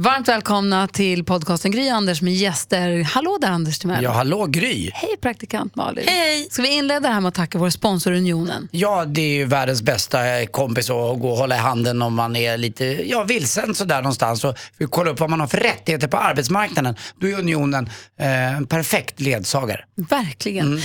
Varmt 0.00 0.28
välkomna 0.28 0.88
till 0.88 1.24
podcasten 1.24 1.70
Gry 1.70 1.88
Anders 1.88 2.22
med 2.22 2.34
gäster. 2.34 3.02
Hallå 3.02 3.38
där 3.40 3.48
Anders 3.48 3.78
Timell. 3.78 4.04
Ja, 4.04 4.10
hallå 4.10 4.46
Gry. 4.46 4.90
Hej 4.94 5.16
praktikant 5.20 5.74
Malin. 5.76 6.04
Hej. 6.08 6.48
Ska 6.50 6.62
vi 6.62 6.76
inleda 6.76 7.08
här 7.08 7.20
med 7.20 7.28
att 7.28 7.34
tacka 7.34 7.58
vår 7.58 7.70
sponsor 7.70 8.12
Unionen? 8.12 8.68
Ja, 8.70 9.04
det 9.04 9.20
är 9.20 9.34
ju 9.34 9.44
världens 9.44 9.82
bästa 9.82 10.46
kompis 10.46 10.90
att 10.90 11.20
gå 11.20 11.30
och 11.30 11.36
hålla 11.36 11.56
i 11.56 11.58
handen 11.58 12.02
om 12.02 12.14
man 12.14 12.36
är 12.36 12.56
lite 12.56 12.84
ja, 12.84 13.24
vilsen 13.24 13.74
sådär 13.74 14.02
någonstans 14.02 14.44
och 14.44 14.58
vill 14.78 14.88
kolla 14.88 15.10
upp 15.10 15.20
vad 15.20 15.30
man 15.30 15.40
har 15.40 15.46
för 15.46 15.58
rättigheter 15.58 16.08
på 16.08 16.16
arbetsmarknaden. 16.16 16.96
Då 17.20 17.26
är 17.26 17.38
Unionen 17.38 17.90
eh, 18.18 18.56
en 18.56 18.66
perfekt 18.66 19.20
ledsagare. 19.20 19.84
Verkligen. 19.94 20.66
Mm. 20.66 20.80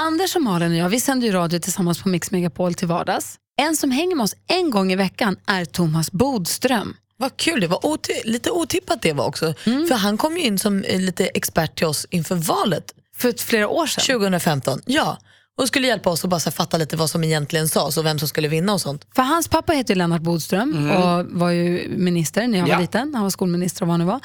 Anders 0.00 0.36
och 0.36 0.42
Malin 0.42 0.70
och 0.72 0.78
jag, 0.78 0.88
vi 0.88 1.00
sänder 1.00 1.26
ju 1.26 1.32
radio 1.32 1.58
tillsammans 1.58 2.02
på 2.02 2.08
Mix 2.08 2.30
Megapol 2.30 2.74
till 2.74 2.88
vardags. 2.88 3.36
En 3.62 3.76
som 3.76 3.90
hänger 3.90 4.16
med 4.16 4.24
oss 4.24 4.34
en 4.48 4.70
gång 4.70 4.92
i 4.92 4.96
veckan 4.96 5.36
är 5.46 5.64
Thomas 5.64 6.12
Bodström. 6.12 6.96
Vad 7.20 7.36
kul, 7.36 7.60
det 7.60 7.66
var 7.66 7.78
oti- 7.78 8.24
lite 8.24 8.50
otippat 8.50 9.02
det 9.02 9.12
var 9.12 9.24
också. 9.26 9.54
För 9.64 9.94
han 9.94 10.16
kom 10.18 10.36
ju 10.36 10.42
in 10.42 10.58
som 10.58 10.84
eh, 10.84 11.00
lite 11.00 11.26
expert 11.26 11.76
till 11.78 11.86
oss 11.86 12.06
inför 12.10 12.34
valet 12.34 12.94
För 13.16 13.32
flera 13.44 13.68
år 13.68 13.86
sedan. 13.86 14.04
2015. 14.18 14.80
Ja, 14.86 15.18
och 15.58 15.68
skulle 15.68 15.86
hjälpa 15.86 16.10
oss 16.10 16.24
att 16.24 16.30
bara 16.30 16.40
fatta 16.40 16.76
lite 16.78 16.96
vad 16.96 17.10
som 17.10 17.24
egentligen 17.24 17.68
sades 17.68 17.96
och 17.96 18.06
vem 18.06 18.18
som 18.18 18.28
skulle 18.28 18.48
vinna 18.48 18.72
och 18.72 18.80
sånt. 18.80 19.06
För 19.14 19.22
hans 19.22 19.48
pappa 19.48 19.72
heter 19.72 19.94
Lennart 19.94 20.22
Bodström 20.22 20.90
och 20.90 21.26
var 21.40 21.50
ju 21.50 21.88
minister 21.96 22.46
när 22.46 22.58
jag 22.58 22.66
var 22.66 22.72
Ja. 22.74 22.80
liten. 22.80 23.14
Han 23.14 23.22
var 23.22 23.30
skolminister 23.30 23.82
och 23.82 23.88
vad 23.88 23.92
han 23.92 24.00
nu 24.00 24.06
var. 24.06 24.20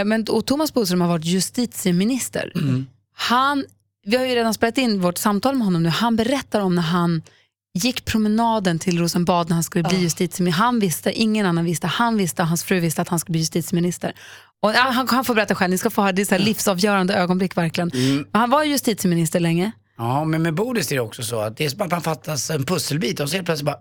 Eh, 0.00 0.04
men, 0.04 0.24
och 0.30 0.46
Thomas 0.46 0.74
Bodström 0.74 1.00
har 1.00 1.08
varit 1.08 1.24
justitieminister. 1.24 2.52
Han, 3.16 3.64
vi 4.04 4.16
har 4.16 4.24
ju 4.24 4.34
redan 4.34 4.54
spelat 4.54 4.78
in 4.78 5.00
vårt 5.00 5.18
samtal 5.18 5.54
med 5.54 5.64
honom 5.64 5.82
nu. 5.82 5.88
Han 5.88 6.16
berättar 6.16 6.60
om 6.60 6.74
när 6.74 6.82
han 6.82 7.22
gick 7.76 8.04
promenaden 8.04 8.78
till 8.78 8.98
Rosenbad 8.98 9.48
när 9.48 9.54
han 9.54 9.64
skulle 9.64 9.84
bli 9.84 9.98
justitieminister. 9.98 10.62
Han 10.62 10.80
visste, 10.80 11.12
ingen 11.12 11.46
annan 11.46 11.64
visste. 11.64 11.86
Han 11.86 12.16
visste 12.16 12.42
och 12.42 12.48
hans 12.48 12.64
fru 12.64 12.80
visste 12.80 13.02
att 13.02 13.08
han 13.08 13.18
skulle 13.18 13.32
bli 13.32 13.40
justitieminister. 13.40 14.12
Och, 14.62 14.70
han, 14.70 15.08
han 15.08 15.24
får 15.24 15.34
berätta 15.34 15.54
själv, 15.54 15.70
ni 15.70 15.78
ska 15.78 15.90
få 15.90 16.02
höra. 16.02 16.12
Det 16.12 16.22
är 16.22 16.26
så 16.26 16.34
här 16.34 16.42
livsavgörande 16.42 17.14
ögonblick 17.14 17.56
verkligen. 17.56 17.90
Men 17.94 18.40
Han 18.40 18.50
var 18.50 18.64
justitieminister 18.64 19.40
länge. 19.40 19.72
Ja, 19.98 20.24
men 20.24 20.42
med 20.42 20.54
Bodis 20.54 20.92
är 20.92 20.96
det 20.96 21.00
också 21.00 21.22
så 21.22 21.40
att 21.40 21.56
det 21.56 21.64
är 21.64 21.68
som 21.68 21.80
att 21.82 21.90
man 21.90 22.02
fattas 22.02 22.50
en 22.50 22.64
pusselbit 22.64 23.20
och 23.20 23.28
så 23.28 23.36
helt 23.36 23.46
plötsligt 23.46 23.66
bara, 23.66 23.78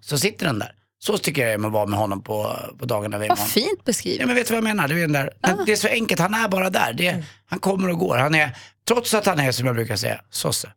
så 0.00 0.18
sitter 0.18 0.46
den 0.46 0.58
där. 0.58 0.72
Så 1.00 1.18
tycker 1.18 1.48
jag 1.48 1.60
man 1.60 1.72
var 1.72 1.86
med 1.86 1.98
honom 1.98 2.22
på, 2.22 2.56
på 2.78 2.84
dagarna 2.86 3.18
vid 3.18 3.28
Vad 3.28 3.38
fint 3.38 3.84
beskrivet. 3.84 4.20
Ja, 4.20 4.26
men 4.26 4.36
vet 4.36 4.46
du 4.46 4.52
vad 4.52 4.56
jag 4.56 4.64
menar? 4.64 4.88
Det 4.88 4.94
är, 4.94 5.00
den 5.00 5.12
där, 5.12 5.30
det 5.66 5.72
är 5.72 5.76
så 5.76 5.88
enkelt, 5.88 6.20
han 6.20 6.34
är 6.34 6.48
bara 6.48 6.70
där. 6.70 6.92
Det, 6.92 7.24
han 7.46 7.58
kommer 7.58 7.88
och 7.88 7.98
går. 7.98 8.16
Han 8.16 8.34
är, 8.34 8.56
trots 8.88 9.14
att 9.14 9.26
han 9.26 9.40
är, 9.40 9.52
som 9.52 9.66
jag 9.66 9.74
brukar 9.74 9.96
säga, 9.96 10.20
sosse. 10.30 10.72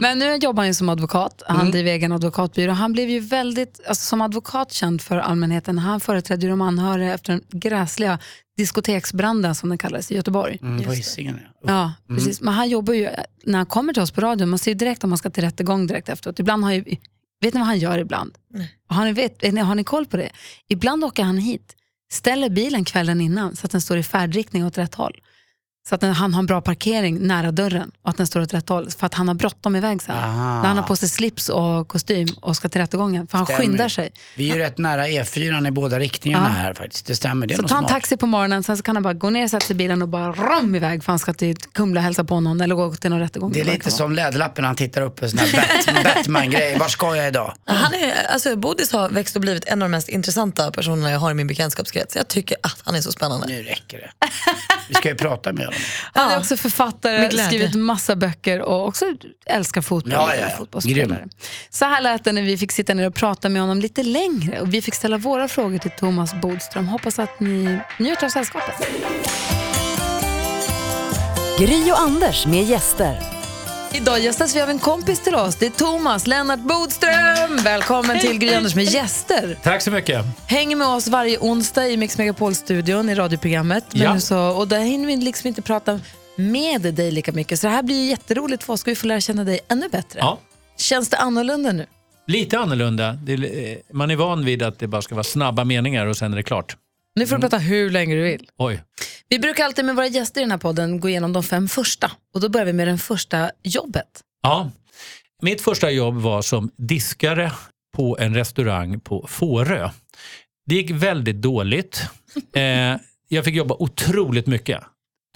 Men 0.00 0.18
nu 0.18 0.36
jobbar 0.36 0.62
han 0.62 0.66
ju 0.66 0.74
som 0.74 0.88
advokat. 0.88 1.42
Han 1.46 1.56
Mm. 1.60 1.70
driver 1.72 1.90
egen 1.90 2.12
advokatbyrå. 2.12 2.72
Han 2.72 2.92
blev 2.92 3.10
ju 3.10 3.20
väldigt, 3.20 3.80
alltså 3.88 4.04
som 4.04 4.20
advokat 4.20 4.72
känd 4.72 5.02
för 5.02 5.18
allmänheten. 5.18 5.78
Han 5.78 6.00
företrädde 6.00 6.42
ju 6.42 6.50
de 6.50 6.60
anhöriga 6.60 7.14
efter 7.14 7.32
den 7.32 7.42
gräsliga 7.50 8.18
diskoteksbranden 8.56 9.54
som 9.54 9.68
den 9.68 9.78
kallades 9.78 10.10
i 10.10 10.14
Göteborg. 10.14 10.58
Mm, 10.62 10.84
på 10.84 10.92
Hisingen, 10.92 11.40
ja. 11.42 11.68
Ja, 11.68 11.92
Mm. 12.08 12.18
precis. 12.18 12.40
Men 12.40 12.54
han 12.54 12.68
jobbar 12.68 12.94
ju, 12.94 13.08
när 13.44 13.56
han 13.58 13.66
kommer 13.66 13.92
till 13.92 14.02
oss 14.02 14.10
på 14.10 14.20
radion, 14.20 14.48
man 14.48 14.58
ser 14.58 14.70
ju 14.70 14.74
direkt 14.74 15.04
om 15.04 15.10
man 15.10 15.18
ska 15.18 15.30
till 15.30 15.44
rättegång 15.44 15.86
direkt 15.86 16.08
efteråt. 16.08 16.38
Ibland 16.38 16.64
har 16.64 16.72
ju, 16.72 16.84
vet 17.40 17.54
ni 17.54 17.60
vad 17.60 17.66
han 17.66 17.78
gör 17.78 17.98
ibland? 17.98 18.34
Har 18.88 19.04
ni, 19.04 19.12
vet, 19.12 19.42
har 19.58 19.74
ni 19.74 19.84
koll 19.84 20.06
på 20.06 20.16
det? 20.16 20.30
Ibland 20.68 21.04
åker 21.04 21.22
han 21.22 21.38
hit, 21.38 21.76
ställer 22.12 22.48
bilen 22.50 22.84
kvällen 22.84 23.20
innan 23.20 23.56
så 23.56 23.66
att 23.66 23.70
den 23.72 23.80
står 23.80 23.98
i 23.98 24.02
färdriktning 24.02 24.64
åt 24.66 24.78
rätt 24.78 24.94
håll. 24.94 25.14
Så 25.88 25.94
att 25.94 26.02
han 26.02 26.34
har 26.34 26.38
en 26.40 26.46
bra 26.46 26.60
parkering 26.60 27.18
nära 27.26 27.50
dörren 27.52 27.90
och 28.02 28.10
att 28.10 28.16
den 28.16 28.26
står 28.26 28.40
åt 28.40 28.54
rätt 28.54 28.68
håll. 28.68 28.90
För 28.98 29.06
att 29.06 29.14
han 29.14 29.28
har 29.28 29.34
bråttom 29.34 29.76
iväg 29.76 30.02
sen. 30.02 30.14
Aha. 30.16 30.60
När 30.62 30.68
han 30.68 30.76
har 30.76 30.84
på 30.84 30.96
sig 30.96 31.08
slips 31.08 31.48
och 31.48 31.88
kostym 31.88 32.28
och 32.40 32.56
ska 32.56 32.68
till 32.68 32.80
rättegången. 32.80 33.26
För 33.26 33.38
han 33.38 33.46
Stämmer. 33.46 33.60
skyndar 33.60 33.88
sig. 33.88 34.10
Vi 34.36 34.50
är 34.50 34.54
ju 34.54 34.60
rätt 34.60 34.78
nära 34.78 35.06
E4 35.08 35.68
i 35.68 35.70
båda 35.70 35.98
riktningarna 35.98 36.44
Ja. 36.48 36.62
här 36.62 36.74
faktiskt. 36.74 37.06
Det 37.06 37.16
stämmer, 37.16 37.46
det 37.46 37.54
är 37.54 37.56
Så 37.56 37.62
han 37.62 37.68
smart. 37.68 37.88
taxi 37.88 38.16
på 38.16 38.26
morgonen, 38.26 38.62
sen 38.62 38.76
så 38.76 38.82
kan 38.82 38.96
han 38.96 39.02
bara 39.02 39.14
gå 39.14 39.30
ner, 39.30 39.48
sätta 39.48 39.66
sig 39.66 39.74
i 39.74 39.76
bilen 39.76 40.02
och 40.02 40.08
bara 40.08 40.32
rom 40.32 40.74
iväg 40.74 41.04
för 41.04 41.12
han 41.12 41.18
ska 41.18 41.34
till 41.34 41.56
Kumla 41.56 42.00
och 42.00 42.04
hälsa 42.04 42.24
på 42.24 42.40
någon 42.40 42.60
eller 42.60 42.74
gå 42.74 42.94
till 42.94 43.10
någon 43.10 43.20
rättegång. 43.20 43.52
Det 43.52 43.60
är 43.60 43.64
lite 43.64 43.90
som 43.90 44.12
Läderlappen 44.12 44.64
han 44.64 44.76
tittar 44.76 45.02
upp 45.02 45.16
på 45.16 45.28
sån 45.28 45.38
här 45.38 45.52
Bat- 45.52 46.04
Batman-grej. 46.16 46.78
Var 46.78 46.88
ska 46.88 47.16
jag 47.16 47.28
idag? 47.28 47.54
Han 47.64 47.94
är, 47.94 48.14
alltså, 48.32 48.56
Bodis 48.56 48.92
har 48.92 49.08
växt 49.08 49.36
och 49.36 49.42
blivit 49.42 49.64
en 49.64 49.82
av 49.82 49.88
de 49.88 49.90
mest 49.90 50.08
intressanta 50.08 50.70
personerna 50.70 51.10
jag 51.10 51.18
har 51.18 51.30
i 51.30 51.34
min 51.34 51.46
bekantskapskrets. 51.46 52.16
Jag 52.16 52.28
tycker 52.28 52.56
att 52.62 52.76
han 52.84 52.94
är 52.94 53.00
så 53.00 53.12
spännande. 53.12 53.46
Nu 53.46 53.62
räcker 53.62 53.98
det. 53.98 54.10
Vi 54.88 54.94
ska 54.94 55.08
ju 55.08 55.14
prata 55.14 55.52
med 55.52 55.64
honom. 55.64 55.73
Han 56.12 56.28
är 56.28 56.32
Ja, 56.32 56.38
också 56.38 56.56
författare, 56.56 57.30
skrivit 57.46 57.74
massa 57.74 58.16
böcker 58.16 58.60
och 58.60 58.88
också 58.88 59.04
älskar 59.46 59.82
fotboll. 59.82 60.12
Ja, 60.12 60.34
ja, 60.34 60.48
fotbollsspelare. 60.58 61.28
Så 61.70 61.84
här 61.84 62.00
lät 62.00 62.24
det 62.24 62.32
när 62.32 62.42
vi 62.42 62.58
fick 62.58 62.72
sitta 62.72 62.94
ner 62.94 63.06
och 63.06 63.14
prata 63.14 63.48
med 63.48 63.62
honom 63.62 63.80
lite 63.80 64.02
längre 64.02 64.60
och 64.60 64.74
vi 64.74 64.82
fick 64.82 64.94
ställa 64.94 65.18
våra 65.18 65.48
frågor 65.48 65.78
till 65.78 65.90
Thomas 65.90 66.34
Bodström. 66.34 66.88
Hoppas 66.88 67.18
att 67.18 67.40
ni 67.40 67.78
njuter 67.98 68.26
av 68.26 68.30
sällskapet. 68.30 68.88
Gry 71.58 71.90
och 71.90 72.00
Anders 72.00 72.46
med 72.46 72.64
gäster. 72.64 73.33
Idag 73.94 74.20
gästas 74.20 74.56
vi 74.56 74.60
av 74.60 74.70
en 74.70 74.78
kompis 74.78 75.20
till 75.20 75.34
oss. 75.34 75.56
Det 75.56 75.66
är 75.66 75.70
Thomas 75.70 76.26
Lennart 76.26 76.60
Bodström. 76.60 77.56
Välkommen 77.64 78.20
till 78.20 78.38
Gry 78.38 78.54
Anders 78.54 78.74
med 78.74 78.84
gäster. 78.84 79.58
Tack 79.62 79.82
så 79.82 79.90
mycket. 79.90 80.24
Hänger 80.46 80.76
med 80.76 80.88
oss 80.88 81.08
varje 81.08 81.38
onsdag 81.38 81.88
i 81.88 81.96
Mix 81.96 82.18
Megapol-studion 82.18 83.08
i 83.10 83.14
radioprogrammet. 83.14 83.84
Men 83.92 84.02
Ja. 84.02 84.20
så, 84.20 84.38
och 84.38 84.68
där 84.68 84.80
hinner 84.80 85.06
vi 85.06 85.16
liksom 85.16 85.48
inte 85.48 85.62
prata 85.62 86.00
med 86.36 86.94
dig 86.94 87.10
lika 87.10 87.32
mycket. 87.32 87.60
Så 87.60 87.66
det 87.66 87.72
här 87.72 87.82
blir 87.82 87.96
ju 87.96 88.10
jätteroligt 88.10 88.62
för 88.64 88.72
oss. 88.72 88.80
Ska 88.80 88.90
vi 88.90 88.94
få 88.96 89.06
lära 89.06 89.20
känna 89.20 89.44
dig 89.44 89.60
ännu 89.68 89.88
bättre? 89.88 90.18
Ja, 90.20 90.38
Känns 90.78 91.08
det 91.10 91.16
annorlunda 91.16 91.72
nu? 91.72 91.86
lite 92.26 92.58
annorlunda. 92.58 93.08
Eh, 93.08 93.78
man 93.92 94.10
är 94.10 94.16
van 94.16 94.44
vid 94.44 94.62
att 94.62 94.78
det 94.78 94.86
bara 94.86 95.02
ska 95.02 95.14
vara 95.14 95.24
snabba 95.24 95.64
meningar 95.64 96.06
och 96.06 96.16
sen 96.16 96.32
är 96.32 96.36
det 96.36 96.42
klart. 96.42 96.76
Nu 97.14 97.26
får 97.26 97.36
du 97.36 97.40
prata 97.40 97.58
hur 97.58 97.90
länge 97.90 98.14
du 98.14 98.22
vill. 98.22 98.48
Oj. 98.58 98.82
Vi 99.28 99.38
brukar 99.38 99.64
alltid 99.64 99.84
med 99.84 99.96
våra 99.96 100.06
gäster 100.06 100.40
i 100.40 100.44
den 100.44 100.50
här 100.50 100.58
podden 100.58 101.00
gå 101.00 101.08
igenom 101.08 101.32
de 101.32 101.42
fem 101.42 101.68
första. 101.68 102.10
Och 102.34 102.40
då 102.40 102.48
börjar 102.48 102.66
vi 102.66 102.72
med 102.72 102.88
den 102.88 102.98
första 102.98 103.50
jobbet. 103.62 104.20
Ja. 104.42 104.70
Mitt 105.42 105.60
första 105.60 105.90
jobb 105.90 106.14
var 106.14 106.42
som 106.42 106.70
diskare 106.76 107.52
på 107.96 108.18
en 108.20 108.34
restaurang 108.34 109.00
på 109.00 109.26
Fårö. 109.28 109.90
Det 110.66 110.74
gick 110.74 110.90
väldigt 110.90 111.36
dåligt. 111.36 112.02
Eh, 112.54 112.96
jag 113.28 113.44
fick 113.44 113.54
jobba 113.54 113.74
otroligt 113.78 114.46
mycket. 114.46 114.80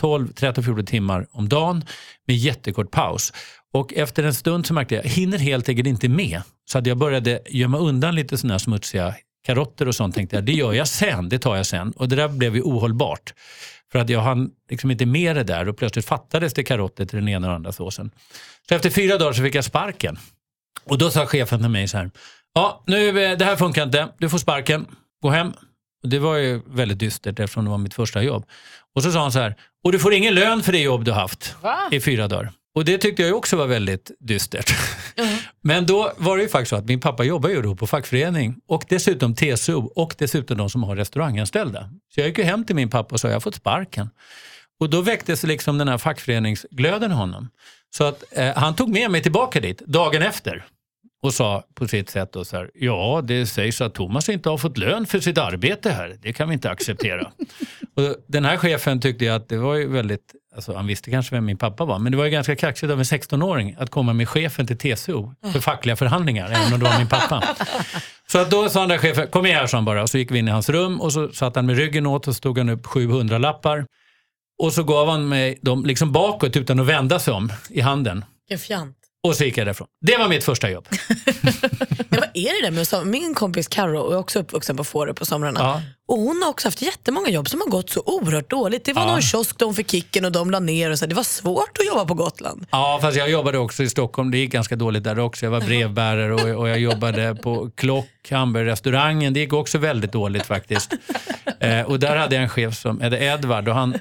12, 0.00 0.33
13, 0.33 0.65
14 0.65 0.87
timmar 0.87 1.27
om 1.31 1.49
dagen 1.49 1.84
med 2.27 2.37
jättekort 2.37 2.91
paus. 2.91 3.33
Och 3.72 3.95
efter 3.95 4.22
en 4.22 4.34
stund 4.34 4.66
så 4.66 4.75
märkte 4.75 4.95
jag, 4.95 5.05
jag 5.05 5.10
hinner 5.10 5.39
helt 5.39 5.69
enkelt 5.69 5.89
inte 5.89 6.09
med. 6.09 6.43
Så 6.71 6.78
att 6.78 6.87
jag 6.87 6.97
började 6.97 7.41
gömma 7.49 7.78
undan 7.78 8.15
lite 8.15 8.39
sådana 8.39 8.59
smutsiga 8.59 9.15
karotter 9.48 9.88
och 9.88 9.94
sånt. 9.94 10.14
Tänkte 10.14 10.36
jag, 10.36 10.44
det 10.44 10.53
gör 10.53 10.72
jag 10.72 10.88
sen, 10.88 11.28
det 11.28 11.38
tar 11.38 11.56
jag 11.56 11.66
sen. 11.66 11.92
Och 11.92 12.09
det 12.09 12.16
där 12.16 12.28
blev 12.28 12.56
ju 12.56 12.62
ohållbart. 12.62 13.34
För 13.92 13.98
att 13.98 14.09
jag 14.09 14.20
hann 14.20 14.50
liksom 14.70 14.91
inte 14.91 15.06
med 15.06 15.36
det 15.36 15.44
där 15.44 15.69
och 15.69 15.76
plötsligt 15.76 16.06
fattades 16.06 16.54
det 16.54 16.64
karotter 16.64 17.04
till 17.06 17.19
den 17.19 17.28
ena 17.28 17.48
och 17.48 17.54
andra 17.54 17.72
såsen. 17.72 18.10
Så 18.69 18.75
efter 18.75 18.91
fyra 18.91 19.19
dagar 19.19 19.32
så 19.32 19.42
fick 19.42 19.54
jag 19.54 19.64
sparken. 19.64 20.19
Och 20.84 20.98
då 20.98 21.10
sa 21.10 21.26
chefen 21.26 21.60
till 21.60 21.69
mig 21.69 21.88
så 21.88 21.97
här, 21.97 22.10
ja 22.54 22.84
nu, 22.86 23.25
eh, 23.25 23.38
det 23.38 23.44
här 23.44 23.56
funkar 23.56 23.82
inte, 23.82 24.09
du 24.19 24.28
får 24.28 24.38
sparken, 24.38 24.86
gå 25.22 25.31
hem. 25.31 25.53
Och 26.03 26.09
det 26.09 26.19
var 26.19 26.36
ju 26.36 26.62
väldigt 26.66 26.98
dystert 26.98 27.41
eftersom 27.41 27.65
det 27.65 27.70
var 27.70 27.78
mitt 27.78 27.94
första 27.94 28.22
jobb. 28.22 28.47
Och 28.94 29.03
så 29.03 29.12
sa 29.12 29.20
han 29.20 29.32
så 29.32 29.38
här, 29.38 29.54
och 29.84 29.92
du 29.92 29.98
får 29.98 30.15
ingen 30.15 30.34
lön 30.34 30.62
för 30.62 30.72
det 30.72 30.78
jobb 30.78 31.04
du 31.04 31.12
haft 31.12 31.56
i 31.91 32.00
fyra 32.00 32.28
dagar. 32.28 32.53
Och 32.78 32.84
det 32.84 32.99
tyckte 32.99 33.22
jag 33.22 33.37
också 33.37 33.56
var 33.56 33.66
väldigt 33.66 34.11
dystert. 34.21 34.71
Men 35.62 35.87
då 35.87 36.12
var 36.16 36.37
det 36.37 36.43
ju 36.43 36.49
faktiskt 36.49 36.71
så 36.71 36.77
att 36.77 36.84
min 36.84 37.00
pappa 37.00 37.25
jobbar 37.25 37.48
ju 37.48 37.63
då 37.63 37.77
på 37.77 37.86
fackförening 37.86 38.57
och 38.69 38.84
dessutom 38.89 39.34
TCO 39.34 39.92
och 39.95 40.15
dessutom 40.19 40.59
de 40.59 40.71
som 40.71 40.83
har 40.83 40.97
restauranganställda. 40.97 41.91
Så 42.15 42.21
jag 42.21 42.28
gick 42.28 42.39
ju 42.39 42.45
hem 42.45 42.65
till 42.65 42.77
min 42.77 42.91
pappa 42.91 43.15
och 43.15 43.21
sa 43.21 43.28
jag 43.28 43.34
har 43.34 43.41
fått 43.41 43.54
sparken. 43.54 44.10
Och 44.80 44.91
då 44.91 45.01
väcktes 45.01 45.42
liksom 45.42 45.78
den 45.78 45.89
här 45.89 45.98
fackföreningsglöden 45.98 47.10
i 47.10 47.15
honom. 47.15 47.48
Så 47.97 48.04
att 48.04 48.25
eh, 48.30 48.57
han 48.57 48.77
tog 48.77 48.89
med 48.89 49.10
mig 49.10 49.22
tillbaka 49.22 49.60
dit 49.60 49.78
dagen 49.78 50.22
efter 50.22 50.65
och 51.22 51.34
sa 51.34 51.65
på 51.74 51.88
sitt 51.88 52.10
sätt 52.10 52.32
då 52.32 52.44
så 52.44 52.56
här, 52.56 52.70
ja 52.74 53.22
det 53.24 53.47
sägs 53.47 53.80
att 53.80 53.94
Thomas 53.94 54.28
inte 54.28 54.48
har 54.48 54.59
fått 54.59 54.78
lön 54.78 55.06
för 55.06 55.20
sitt 55.20 55.38
arbete 55.38 55.91
här. 55.91 56.16
Det 56.22 56.32
kan 56.32 56.48
vi 56.48 56.54
inte 56.54 56.70
acceptera. 56.70 57.22
och 57.97 58.16
den 58.26 58.44
här 58.44 58.56
chefen 58.56 59.00
tyckte 59.00 59.34
att 59.34 59.48
det 59.48 59.56
var 59.56 59.74
ju 59.74 59.88
väldigt, 59.88 60.34
alltså 60.54 60.74
han 60.74 60.86
visste 60.86 61.10
kanske 61.10 61.34
vem 61.34 61.44
min 61.44 61.59
pappa 61.59 61.84
var, 61.84 61.98
men 61.98 62.12
det 62.12 62.18
var 62.18 62.24
ju 62.24 62.30
ganska 62.30 62.56
kaxigt 62.56 62.92
av 62.92 62.98
en 62.98 63.04
16-åring 63.04 63.76
att 63.78 63.91
komma 63.91 64.12
med 64.12 64.28
chefen 64.28 64.66
till 64.66 64.78
TCO 64.78 65.34
för 65.53 65.60
fackliga 65.60 65.97
förhandlingar, 65.97 66.50
även 66.50 66.72
om 66.72 66.80
det 66.80 66.84
var 66.84 66.98
min 66.98 67.09
pappa. 67.09 67.44
Så 68.26 68.38
att 68.38 68.50
då 68.50 68.68
sa 68.68 68.80
den 68.80 68.88
där 68.88 68.98
chefen, 68.98 69.28
kom 69.28 69.47
igen 69.47 69.59
här 69.59 69.66
sa 69.66 69.76
han 69.76 69.84
bara. 69.84 70.03
Och 70.03 70.10
så 70.10 70.18
gick 70.18 70.30
vi 70.30 70.38
in 70.38 70.48
i 70.48 70.50
hans 70.50 70.68
rum 70.68 71.00
och 71.00 71.12
så 71.12 71.28
satt 71.28 71.56
han 71.56 71.66
med 71.66 71.76
ryggen 71.76 72.06
åt 72.06 72.28
och 72.28 72.36
stod 72.36 72.59
han 72.59 72.68
upp 72.68 72.86
700 72.86 73.38
lappar. 73.38 73.86
Och 74.59 74.72
så 74.72 74.82
gav 74.82 75.09
han 75.09 75.28
mig 75.28 75.59
dem 75.62 75.84
liksom 75.84 76.12
bakåt 76.12 76.56
utan 76.56 76.80
att 76.80 76.86
vända 76.86 77.18
sig 77.18 77.34
om 77.34 77.53
i 77.71 77.80
handen. 77.80 78.24
Vilken 78.48 78.66
fjant. 78.66 78.97
Och 79.26 79.36
så 79.36 79.44
gick 79.44 79.59
jag 79.59 79.66
därifrån. 79.66 79.88
Det 80.06 80.16
var 80.16 80.28
mitt 80.28 80.44
första 80.44 80.70
jobb. 80.70 80.88
Men 82.09 82.20
vad 82.20 82.28
är 82.34 82.60
det 82.62 82.66
där 82.66 82.70
med 82.70 82.88
som- 82.88 83.10
Min 83.10 83.34
kompis 83.34 83.68
Karo 83.68 84.10
är 84.12 84.16
också 84.18 84.38
uppvuxen 84.38 84.76
på 84.76 84.84
Fårö 84.84 85.15
på 85.15 85.26
somrarna. 85.26 85.60
Ja. 85.60 85.82
Och 86.09 86.18
hon 86.18 86.42
har 86.42 86.50
också 86.50 86.66
haft 86.68 86.82
jättemånga 86.82 87.28
jobb 87.28 87.48
som 87.48 87.60
har 87.60 87.68
gått 87.68 87.91
så 87.91 88.03
oerhört 88.06 88.50
dåligt. 88.50 88.84
Det 88.84 88.92
var 88.92 89.03
Ja. 89.03 89.09
någon 89.10 89.22
kiosk 89.22 89.59
de 89.59 89.74
fick 89.74 89.91
kicken 89.91 90.24
och 90.24 90.32
de 90.32 90.50
la 90.50 90.60
ner. 90.60 90.91
Och 90.91 90.98
så. 90.98 91.06
Det 91.06 91.15
var 91.15 91.22
svårt 91.22 91.78
att 91.80 91.86
jobba 91.86 92.04
på 92.04 92.15
Gotland. 92.15 92.66
Ja, 92.70 92.98
fast 93.03 93.16
jag 93.16 93.30
jobbade 93.30 93.59
också 93.59 93.82
i 93.82 93.88
Stockholm. 93.88 94.30
Det 94.30 94.38
gick 94.38 94.53
ganska 94.53 94.76
dåligt 94.76 95.04
där 95.04 95.18
också. 95.18 95.47
Jag 95.47 95.50
var 95.50 95.60
brevbärare 95.60 96.34
och, 96.34 96.60
och 96.60 96.68
jag 96.68 96.78
jobbade 96.78 97.34
på 97.34 97.71
Klock, 97.76 98.30
hamburgerrestaurangen. 98.30 99.34
Det 99.34 99.41
gick 99.41 99.53
också 99.53 99.78
väldigt 99.78 100.12
dåligt 100.12 100.47
faktiskt. 100.47 100.92
Eh, 101.60 101.82
och 101.82 101.98
där 102.00 102.16
hade 102.16 102.34
jag 102.34 102.42
en 102.42 102.48
chef 102.48 102.76
som 102.76 103.00
hette 103.00 103.16
Edvard 103.16 103.68
och 103.68 103.74
han, 103.74 103.94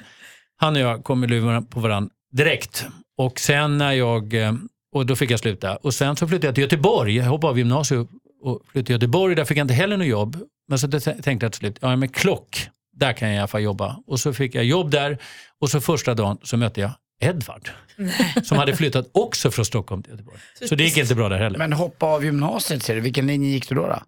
han 0.60 0.74
och 0.76 0.80
jag 0.82 1.04
kom 1.04 1.24
i 1.24 1.26
luven 1.26 1.66
på 1.66 1.80
varandra 1.80 2.10
direkt. 2.32 2.86
Och 3.18 3.40
sen 3.40 3.78
när 3.78 3.92
jag, 3.92 4.34
eh, 4.34 4.52
och 4.98 5.06
då 5.06 5.16
fick 5.16 5.30
jag 5.30 5.40
sluta. 5.40 5.76
Och 5.76 5.94
sen 5.94 6.16
så 6.16 6.28
flyttade 6.28 6.46
jag 6.46 6.54
till 6.54 6.62
Göteborg. 6.62 7.16
Jag 7.16 7.24
hoppade 7.24 7.50
av 7.50 7.58
gymnasiet 7.58 8.08
och 8.42 8.62
flyttade 8.72 8.86
till 8.86 8.92
Göteborg. 8.92 9.34
Där 9.34 9.44
fick 9.44 9.58
jag 9.58 9.64
inte 9.64 9.74
heller 9.74 9.96
något 9.96 10.06
jobb. 10.06 10.36
Men 10.68 10.78
så 10.78 10.88
tänkte 10.90 11.30
jag 11.30 11.52
till 11.52 11.58
slut, 11.58 11.78
ja 11.80 11.96
men 11.96 12.08
Klock, 12.08 12.68
där 12.96 13.12
kan 13.12 13.28
jag 13.28 13.36
i 13.36 13.38
alla 13.38 13.48
fall 13.48 13.62
jobba. 13.62 13.96
Och 14.06 14.20
så 14.20 14.32
fick 14.32 14.54
jag 14.54 14.64
jobb 14.64 14.90
där 14.90 15.18
och 15.60 15.70
så 15.70 15.80
första 15.80 16.14
dagen 16.14 16.38
så 16.42 16.56
mötte 16.56 16.80
jag 16.80 16.90
Edvard. 17.20 17.70
Som 18.44 18.58
hade 18.58 18.76
flyttat 18.76 19.10
också 19.12 19.50
från 19.50 19.64
Stockholm 19.64 20.02
till 20.02 20.12
Göteborg. 20.12 20.38
Så 20.68 20.74
det 20.74 20.84
gick 20.84 20.96
inte 20.96 21.14
bra 21.14 21.28
där 21.28 21.38
heller. 21.38 21.58
Men 21.58 21.72
hoppa 21.72 22.06
av 22.06 22.24
gymnasiet 22.24 22.82
ser 22.82 22.94
du, 22.94 23.00
vilken 23.00 23.26
linje 23.26 23.50
gick 23.50 23.68
du 23.68 23.74
då? 23.74 23.86
då? 23.86 24.02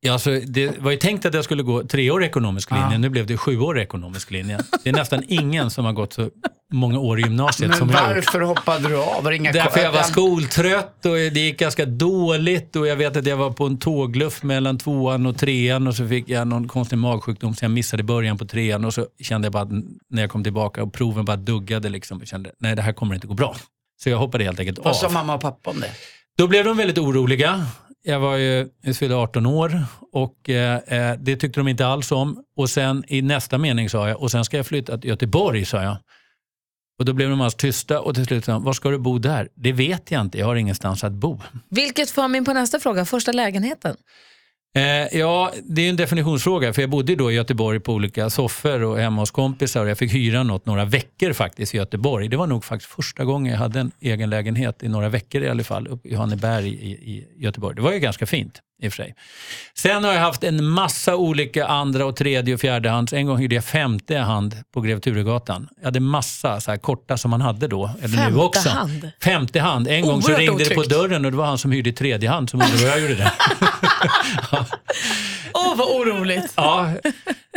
Ja, 0.00 0.12
alltså, 0.12 0.30
det 0.46 0.78
var 0.78 0.90
ju 0.90 0.96
tänkt 0.96 1.26
att 1.26 1.34
jag 1.34 1.44
skulle 1.44 1.62
gå 1.62 1.82
treårig 1.84 2.26
ekonomisk 2.26 2.70
linje, 2.70 2.88
Ja. 2.92 2.98
nu 2.98 3.08
blev 3.08 3.26
det 3.26 3.36
sjuårig 3.36 3.82
ekonomisk 3.82 4.30
linje. 4.30 4.58
Det 4.84 4.90
är 4.90 4.94
nästan 4.94 5.22
ingen 5.28 5.70
som 5.70 5.84
har 5.84 5.92
gått 5.92 6.12
så 6.12 6.30
många 6.72 6.98
år 6.98 7.18
i 7.20 7.22
gymnasiet 7.22 7.68
Men 7.70 7.78
som 7.78 7.90
jag 7.90 8.02
varför 8.14 8.40
hoppade 8.40 8.88
du 8.88 8.96
av? 8.96 9.24
Var 9.24 9.32
inga 9.32 9.52
Därför 9.52 9.80
jag 9.80 9.92
var 9.92 10.02
skoltrött 10.02 11.06
och 11.06 11.12
det 11.14 11.40
gick 11.40 11.58
ganska 11.58 11.86
dåligt 11.86 12.76
och 12.76 12.86
jag 12.86 12.96
vet 12.96 13.16
att 13.16 13.26
jag 13.26 13.36
var 13.36 13.50
på 13.50 13.66
en 13.66 13.78
tågluff 13.78 14.42
mellan 14.42 14.78
tvåan 14.78 15.26
och 15.26 15.38
trean 15.38 15.86
och 15.86 15.94
så 15.94 16.08
fick 16.08 16.28
jag 16.28 16.48
någon 16.48 16.68
konstig 16.68 16.96
magsjukdom 16.98 17.54
så 17.54 17.64
jag 17.64 17.70
missade 17.70 18.02
början 18.02 18.38
på 18.38 18.44
trean 18.44 18.84
och 18.84 18.94
så 18.94 19.06
kände 19.22 19.46
jag 19.46 19.52
bara 19.52 19.62
att 19.62 19.70
när 20.10 20.20
jag 20.22 20.30
kom 20.30 20.44
tillbaka 20.44 20.82
och 20.82 20.92
proven 20.92 21.24
bara 21.24 21.36
duggade 21.36 21.88
liksom 21.88 22.20
och 22.20 22.26
kände 22.26 22.50
nej 22.58 22.76
det 22.76 22.82
här 22.82 22.92
kommer 22.92 23.14
inte 23.14 23.26
gå 23.26 23.34
bra. 23.34 23.56
Så 24.02 24.10
jag 24.10 24.18
hoppade 24.18 24.44
helt 24.44 24.60
enkelt 24.60 24.78
Vad 24.84 24.96
sa 24.96 25.06
av. 25.06 25.12
mamma 25.12 25.34
och 25.34 25.40
pappa 25.40 25.70
om 25.70 25.80
det? 25.80 25.90
Då 26.38 26.46
blev 26.46 26.64
de 26.64 26.76
väldigt 26.76 26.98
oroliga. 26.98 27.66
Jag 28.02 28.20
var 28.20 28.36
ju, 28.36 28.68
jag 28.82 28.96
fyllde 28.96 29.16
18 29.16 29.46
år 29.46 29.84
och 30.12 30.50
eh, 30.50 30.76
eh, 30.76 31.18
det 31.18 31.36
tyckte 31.36 31.60
de 31.60 31.68
inte 31.68 31.86
alls 31.86 32.12
om. 32.12 32.44
Och 32.56 32.70
sen 32.70 33.04
i 33.08 33.22
nästa 33.22 33.58
mening 33.58 33.90
sa 33.90 34.08
jag, 34.08 34.22
och 34.22 34.30
sen 34.30 34.44
ska 34.44 34.56
jag 34.56 34.66
flytta 34.66 34.98
till 34.98 35.10
Göteborg, 35.10 35.64
sa 35.64 35.82
jag. 35.82 35.96
Och 36.98 37.04
då 37.04 37.12
blev 37.12 37.30
de 37.30 37.40
alls 37.40 37.54
tysta 37.54 38.00
och 38.00 38.14
till 38.14 38.26
slut 38.26 38.44
sa 38.44 38.52
de, 38.52 38.64
var 38.64 38.72
ska 38.72 38.90
du 38.90 38.98
bo 38.98 39.18
där? 39.18 39.48
Det 39.54 39.72
vet 39.72 40.10
jag 40.10 40.20
inte, 40.20 40.38
jag 40.38 40.46
har 40.46 40.56
ingenstans 40.56 41.04
att 41.04 41.12
bo. 41.12 41.40
Vilket 41.68 42.10
för 42.10 42.28
mig 42.28 42.38
in 42.38 42.44
på 42.44 42.52
nästa 42.52 42.80
fråga, 42.80 43.04
första 43.04 43.32
lägenheten. 43.32 43.96
Eh, 44.76 45.18
ja, 45.18 45.52
det 45.62 45.82
är 45.82 45.90
en 45.90 45.96
definitionsfråga 45.96 46.72
för 46.72 46.82
jag 46.82 46.90
bodde 46.90 47.14
då 47.14 47.32
i 47.32 47.34
Göteborg 47.34 47.80
på 47.80 47.92
olika 47.92 48.30
soffor 48.30 48.82
och 48.82 48.98
hemma 48.98 49.22
hos 49.22 49.30
kompisar 49.30 49.82
och 49.84 49.90
jag 49.90 49.98
fick 49.98 50.14
hyra 50.14 50.42
något 50.42 50.66
några 50.66 50.84
veckor 50.84 51.32
faktiskt 51.32 51.74
i 51.74 51.76
Göteborg. 51.76 52.28
Det 52.28 52.36
var 52.36 52.46
nog 52.46 52.64
faktiskt 52.64 52.92
första 52.92 53.24
gången 53.24 53.52
jag 53.52 53.58
hade 53.58 53.80
en 53.80 53.92
egen 54.00 54.30
lägenhet 54.30 54.82
i 54.82 54.88
några 54.88 55.08
veckor 55.08 55.42
i 55.42 55.48
alla 55.48 55.64
fall 55.64 55.88
uppe 55.88 56.08
i 56.08 56.14
Hanneberg 56.14 56.68
i, 56.68 56.90
i 56.90 57.26
Göteborg. 57.36 57.76
Det 57.76 57.82
var 57.82 57.92
ju 57.92 57.98
ganska 57.98 58.26
fint 58.26 58.60
i 58.82 58.88
och 58.88 58.92
för 58.92 58.96
sig. 59.02 59.14
Sen 59.74 60.04
har 60.04 60.12
jag 60.12 60.20
haft 60.20 60.44
en 60.44 60.64
massa 60.64 61.16
olika 61.16 61.66
andra 61.66 62.06
och 62.06 62.16
tredje 62.16 62.54
och 62.54 62.60
fjärde 62.60 62.90
hands. 62.90 63.12
En 63.12 63.26
gång 63.26 63.38
hyrde 63.38 63.54
jag 63.54 63.64
femte 63.64 64.16
hand 64.18 64.56
på 64.74 64.80
Grev 64.80 65.00
Turegatan. 65.00 65.68
Jag 65.78 65.84
hade 65.84 66.00
massa 66.00 66.60
så 66.60 66.70
här 66.70 66.78
korta 66.78 67.16
som 67.16 67.30
man 67.30 67.40
hade 67.40 67.66
då, 67.68 67.90
eller 68.02 68.16
nu 68.16 68.22
Femte 68.22 68.38
också. 68.40 68.68
hand? 68.68 69.10
Femte 69.22 69.60
hand. 69.60 69.88
En 69.88 70.02
gång 70.02 70.22
så 70.22 70.28
Oerhört 70.28 70.40
ringde 70.40 70.64
det 70.64 70.74
på 70.74 70.80
otryggt. 70.80 70.98
dörren 70.98 71.24
och 71.24 71.30
det 71.30 71.36
var 71.36 71.46
han 71.46 71.58
som 71.58 71.72
hyrde 71.72 71.90
i 71.90 71.92
tredje 71.92 72.30
hand 72.30 72.50
som 72.50 72.60
undrade 72.62 72.82
vad 72.84 72.90
jag 72.92 73.00
gjorde 73.00 73.14
där. 73.14 73.32
Åh, 75.66 75.76
vad 75.76 75.88
oroligt. 76.00 76.52
Ja, 76.56 76.90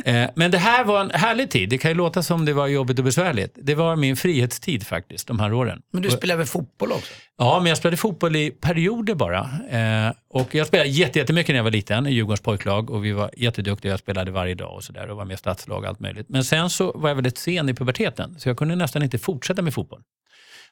eh, 0.06 0.30
men 0.36 0.52
det 0.52 0.58
här 0.58 0.84
var 0.84 1.02
en 1.02 1.12
härlig 1.12 1.50
tid. 1.52 1.70
Det 1.70 1.78
kan 1.78 1.92
ju 1.92 1.96
låta 1.98 2.24
som 2.24 2.46
det 2.46 2.54
var 2.54 2.68
jobbigt 2.68 3.00
och 3.00 3.06
besvärligt. 3.06 3.58
Det 3.62 3.76
var 3.76 3.96
min 3.96 4.16
frihetstid 4.16 4.88
faktiskt, 4.88 5.28
de 5.28 5.40
här 5.40 5.54
åren. 5.54 5.82
Men 5.94 6.02
du 6.02 6.10
spelar 6.12 6.36
väl 6.36 6.46
fotboll 6.46 6.92
också? 6.92 7.14
Ja, 7.38 7.60
men 7.60 7.68
jag 7.70 7.78
spelade 7.78 7.98
fotboll 7.98 8.36
i 8.36 8.52
perioder 8.52 9.16
bara. 9.16 9.40
Eh, 9.70 10.14
och 10.30 10.56
jag 10.56 10.68
spelade 10.68 10.90
jätte- 10.90 11.20
jättemycket 11.20 11.50
när 11.54 11.58
jag 11.58 11.64
var 11.64 11.72
liten 11.72 12.08
i 12.08 12.12
Djurgårdens 12.12 12.42
pojklag 12.42 12.90
och 12.90 13.06
vi 13.06 13.12
var 13.12 13.32
jätteduktiga. 13.38 13.92
Jag 13.92 14.00
spelade 14.00 14.32
varje 14.32 14.56
dag 14.56 14.76
och 14.76 14.84
sådär 14.84 15.10
och 15.10 15.18
var 15.18 15.26
med 15.26 15.34
i 15.36 15.38
stadslag 15.38 15.84
och 15.84 15.90
allt 15.90 16.00
möjligt. 16.00 16.30
Men 16.30 16.44
sen 16.44 16.70
så 16.70 16.92
var 16.96 17.10
jag 17.10 17.16
väldigt 17.16 17.38
sen 17.38 17.70
i 17.70 17.74
puberteten 17.74 18.36
så 18.40 18.50
jag 18.50 18.58
kunde 18.58 18.76
nästan 18.76 19.04
inte 19.04 19.18
fortsätta 19.18 19.62
med 19.62 19.74
fotboll. 19.74 20.02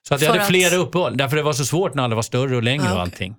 Så 0.07 0.15
att 0.15 0.21
jag 0.21 0.29
hade 0.29 0.41
att- 0.41 0.47
flera 0.47 0.75
uppehåll, 0.75 1.17
därför 1.17 1.35
det 1.35 1.43
var 1.43 1.53
så 1.53 1.65
svårt 1.65 1.93
när 1.93 2.03
alla 2.03 2.15
var 2.15 2.21
större 2.21 2.55
och 2.55 2.63
längre 2.63 2.89
Ah, 2.89 2.93
och 2.93 3.01
allting. 3.01 3.35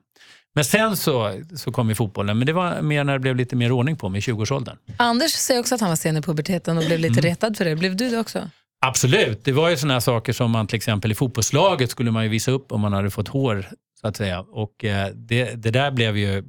Men 0.54 0.64
sen 0.64 0.96
så, 0.96 1.40
så 1.56 1.72
kom 1.72 1.88
ju 1.88 1.94
fotbollen, 1.94 2.38
men 2.38 2.46
det 2.46 2.52
var 2.52 2.82
mer 2.82 3.04
när 3.04 3.12
det 3.12 3.18
blev 3.18 3.36
lite 3.36 3.56
mer 3.56 3.72
ordning 3.72 3.96
på 3.96 4.08
mig 4.08 4.18
i 4.18 4.20
20-årsåldern. 4.22 4.76
Anders 4.96 5.30
säger 5.30 5.60
också 5.60 5.74
att 5.74 5.80
han 5.80 5.90
var 5.90 5.96
sen 5.96 6.16
i 6.16 6.22
puberteten 6.22 6.78
och 6.78 6.84
blev 6.84 6.98
lite 7.00 7.12
Mm. 7.20 7.30
retad 7.30 7.56
för 7.56 7.64
det. 7.64 7.76
Blev 7.76 7.96
du 7.96 8.10
det 8.10 8.18
också? 8.18 8.50
Absolut. 8.86 9.44
Det 9.44 9.52
var 9.52 9.68
ju 9.68 9.76
sådana 9.76 10.00
saker 10.00 10.32
som 10.32 10.50
man 10.50 10.66
till 10.66 10.76
exempel 10.76 11.12
i 11.12 11.14
fotbollslaget 11.14 11.90
skulle 11.90 12.10
man 12.10 12.22
ju 12.22 12.28
visa 12.28 12.50
upp 12.50 12.72
om 12.72 12.80
man 12.80 12.92
hade 12.92 13.10
fått 13.10 13.28
hår. 13.28 13.66
så 14.00 14.06
att 14.08 14.16
säga. 14.16 14.40
Och 14.40 14.84
eh, 14.84 15.08
det, 15.14 15.44
det 15.62 15.70
där 15.70 15.90
blev 15.90 16.16
ju, 16.16 16.44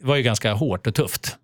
var 0.00 0.16
ju 0.16 0.22
ganska 0.22 0.52
hårt 0.52 0.86
och 0.86 0.94
tufft. 0.94 1.36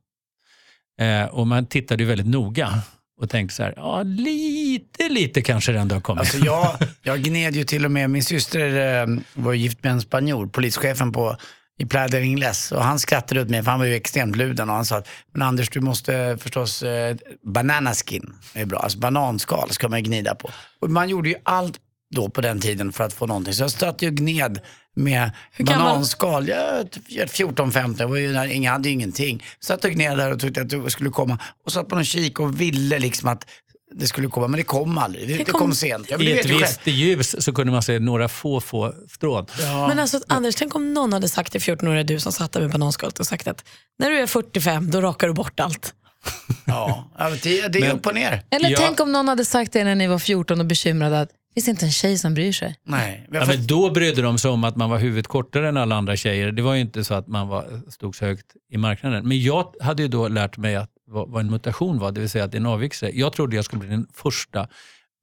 Eh, 1.00 1.24
och 1.34 1.46
man 1.46 1.66
tittade 1.66 2.02
ju 2.02 2.08
väldigt 2.08 2.26
noga 2.26 2.82
och 3.20 3.30
tänkte 3.30 3.54
så 3.56 3.62
här, 3.62 3.74
ja 3.76 4.02
lite, 4.02 5.08
lite 5.08 5.42
kanske 5.42 5.72
det 5.72 5.78
ändå 5.78 5.94
har 5.94 6.00
kommit. 6.00 6.20
Alltså 6.20 6.38
jag, 6.38 6.76
jag 7.02 7.22
gned 7.22 7.54
ju 7.56 7.64
till 7.64 7.84
och 7.84 7.90
med, 7.90 8.10
min 8.10 8.24
syster 8.24 9.00
eh, 9.02 9.06
var 9.34 9.52
gift 9.52 9.82
med 9.84 9.92
en 9.92 10.00
spanjor, 10.00 10.46
polischefen 10.46 11.12
på 11.12 11.36
i 11.78 11.86
Playa 11.86 12.08
del 12.08 12.22
Ingles 12.22 12.72
och 12.72 12.84
han 12.84 12.98
skrattade 12.98 13.40
ut 13.40 13.50
mig 13.50 13.62
för 13.62 13.70
han 13.70 13.80
var 13.80 13.86
ju 13.86 13.94
extremt 13.94 14.36
luden 14.36 14.70
och 14.70 14.76
han 14.76 14.84
sa 14.84 14.96
att 14.96 15.08
men 15.32 15.42
Anders 15.42 15.70
du 15.70 15.80
måste 15.80 16.38
förstås 16.40 16.82
eh, 16.82 17.16
bananaskin 17.42 18.34
är 18.54 18.64
bra, 18.64 18.78
alltså 18.78 18.98
bananskal 18.98 19.70
ska 19.70 19.88
man 19.88 20.02
gnida 20.02 20.34
på. 20.34 20.50
Och 20.80 20.90
man 20.90 21.08
gjorde 21.08 21.28
ju 21.28 21.34
allt 21.42 21.80
då 22.14 22.28
på 22.28 22.40
den 22.40 22.60
tiden 22.60 22.92
för 22.92 23.04
att 23.04 23.12
få 23.12 23.26
någonting. 23.26 23.54
Så 23.54 23.62
jag 23.62 23.70
satt 23.70 24.02
ju 24.02 24.10
gned 24.10 24.60
med 24.94 25.30
bananskal. 25.58 26.48
Jag, 26.48 26.86
14-15, 27.08 28.06
var 28.06 28.16
ju, 28.16 28.32
jag 28.32 28.72
hade 28.72 28.88
ju 28.88 28.94
ingenting. 28.94 29.44
Satt 29.60 29.84
och 29.84 29.90
gned 29.90 30.18
där 30.18 30.32
och 30.32 30.40
tyckte 30.40 30.62
att 30.62 30.68
det 30.68 30.90
skulle 30.90 31.10
komma. 31.10 31.38
Och 31.64 31.72
satt 31.72 31.88
på 31.88 31.94
någon 31.94 32.04
kik 32.04 32.40
och 32.40 32.60
ville 32.60 32.98
liksom 32.98 33.28
att 33.28 33.46
det 33.94 34.06
skulle 34.06 34.28
komma, 34.28 34.48
men 34.48 34.58
det 34.58 34.64
kom 34.64 34.98
aldrig. 34.98 35.28
Det, 35.28 35.36
det 35.36 35.44
kom, 35.44 35.60
kom- 35.60 35.74
sent. 35.74 36.06
Ja, 36.10 36.18
I 36.20 36.38
ett 36.38 36.46
visst 36.46 36.86
ljus 36.86 37.44
så 37.44 37.52
kunde 37.52 37.72
man 37.72 37.82
se 37.82 37.98
några 37.98 38.28
få, 38.28 38.60
få 38.60 38.94
strån. 39.10 39.46
Men 39.88 39.98
alltså 39.98 40.20
Anders, 40.28 40.54
tänk 40.54 40.74
om 40.74 40.94
någon 40.94 41.12
hade 41.12 41.28
sagt 41.28 41.52
till 41.52 41.60
14-åriga 41.60 42.02
du 42.02 42.20
som 42.20 42.32
satt 42.32 42.52
där 42.52 42.60
med 42.60 42.70
bananskalet 42.70 43.18
och 43.18 43.26
sagt 43.26 43.46
att 43.48 43.64
när 43.98 44.10
du 44.10 44.18
är 44.18 44.26
45 44.26 44.90
då 44.90 45.00
rakar 45.00 45.26
du 45.26 45.32
bort 45.34 45.60
allt. 45.60 45.94
Ja, 46.66 47.10
ja, 47.18 47.30
det, 47.30 47.68
det 47.68 47.78
är 47.78 47.80
Men- 47.80 47.90
upp 47.96 48.06
och 48.06 48.14
ner. 48.14 48.42
Eller 48.50 48.70
Ja. 48.70 48.76
tänk 48.80 49.00
om 49.00 49.12
någon 49.12 49.28
hade 49.28 49.44
sagt 49.44 49.72
det 49.72 49.84
när 49.84 49.94
ni 49.94 50.06
var 50.06 50.18
14 50.18 50.60
och 50.60 50.66
bekymrade 50.66 51.20
att 51.20 51.28
det 51.28 51.60
finns 51.62 51.68
inte 51.68 51.86
en 51.86 51.92
tjej 51.92 52.18
som 52.18 52.34
bryr 52.34 52.52
sig. 52.52 52.76
Nej. 52.86 53.26
Ja, 53.32 53.44
men 53.46 53.66
då 53.66 53.90
brydde 53.90 54.22
de 54.22 54.38
sig 54.38 54.50
om 54.50 54.64
att 54.64 54.76
man 54.76 54.90
var 54.90 54.98
huvudet 54.98 55.26
kortare 55.26 55.68
än 55.68 55.76
alla 55.76 55.96
andra 55.96 56.16
tjejer. 56.16 56.52
Det 56.52 56.62
var 56.62 56.74
ju 56.74 56.80
inte 56.80 57.04
så 57.04 57.14
att 57.14 57.28
man 57.28 57.48
var, 57.48 57.80
stod 57.90 58.16
så 58.16 58.24
högt 58.24 58.46
i 58.72 58.76
marknaden. 58.76 59.28
Men 59.28 59.42
jag 59.42 59.74
hade 59.80 60.02
ju 60.02 60.08
då 60.08 60.28
lärt 60.28 60.56
mig 60.56 60.76
att, 60.76 60.90
vad, 61.06 61.28
vad 61.30 61.40
en 61.44 61.50
mutation 61.50 61.98
var, 61.98 62.12
det 62.12 62.20
vill 62.20 62.30
säga 62.30 62.44
att 62.44 62.52
det 62.52 62.56
är 62.56 62.60
en 62.60 62.66
avvikelse. 62.66 63.10
Jag 63.10 63.32
trodde 63.32 63.56
jag 63.56 63.64
skulle 63.64 63.80
bli 63.80 63.88
den 63.88 64.06
första 64.12 64.68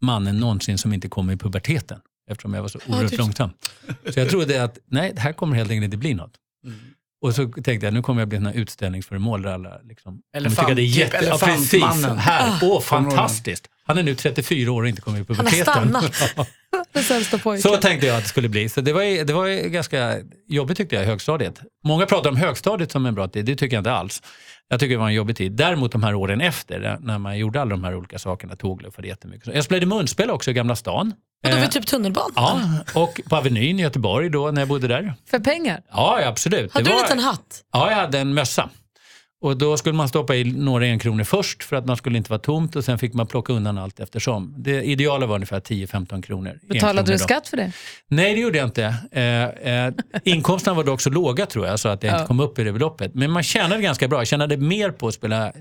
mannen 0.01 0.39
någonsin 0.39 0.77
som 0.77 0.93
inte 0.93 1.09
kom 1.09 1.29
i 1.29 1.37
puberteten. 1.37 1.99
Eftersom 2.29 2.53
jag 2.53 2.61
var 2.61 2.69
så 2.69 2.79
oerhört 2.87 3.11
du- 3.11 3.17
långsam. 3.17 3.49
Så 4.13 4.19
jag 4.19 4.29
trodde 4.29 4.63
att 4.63 4.77
nej, 4.85 5.11
det 5.13 5.21
här 5.21 5.33
kommer 5.33 5.55
helt 5.55 5.69
enkelt 5.71 5.85
inte 5.85 5.97
bli 5.97 6.13
något. 6.13 6.33
Och 7.23 7.35
så 7.35 7.47
tänkte 7.47 7.87
jag, 7.87 7.93
nu 7.93 8.01
kommer 8.01 8.21
jag 8.21 8.29
bli 8.29 8.37
en 8.37 8.47
utställningsföremål 8.47 9.41
där 9.41 9.53
alla 9.53 9.77
liksom, 9.83 10.21
Elefant- 10.37 10.49
tycka 10.49 10.65
det 10.67 10.71
är 10.71 10.85
typ 10.85 10.95
jätte... 10.95 11.25
Ja, 11.25 11.37
precis. 11.37 11.73
elefantmannen. 11.73 12.17
Här. 12.17 12.59
Åh, 12.61 12.81
fantastiskt. 12.81 13.67
Han 13.85 13.97
är 13.97 14.03
nu 14.03 14.15
34 14.15 14.71
år 14.71 14.81
och 14.81 14.87
inte 14.89 15.01
kommit 15.01 15.29
i 15.29 15.33
Han 15.33 15.45
har 15.45 15.51
puberteten. 15.51 15.89
stannat. 15.89 16.49
Den 16.93 17.03
sämsta 17.03 17.37
pojken. 17.37 17.61
Så 17.61 17.77
tänkte 17.77 18.07
jag 18.07 18.15
att 18.17 18.23
det 18.23 18.29
skulle 18.29 18.49
bli. 18.49 18.69
Så 18.69 18.81
det 18.81 18.93
var, 18.93 19.25
det 19.25 19.33
var 19.33 19.69
ganska 19.69 20.17
jobbigt 20.47 20.77
tyckte 20.77 20.95
jag 20.95 21.03
i 21.03 21.07
högstadiet. 21.07 21.61
Många 21.83 22.05
pratar 22.05 22.29
om 22.29 22.35
högstadiet 22.37 22.91
som 22.91 23.05
en 23.05 23.15
bra 23.15 23.27
tid, 23.27 23.45
det 23.45 23.55
tycker 23.55 23.75
jag 23.75 23.81
inte 23.81 23.91
alls. 23.91 24.21
Jag 24.67 24.79
tycker 24.79 24.91
det 24.95 24.99
var 24.99 25.07
en 25.07 25.13
jobbig 25.13 25.35
tid. 25.37 25.51
Däremot 25.51 25.91
de 25.91 26.03
här 26.03 26.13
åren 26.15 26.41
efter, 26.41 26.97
när 27.01 27.17
man 27.19 27.37
gjorde 27.37 27.61
alla 27.61 27.69
de 27.69 27.83
här 27.83 27.95
olika 27.95 28.19
sakerna, 28.19 28.55
tågluffade 28.55 29.07
jättemycket. 29.07 29.55
Jag 29.55 29.63
spelade 29.63 29.85
munspel 29.85 30.29
också 30.29 30.51
i 30.51 30.53
Gamla 30.53 30.75
stan. 30.75 31.13
Och 31.43 31.49
då 31.49 31.55
Eh, 31.55 31.61
vid 31.61 31.71
typ 31.71 31.87
tunnelbanan. 31.87 32.31
Ja, 32.35 32.61
och 33.01 33.21
på 33.29 33.35
Avenyn 33.35 33.79
i 33.79 33.81
Göteborg 33.81 34.29
då 34.29 34.51
när 34.51 34.61
jag 34.61 34.67
bodde 34.67 34.87
där. 34.87 35.13
För 35.31 35.39
pengar. 35.39 35.81
Ja, 35.91 36.21
absolut. 36.25 36.73
Hade 36.73 36.83
Det 36.85 36.89
du 36.89 36.91
en 36.91 36.97
var- 36.97 37.03
liten 37.03 37.19
hatt? 37.19 37.61
Ja, 37.73 37.89
jag 37.89 37.97
hade 37.97 38.19
en 38.19 38.33
mössa. 38.33 38.69
Och 39.43 39.57
då 39.57 39.77
skulle 39.77 39.95
man 39.95 40.09
stoppa 40.09 40.35
i 40.35 40.43
några 40.43 40.85
enkronor 40.85 41.23
först 41.23 41.63
för 41.63 41.75
att 41.75 41.85
man 41.85 41.97
skulle 41.97 42.17
inte 42.17 42.29
vara 42.29 42.39
tomt 42.39 42.75
och 42.75 42.85
sen 42.85 42.99
fick 42.99 43.13
man 43.13 43.27
plocka 43.27 43.53
undan 43.53 43.77
allt 43.77 43.99
eftersom. 43.99 44.55
Det 44.57 44.83
ideala 44.83 45.25
var 45.25 45.35
ungefär 45.35 45.59
10-15 45.59 46.21
kronor. 46.21 46.59
Betalade 46.69 47.11
du 47.11 47.17
skatt 47.17 47.47
för 47.47 47.57
det? 47.57 47.71
Nej, 48.07 48.35
det 48.35 48.41
gjorde 48.41 48.57
jag 48.57 48.67
inte. 48.67 48.95
Eh, 49.11 49.43
eh, 49.73 49.93
inkomsterna 50.23 50.75
var 50.75 50.83
dock 50.83 51.01
så 51.01 51.09
låga 51.09 51.45
tror 51.45 51.67
jag 51.67 51.79
så 51.79 51.89
att 51.89 52.03
jag 52.03 52.15
inte 52.15 52.27
kom 52.27 52.39
upp 52.39 52.59
i 52.59 52.63
det 52.63 52.71
beloppet. 52.71 53.15
Men 53.15 53.31
man 53.31 53.43
tjänade 53.43 53.81
ganska 53.81 54.07
bra. 54.07 54.19
Jag 54.19 54.27
tjänade 54.27 54.57
mer 54.57 54.91
på 54.91 55.07
att 55.07 55.13
spela 55.13 55.53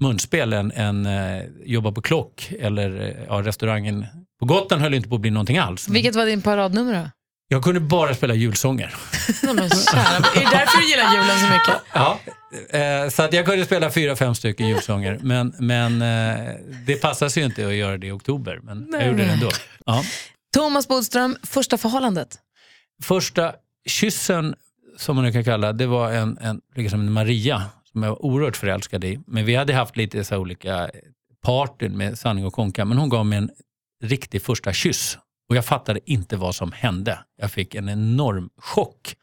munspel 0.00 0.52
än, 0.52 0.72
än 0.72 1.06
eh, 1.06 1.42
jobba 1.64 1.92
på 1.92 2.02
klock 2.02 2.52
eller 2.60 3.02
eh, 3.02 3.24
ja, 3.28 3.42
restaurangen. 3.42 4.06
På 4.40 4.46
Gotland 4.46 4.82
höll 4.82 4.90
det 4.90 4.96
inte 4.96 5.08
på 5.08 5.14
att 5.14 5.20
bli 5.20 5.30
någonting 5.30 5.58
alls. 5.58 5.88
Vilket 5.88 6.14
var 6.14 6.26
din 6.26 6.42
paradnummer 6.42 6.94
då? 6.94 7.10
Jag 7.48 7.62
kunde 7.64 7.80
bara 7.80 8.14
spela 8.14 8.34
julsånger. 8.34 8.94
Nej, 9.42 9.54
men 9.54 9.70
kära, 9.70 10.00
är 10.00 10.40
det 10.40 10.50
därför 10.50 10.78
du 10.78 10.90
gillar 10.90 11.12
julen 11.12 11.38
så 11.38 11.52
mycket? 11.52 11.82
Ja, 11.94 12.20
eh, 12.78 13.08
så 13.08 13.22
att 13.22 13.32
jag 13.32 13.46
kunde 13.46 13.64
spela 13.64 13.90
fyra, 13.90 14.16
fem 14.16 14.34
stycken 14.34 14.68
julsånger. 14.68 15.18
Men, 15.22 15.54
men 15.58 16.02
eh, 16.02 16.54
det 16.86 16.96
passar 16.96 17.28
sig 17.28 17.42
ju 17.42 17.46
inte 17.46 17.66
att 17.66 17.74
göra 17.74 17.98
det 17.98 18.06
i 18.06 18.10
oktober. 18.10 18.60
Men 18.62 18.88
jag 18.92 19.06
gjorde 19.06 19.24
det 19.24 19.32
ändå. 19.32 19.50
Ja. 19.86 20.02
Thomas 20.54 20.88
Bodström, 20.88 21.36
första 21.42 21.78
förhållandet. 21.78 22.28
Första 23.02 23.52
kyssen, 23.88 24.54
som 24.96 25.16
man 25.16 25.24
nu 25.24 25.32
kan 25.32 25.44
kalla 25.44 25.72
det, 25.72 25.86
var 25.86 26.12
en, 26.12 26.38
en, 26.38 26.60
liksom 26.76 27.00
en 27.00 27.12
Maria 27.12 27.62
som 27.92 28.02
jag 28.02 28.10
var 28.10 28.24
oerhört 28.24 28.56
förälskad 28.56 29.04
i. 29.04 29.20
Men 29.26 29.44
vi 29.44 29.54
hade 29.54 29.74
haft 29.74 29.96
lite 29.96 30.24
så 30.24 30.36
olika 30.36 30.90
partyn 31.44 31.96
med 31.96 32.18
sanning 32.18 32.46
och 32.46 32.52
konka. 32.52 32.84
Men 32.84 32.98
hon 32.98 33.08
gav 33.08 33.26
mig 33.26 33.38
en 33.38 33.50
riktig 34.02 34.42
första 34.42 34.72
kyss. 34.72 35.18
Och 35.48 35.56
jag 35.56 35.64
fattade 35.64 36.00
inte 36.10 36.36
vad 36.36 36.54
som 36.54 36.72
hände. 36.72 37.18
Jag 37.40 37.50
fick 37.50 37.74
en 37.74 37.88
enorm 37.88 38.48
chock. 38.60 39.14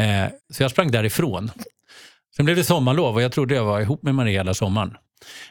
Eh, 0.00 0.32
så 0.52 0.62
jag 0.62 0.70
sprang 0.70 0.90
därifrån. 0.90 1.50
Sen 2.36 2.44
blev 2.44 2.56
det 2.56 2.64
sommarlov 2.64 3.14
och 3.14 3.22
jag 3.22 3.32
trodde 3.32 3.54
jag 3.54 3.64
var 3.64 3.80
ihop 3.80 4.02
med 4.02 4.14
Maria 4.14 4.40
hela 4.40 4.54
sommaren. 4.54 4.94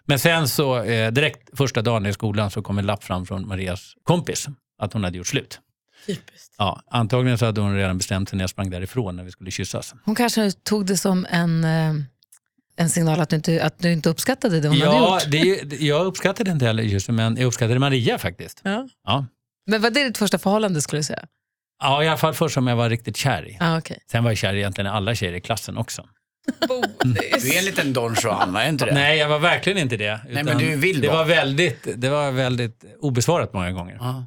Men 0.05 0.19
sen 0.19 0.47
så 0.47 0.83
eh, 0.83 1.11
direkt 1.11 1.57
första 1.57 1.81
dagen 1.81 2.05
i 2.05 2.13
skolan 2.13 2.51
så 2.51 2.61
kom 2.61 2.77
en 2.77 2.85
lapp 2.85 3.03
fram 3.03 3.25
från 3.25 3.47
Marias 3.47 3.93
kompis 4.03 4.47
att 4.81 4.93
hon 4.93 5.03
hade 5.03 5.17
gjort 5.17 5.27
slut. 5.27 5.59
Typiskt. 6.05 6.55
Ja, 6.57 6.81
antagligen 6.91 7.37
så 7.37 7.45
hade 7.45 7.61
hon 7.61 7.75
redan 7.75 7.97
bestämt 7.97 8.29
sig 8.29 8.37
när 8.37 8.43
jag 8.43 8.49
sprang 8.49 8.69
därifrån 8.69 9.15
när 9.15 9.23
vi 9.23 9.31
skulle 9.31 9.51
kyssas. 9.51 9.93
Hon 10.05 10.15
kanske 10.15 10.51
tog 10.51 10.85
det 10.85 10.97
som 10.97 11.25
en, 11.29 11.63
eh, 11.63 11.93
en 12.77 12.89
signal 12.89 13.19
att 13.19 13.29
du, 13.29 13.35
inte, 13.35 13.63
att 13.63 13.79
du 13.79 13.91
inte 13.91 14.09
uppskattade 14.09 14.59
det 14.59 14.67
hon 14.67 14.81
hade 14.81 14.91
Ja, 14.95 15.19
gjort. 15.25 15.33
är 15.33 15.37
ju- 15.45 15.61
det- 15.65 15.81
jag 15.85 16.05
uppskattade 16.05 16.51
inte 16.51 16.65
heller 16.65 16.89
kyssen 16.89 17.15
men 17.15 17.37
jag 17.37 17.45
uppskattade 17.47 17.79
Maria 17.79 18.17
faktiskt. 18.17 18.61
Ja. 18.63 18.87
Ja. 19.05 19.25
Men 19.65 19.81
var 19.81 19.89
det 19.89 20.03
ditt 20.03 20.17
första 20.17 20.37
förhållande 20.39 20.81
skulle 20.81 20.99
du 20.99 21.03
säga? 21.03 21.25
Ja, 21.79 22.03
i 22.03 22.07
alla 22.07 22.17
fall 22.17 22.33
först 22.33 22.53
som 22.53 22.67
jag 22.67 22.75
var 22.75 22.89
riktigt 22.89 23.17
kär 23.17 23.47
i. 23.49 23.57
Ah, 23.59 23.77
okay. 23.77 23.97
Sen 24.11 24.23
var 24.23 24.31
jag 24.31 24.37
kär 24.37 24.53
i 24.53 24.57
egentligen 24.57 24.91
alla 24.91 25.15
tjejer 25.15 25.33
i 25.33 25.41
klassen 25.41 25.77
också. 25.77 26.07
Du 27.03 27.53
är 27.53 27.59
en 27.59 27.65
liten 27.65 27.93
Don 27.93 28.15
Juan? 28.23 28.55
Är 28.55 28.69
inte 28.69 28.85
det? 28.85 28.93
Nej, 28.93 29.17
jag 29.17 29.29
var 29.29 29.39
verkligen 29.39 29.77
inte 29.77 29.97
det. 29.97 30.19
men 30.29 30.47
utan 30.47 30.57
du 30.57 30.75
vill 30.75 31.01
det 31.01 31.07
var 31.07 31.25
väldigt, 31.25 31.87
Det 31.95 32.09
var 32.09 32.31
väldigt 32.31 32.85
obesvarat 32.99 33.53
många 33.53 33.71
gånger. 33.71 33.97
Ja. 33.99 34.25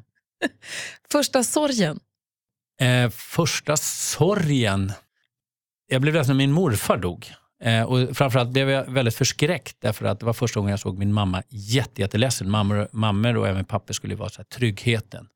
Första 1.11 1.43
sorgen? 1.43 1.99
Eh, 2.81 3.09
första 3.09 3.77
sorgen. 3.77 4.93
Jag 5.87 6.01
blev 6.01 6.13
ledsen 6.13 6.35
när 6.35 6.37
min 6.37 6.51
morfar 6.51 6.97
dog. 6.97 7.33
Eh, 7.63 7.83
och 7.83 8.17
framförallt 8.17 8.49
blev 8.49 8.69
jag 8.69 8.85
väldigt 8.85 9.15
förskräckt 9.15 9.77
därför 9.79 10.05
att 10.05 10.19
det 10.19 10.25
var 10.25 10.33
första 10.33 10.59
gången 10.59 10.71
jag 10.71 10.79
såg 10.79 10.97
min 10.97 11.13
mamma 11.13 11.43
jätte, 11.49 12.01
jätteledsen. 12.01 12.49
Mammor, 12.49 12.87
mammor 12.91 13.37
och 13.37 13.47
även 13.47 13.65
papper 13.65 13.93
skulle 13.93 14.15
vara 14.15 14.29
så 14.29 14.37
här, 14.37 14.43
tryggheten. 14.43 15.27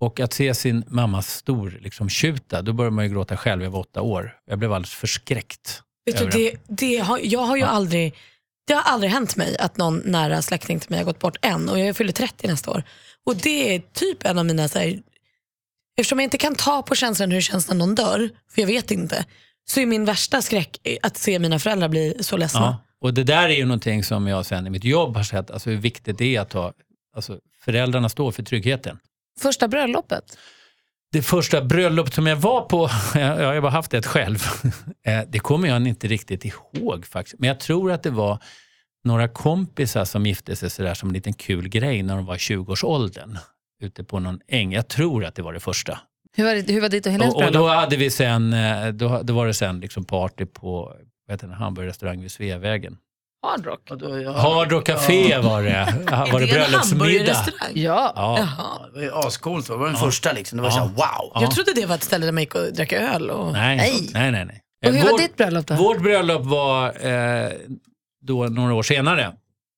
Och 0.00 0.20
att 0.20 0.32
se 0.32 0.54
sin 0.54 0.84
mamma 0.88 1.22
stor 1.22 1.78
liksom, 1.80 2.08
tjuta, 2.08 2.62
då 2.62 2.72
började 2.72 2.96
man 2.96 3.04
ju 3.04 3.10
gråta 3.10 3.36
själv. 3.36 3.62
Jag 3.62 3.70
var 3.70 3.80
åtta 3.80 4.02
år. 4.02 4.36
Jag 4.46 4.58
blev 4.58 4.72
alldeles 4.72 4.94
förskräckt. 4.94 5.82
Vet 6.06 6.18
du, 6.18 6.26
det, 6.26 6.56
det 6.68 6.98
har, 6.98 7.20
jag 7.22 7.40
har 7.40 7.56
ju 7.56 7.62
aldrig, 7.62 8.14
det 8.66 8.74
har 8.74 8.82
aldrig 8.82 9.12
hänt 9.12 9.36
mig 9.36 9.56
att 9.58 9.76
någon 9.76 10.02
nära 10.04 10.42
släkting 10.42 10.80
till 10.80 10.90
mig 10.90 10.98
har 10.98 11.04
gått 11.04 11.18
bort 11.18 11.36
än 11.42 11.68
och 11.68 11.78
jag 11.78 11.96
fyller 11.96 12.12
30 12.12 12.46
nästa 12.46 12.70
år. 12.70 12.82
Och 13.26 13.36
det 13.36 13.74
är 13.74 13.82
typ 13.92 14.24
en 14.24 14.38
av 14.38 14.46
mina, 14.46 14.68
så 14.68 14.78
här, 14.78 14.98
eftersom 15.96 16.18
jag 16.18 16.26
inte 16.26 16.38
kan 16.38 16.54
ta 16.54 16.82
på 16.82 16.94
känslan 16.94 17.30
hur 17.30 17.36
det 17.36 17.42
känns 17.42 17.68
när 17.68 17.74
någon 17.74 17.94
dör, 17.94 18.30
för 18.50 18.62
jag 18.62 18.66
vet 18.66 18.90
inte, 18.90 19.24
så 19.70 19.80
är 19.80 19.86
min 19.86 20.04
värsta 20.04 20.42
skräck 20.42 20.78
att 21.02 21.16
se 21.16 21.38
mina 21.38 21.58
föräldrar 21.58 21.88
bli 21.88 22.14
så 22.20 22.36
ledsna. 22.36 22.60
Ja. 22.60 22.84
Och 23.00 23.14
det 23.14 23.24
där 23.24 23.48
är 23.48 23.54
ju 23.54 23.64
någonting 23.64 24.04
som 24.04 24.26
jag 24.26 24.46
sen 24.46 24.66
i 24.66 24.70
mitt 24.70 24.84
jobb 24.84 25.16
har 25.16 25.22
sett, 25.22 25.50
alltså 25.50 25.70
hur 25.70 25.76
viktigt 25.76 26.18
det 26.18 26.36
är 26.36 26.40
att 26.40 26.52
ha, 26.52 26.72
alltså 27.16 27.38
föräldrarna 27.64 28.08
står 28.08 28.32
för 28.32 28.42
tryggheten. 28.42 28.98
Första 29.40 29.68
bröllopet? 29.68 30.38
Det 31.12 31.22
första 31.22 31.62
bröllopet 31.62 32.14
som 32.14 32.26
jag 32.26 32.36
var 32.36 32.60
på, 32.60 32.90
jag 33.14 33.42
jag 33.42 33.54
har 33.54 33.60
bara 33.60 33.72
haft 33.72 33.94
ett 33.94 34.06
själv, 34.06 34.38
Eh, 35.06 35.22
det 35.28 35.38
kommer 35.38 35.68
jag 35.68 35.86
inte 35.86 36.08
riktigt 36.08 36.44
ihåg 36.44 37.06
faktiskt. 37.06 37.38
Men 37.38 37.48
jag 37.48 37.60
tror 37.60 37.92
att 37.92 38.02
det 38.02 38.10
var 38.10 38.42
några 39.04 39.28
kompisar 39.28 40.04
som 40.04 40.26
gifte 40.26 40.56
sig 40.56 40.70
sådär 40.70 40.94
som 40.94 41.08
en 41.08 41.12
liten 41.12 41.32
kul 41.32 41.68
grej 41.68 42.02
när 42.02 42.16
de 42.16 42.26
var 42.26 42.34
i 42.34 42.38
20-årsåldern. 42.38 43.38
Ute 43.82 44.04
på 44.04 44.18
någon 44.18 44.40
äng. 44.48 44.72
Jag 44.72 44.88
tror 44.88 45.24
att 45.24 45.34
det 45.34 45.42
var 45.42 45.52
det 45.52 45.60
första. 45.60 45.98
Hur 46.38 46.44
var, 46.44 46.54
det, 46.54 46.72
hur 46.72 46.80
var 46.80 46.88
ditt 46.88 47.06
och 47.06 47.12
Helens 47.12 47.34
Och, 47.34 47.40
och 47.40 47.52
då 47.52 47.58
bröllop? 47.58 47.70
hade 47.70 47.96
vi 47.96 48.10
sen, 48.10 48.52
eh, 48.52 48.88
då, 48.88 49.20
då 49.22 49.34
var 49.34 49.46
det 49.46 49.54
sen 49.54 49.80
liksom 49.80 50.04
party 50.04 50.46
på 50.46 50.92
den, 51.40 51.50
hamburgerrestaurang 51.50 52.20
vid 52.20 52.30
Sveavägen. 52.32 52.96
Hard 53.46 53.66
Rock? 53.66 53.80
Ja, 54.24 54.32
Hard 54.32 54.72
Rock 54.72 54.86
Café 54.86 55.38
var 55.38 55.62
det. 55.62 55.94
Var 56.32 56.40
det 56.40 56.46
en 56.46 56.50
bröllopsmiddag? 56.54 57.36
Ja. 57.74 58.12
Ja. 58.16 58.38
Jaha. 58.38 58.88
det 58.94 58.98
var 58.98 59.02
ju 59.02 59.12
ascoolt. 59.14 59.66
Det 59.66 59.76
var 59.76 59.86
den 59.86 59.96
första 59.96 60.32
liksom. 60.32 60.56
Det 60.56 60.62
var 60.62 60.70
så 60.70 60.78
här, 60.78 60.86
wow. 60.86 61.42
Jag 61.42 61.50
trodde 61.50 61.72
det 61.74 61.86
var 61.86 61.94
ett 61.94 62.02
ställe 62.02 62.26
där 62.26 62.32
man 62.32 62.42
gick 62.42 62.54
och 62.54 62.72
drack 62.72 62.92
öl. 62.92 63.30
Och... 63.30 63.52
Nej, 63.52 63.76
Nej. 63.76 64.10
nej, 64.12 64.32
nej. 64.32 64.44
nej. 64.44 64.62
Och 64.86 64.92
hur 64.92 65.02
Vår- 65.02 65.10
var 65.10 65.18
ditt 65.18 65.36
bröllop 65.36 65.66
då? 65.66 65.74
Vårt 65.74 66.02
bröllop 66.02 66.44
var 66.44 67.06
eh, 67.06 67.50
då 68.22 68.44
några 68.46 68.74
år 68.74 68.82
senare. 68.82 69.32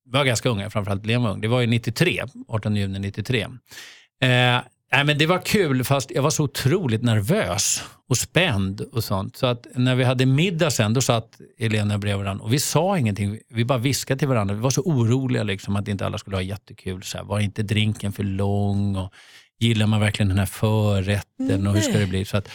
Vi 0.05 0.11
var 0.19 0.25
ganska 0.25 0.49
unga, 0.49 0.71
framförallt 0.71 1.03
blev 1.03 1.21
jag 1.21 1.31
ung. 1.31 1.41
Det 1.41 1.49
var 1.49 1.61
ju 1.61 1.67
93, 1.67 2.23
18 2.49 2.77
juni 2.77 2.99
93. 2.99 3.47
Eh, 4.23 4.61
nej, 4.93 5.05
men 5.05 5.19
det 5.19 5.27
var 5.27 5.39
kul, 5.39 5.85
fast 5.85 6.11
jag 6.11 6.23
var 6.23 6.31
så 6.31 6.45
otroligt 6.45 7.03
nervös 7.03 7.83
och 8.09 8.17
spänd 8.17 8.81
och 8.81 9.05
sånt. 9.05 9.37
Så 9.37 9.47
att 9.47 9.67
när 9.75 9.95
vi 9.95 10.05
hade 10.05 10.27
middag 10.27 10.71
sen, 10.71 10.95
då 10.95 11.01
satt 11.01 11.41
Elena 11.59 11.99
bredvid 11.99 12.25
varandra 12.25 12.45
och 12.45 12.53
vi 12.53 12.59
sa 12.59 12.99
ingenting. 12.99 13.39
Vi 13.49 13.65
bara 13.65 13.79
viskade 13.79 14.19
till 14.19 14.29
varandra. 14.29 14.55
Vi 14.55 14.61
var 14.61 14.71
så 14.71 14.83
oroliga 14.83 15.43
liksom, 15.43 15.77
att 15.77 15.89
inte 15.89 16.07
alla 16.07 16.19
skulle 16.19 16.37
ha 16.37 16.43
jättekul. 16.43 17.03
Så 17.03 17.19
här, 17.19 17.25
var 17.25 17.41
inte 17.41 17.63
drinken 17.63 18.13
för 18.13 18.23
lång? 18.25 18.97
Och 18.97 19.13
gillar 19.59 19.87
man 19.87 20.01
verkligen 20.01 20.29
den 20.29 20.39
här 20.39 20.47
förrätten? 20.47 21.67
Och 21.67 21.75
hur 21.75 21.81
ska 21.81 21.99
det 21.99 22.07
bli? 22.07 22.25
Så 22.25 22.37
att, 22.37 22.49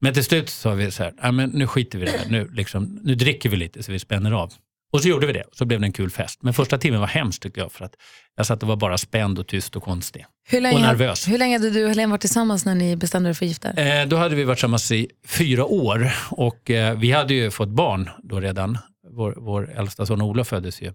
men 0.00 0.14
till 0.14 0.24
slut 0.24 0.48
sa 0.48 0.70
vi 0.74 0.90
så 0.90 1.02
här, 1.02 1.12
"Nej, 1.22 1.32
men 1.32 1.50
nu 1.50 1.66
skiter 1.66 1.98
vi 1.98 2.04
i 2.04 2.10
det 2.12 2.18
här. 2.18 2.30
Nu, 2.30 2.48
liksom, 2.52 3.00
nu 3.02 3.14
dricker 3.14 3.48
vi 3.48 3.56
lite 3.56 3.82
så 3.82 3.92
vi 3.92 3.98
spänner 3.98 4.32
av. 4.32 4.52
Och 4.92 5.02
så 5.02 5.08
gjorde 5.08 5.26
vi 5.26 5.32
det. 5.32 5.44
Så 5.52 5.64
blev 5.64 5.80
det 5.80 5.86
en 5.86 5.92
kul 5.92 6.10
fest. 6.10 6.42
Men 6.42 6.54
första 6.54 6.78
timmen 6.78 7.00
var 7.00 7.06
hemskt 7.06 7.42
tyckte 7.42 7.60
jag. 7.60 7.72
För 7.72 7.84
att 7.84 7.94
jag 8.36 8.46
satt 8.46 8.62
och 8.62 8.68
var 8.68 8.76
bara 8.76 8.98
spänd 8.98 9.38
och 9.38 9.46
tyst 9.46 9.76
och 9.76 9.82
konstig. 9.82 10.26
Hur 10.48 10.60
länge, 10.60 10.76
och 10.76 10.82
nervös. 10.82 11.28
Hur 11.28 11.38
länge 11.38 11.58
hade 11.58 11.70
du 11.70 11.82
och 11.82 11.88
Helene 11.88 12.10
varit 12.10 12.20
tillsammans 12.20 12.64
när 12.64 12.74
ni 12.74 12.96
bestämde 12.96 13.30
er 13.30 13.34
för 13.34 13.44
att 13.44 13.48
gifta? 13.48 13.70
Eh, 13.70 14.06
då 14.06 14.16
hade 14.16 14.34
vi 14.34 14.44
varit 14.44 14.58
tillsammans 14.58 14.92
i 14.92 15.08
fyra 15.26 15.64
år. 15.64 16.12
Och 16.30 16.70
eh, 16.70 16.98
vi 16.98 17.12
hade 17.12 17.34
ju 17.34 17.50
fått 17.50 17.68
barn 17.68 18.10
då 18.22 18.40
redan. 18.40 18.78
Vår, 19.10 19.34
vår 19.38 19.72
äldsta 19.78 20.06
son 20.06 20.22
Olof 20.22 20.48
föddes 20.48 20.82
ju 20.82 20.92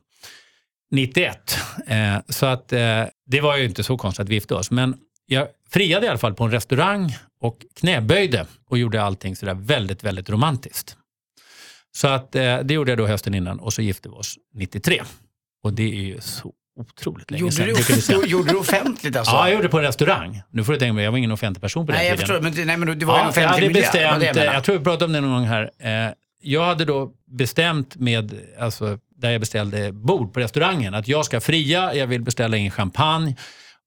91. 0.92 1.58
Eh, 1.88 2.18
så 2.30 2.46
att 2.46 2.74
eh, 2.74 3.04
det 3.26 3.42
var 3.42 3.58
ju 3.58 3.66
inte 3.66 3.84
så 3.84 3.98
konstigt 3.98 4.24
att 4.24 4.30
vi 4.30 4.34
gifte 4.34 4.56
oss. 4.56 4.72
Men 4.72 4.96
jag 5.26 5.48
friade 5.70 6.06
i 6.06 6.10
alla 6.10 6.18
fall 6.18 6.34
på 6.34 6.44
en 6.44 6.52
restaurang 6.52 7.16
och 7.42 7.58
knäböjde 7.80 8.46
och 8.70 8.78
gjorde 8.78 9.04
allting 9.04 9.36
sådär 9.36 9.54
väldigt, 9.54 10.04
väldigt 10.04 10.30
romantiskt. 10.30 10.98
Så 12.02 12.08
att 12.08 12.36
eh, 12.36 12.58
det 12.64 12.74
gjorde 12.74 12.92
jag 12.92 12.98
då 12.98 13.08
hösten 13.08 13.34
innan 13.36 13.60
och 13.60 13.74
så 13.74 13.82
gifte 13.82 14.10
vi 14.10 14.16
oss 14.16 14.36
93. 14.54 15.02
Och 15.64 15.74
det 15.74 15.84
är 15.84 15.96
ju 16.02 16.22
så 16.22 16.54
otroligt 16.80 17.32
länge 17.32 17.42
Gjorde 17.42 17.54
sedan. 17.56 17.66
du, 17.68 17.74
vi 17.74 18.02
säga. 18.02 18.20
gjorde 18.26 18.52
du 18.52 18.58
offentligt 18.58 19.16
alltså? 19.16 19.34
Ja, 19.36 19.46
jag 19.48 19.52
gjorde 19.54 19.64
det 19.68 19.70
på 19.72 19.78
en 19.78 19.84
restaurang. 19.84 20.42
Nu 20.52 20.64
får 20.64 20.74
du 20.74 20.80
tänka 20.80 20.94
mig, 20.94 21.04
jag 21.04 21.12
var 21.12 21.18
ingen 21.18 21.32
offentlig 21.32 21.62
person 21.62 21.86
på 21.86 21.92
den 21.92 22.00
Nej, 22.00 22.08
jag 22.08 22.18
tiden. 22.18 22.28
förstår. 22.28 22.42
Men, 22.44 22.52
du- 22.54 22.66
nej, 22.66 22.78
men 22.78 22.88
du- 22.88 22.96
det 22.96 23.06
var 23.06 23.14
ju 23.14 23.20
en 23.20 23.20
Ja, 23.20 23.24
jag 23.26 23.30
offentlig 23.30 23.48
hade 23.48 23.62
miljö. 23.68 23.74
det 23.74 23.82
bestämt, 23.82 24.20
det 24.20 24.26
jag 24.26 24.36
jag, 24.36 24.36
menar. 24.36 24.54
jag 24.54 24.64
tror 24.64 24.78
vi 24.78 24.84
pratade 24.84 25.06
om 25.06 25.12
det 25.12 25.22
någon 25.22 25.32
gång 25.32 25.46
här. 25.46 25.72
Eh, 25.80 26.14
Jag 26.42 26.66
hade 26.66 26.86
då 26.86 27.12
bestämt 27.32 27.96
med, 27.96 28.40
alltså, 28.60 29.00
där 29.16 29.32
jag 29.32 29.40
beställde 29.40 29.92
bord 29.92 30.34
på 30.34 30.40
restaurangen, 30.40 30.94
att 30.94 31.08
jag 31.08 31.26
ska 31.26 31.40
fria, 31.42 31.94
jag 31.96 32.08
vill 32.08 32.22
beställa 32.22 32.58
in 32.58 32.72
champagne. 32.72 33.36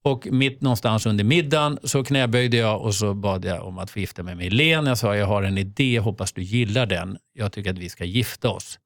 Och 0.03 0.27
mitt 0.31 0.61
någonstans 0.61 1.05
under 1.05 1.23
middagen 1.23 1.79
så 1.83 2.03
knäböjde 2.03 2.57
jag 2.57 2.81
och 2.81 2.95
så 2.95 3.13
bad 3.13 3.45
jag 3.45 3.63
om 3.67 3.77
att 3.77 3.91
få 3.91 3.99
gifta 3.99 4.23
mig 4.23 4.35
med 4.35 4.43
Helene. 4.45 4.89
Jag 4.89 4.97
sa, 4.97 5.15
jag 5.15 5.27
har 5.27 5.43
en 5.43 5.57
idé, 5.57 5.99
hoppas 5.99 6.33
du 6.33 6.41
gillar 6.41 6.85
den. 6.85 7.17
Jag 7.33 7.51
tycker 7.51 7.69
att 7.71 7.77
vi 7.77 7.89
ska 7.89 8.03
gifta 8.05 8.49
oss. 8.49 8.79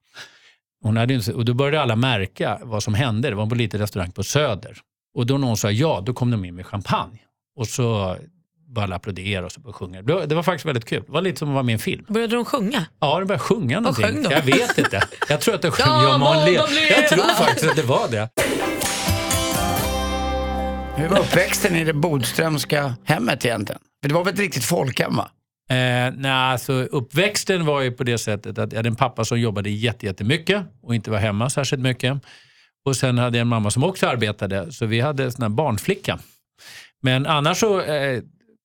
Hon 0.82 0.98
hade 0.98 1.14
inte, 1.14 1.34
och 1.34 1.46
då 1.46 1.54
började 1.54 1.82
alla 1.82 1.96
märka 1.96 2.60
vad 2.64 2.84
som 2.84 2.94
hände. 2.94 3.30
Det 3.30 3.36
var 3.36 3.46
på 3.46 3.52
en 3.52 3.58
liten 3.58 3.80
restaurang 3.80 4.12
på 4.12 4.24
Söder. 4.24 4.78
Och 5.16 5.26
då 5.26 5.38
när 5.38 5.48
hon 5.48 5.58
sa 5.58 5.72
ja, 5.72 6.04
då 6.06 6.14
kom 6.14 6.32
de 6.32 6.46
in 6.46 6.56
med 6.56 6.66
champagne. 6.66 7.20
Och 7.56 7.68
så 7.68 8.18
bara 8.68 8.84
alla 8.84 8.96
applådera 8.96 9.46
och 9.46 9.52
så 9.52 9.60
började 9.60 9.78
sjunga. 9.78 10.02
Det 10.02 10.36
var, 10.36 10.44
faktiskt 10.44 10.66
väldigt 10.66 10.86
kul. 10.86 11.04
Det 11.06 11.12
var 11.12 11.22
lite 11.22 11.40
som 11.40 11.48
att 11.50 11.54
vara 11.54 11.64
med 11.64 11.74
i 11.74 11.74
en 11.74 11.80
film. 11.80 12.06
Började 12.08 12.36
de 12.36 12.46
sjunga? 12.46 12.86
Ja, 13.00 13.20
de 13.20 13.26
började 13.26 13.44
sjunga 13.44 13.80
någonting. 13.80 14.06
sjöng 14.06 14.24
de? 14.24 14.32
Jag 14.34 14.42
vet 14.42 14.78
inte. 14.78 15.04
Jag 15.30 15.42
tror 15.42 15.56
att 15.56 15.62
de 15.62 15.72
sjöng 15.72 15.86
Ja, 15.88 16.04
Ja, 16.04 16.18
må 16.18 16.26
man 16.26 16.46
le. 16.46 16.58
de 16.58 16.74
leva. 16.74 17.02
Jag 17.02 17.08
tror 17.10 17.24
faktiskt 17.46 17.70
att 17.70 17.76
det 17.76 17.84
var 17.84 18.08
det. 18.12 18.30
Hur 20.98 21.08
var 21.10 21.20
uppväxten 21.20 21.76
i 21.76 21.84
det 21.84 21.94
Bodströmska 21.94 22.96
hemmet 23.04 23.46
egentligen? 23.46 23.82
För 24.02 24.10
det 24.10 24.16
var 24.16 24.24
väl 24.24 24.34
ett 24.34 24.40
riktigt 24.40 24.64
folkhem 24.66 25.16
va? 25.16 25.30
Eh, 25.70 26.14
nej, 26.18 26.32
alltså, 26.32 26.74
uppväxten 26.74 27.66
var 27.66 27.82
ju 27.82 27.92
på 27.92 28.04
det 28.04 28.18
sättet 28.18 28.58
att 28.58 28.72
jag 28.72 28.80
hade 28.80 28.90
en 28.90 28.96
pappa 28.96 29.26
som 29.26 29.40
jobbade 29.40 29.70
jättemycket 29.70 30.64
och 30.82 30.96
inte 30.96 31.12
var 31.12 31.18
hemma 31.18 31.50
särskilt 31.50 31.82
mycket. 31.82 32.18
Och 32.86 32.96
sen 32.96 33.18
hade 33.18 33.38
jag 33.38 33.42
en 33.42 33.48
mamma 33.48 33.72
som 33.72 33.84
också 33.84 34.08
arbetade, 34.08 34.72
så 34.72 34.86
vi 34.86 35.00
hade 35.00 35.24
en 35.24 35.32
sån 35.32 35.42
här 35.42 35.50
barnflicka. 35.50 36.20
Men 37.02 37.26
annars 37.26 37.58
så 37.58 37.82
eh, 37.82 38.22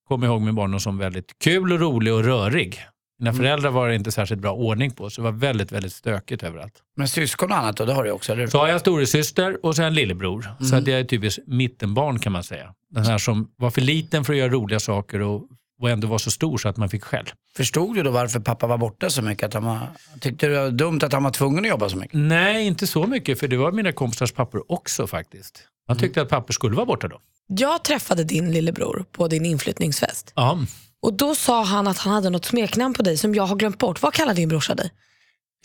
kommer 0.08 0.26
jag 0.26 0.32
ihåg 0.32 0.42
min 0.42 0.54
barndom 0.54 0.80
som 0.80 0.98
väldigt 0.98 1.38
kul 1.44 1.72
och 1.72 1.80
rolig 1.80 2.14
och 2.14 2.24
rörig. 2.24 2.80
Mina 3.20 3.32
föräldrar 3.32 3.70
var 3.70 3.88
det 3.88 3.94
inte 3.94 4.12
särskilt 4.12 4.40
bra 4.40 4.52
ordning 4.52 4.90
på, 4.90 5.10
så 5.10 5.20
det 5.20 5.24
var 5.24 5.38
väldigt, 5.38 5.72
väldigt 5.72 5.92
stökigt 5.92 6.42
överallt. 6.42 6.74
Men 6.96 7.08
syskon 7.08 7.52
och 7.52 7.58
annat 7.58 7.76
då, 7.76 7.84
det 7.84 7.92
har 7.92 8.04
du 8.04 8.10
också, 8.10 8.32
eller 8.32 8.42
hur? 8.42 8.48
Så 8.48 8.58
har 8.58 8.68
jag 8.68 8.80
storasyster 8.80 9.66
och 9.66 9.76
sen 9.76 9.84
en 9.84 9.94
lillebror. 9.94 10.48
Så 10.70 10.76
att 10.76 10.86
jag 10.86 11.00
är 11.00 11.04
typiskt 11.04 11.46
mittenbarn 11.46 12.18
kan 12.18 12.32
man 12.32 12.44
säga. 12.44 12.74
Den 12.90 13.04
här 13.04 13.18
som 13.18 13.50
var 13.56 13.70
för 13.70 13.80
liten 13.80 14.24
för 14.24 14.32
att 14.32 14.38
göra 14.38 14.48
roliga 14.48 14.80
saker 14.80 15.20
och 15.20 15.42
och 15.80 15.90
ändå 15.90 16.08
var 16.08 16.18
så 16.18 16.30
stor 16.30 16.58
så 16.58 16.68
att 16.68 16.76
man 16.76 16.88
fick 16.88 17.04
skäll. 17.04 17.26
Förstod 17.56 17.94
du 17.94 18.02
då 18.02 18.10
varför 18.10 18.40
pappa 18.40 18.66
var 18.66 18.78
borta 18.78 19.10
så 19.10 19.22
mycket? 19.22 19.46
Att 19.46 19.54
han 19.54 19.64
var, 19.64 19.78
tyckte 20.20 20.46
du 20.46 20.54
det 20.54 20.60
var 20.60 20.70
dumt 20.70 21.00
att 21.02 21.12
han 21.12 21.22
var 21.22 21.30
tvungen 21.30 21.64
att 21.64 21.68
jobba 21.68 21.88
så 21.88 21.96
mycket? 21.96 22.14
Nej, 22.14 22.66
inte 22.66 22.86
så 22.86 23.06
mycket, 23.06 23.40
för 23.40 23.48
det 23.48 23.56
var 23.56 23.72
mina 23.72 23.92
kompisars 23.92 24.32
pappor 24.32 24.72
också 24.72 25.06
faktiskt. 25.06 25.62
Man 25.88 25.98
tyckte 25.98 26.22
att 26.22 26.28
pappor 26.28 26.52
skulle 26.52 26.76
vara 26.76 26.86
borta 26.86 27.08
då. 27.08 27.20
Jag 27.46 27.84
träffade 27.84 28.24
din 28.24 28.52
lillebror 28.52 29.04
på 29.12 29.28
din 29.28 29.46
inflyttningsfest. 29.46 30.32
Ja. 30.36 30.58
Och 31.02 31.12
Då 31.12 31.34
sa 31.34 31.64
han 31.64 31.86
att 31.88 31.98
han 31.98 32.12
hade 32.12 32.30
något 32.30 32.44
smeknamn 32.44 32.94
på 32.94 33.02
dig 33.02 33.16
som 33.18 33.34
jag 33.34 33.42
har 33.42 33.56
glömt 33.56 33.78
bort. 33.78 34.02
Vad 34.02 34.14
kallar 34.14 34.34
din 34.34 34.48
brorsa 34.48 34.74
dig? 34.74 34.90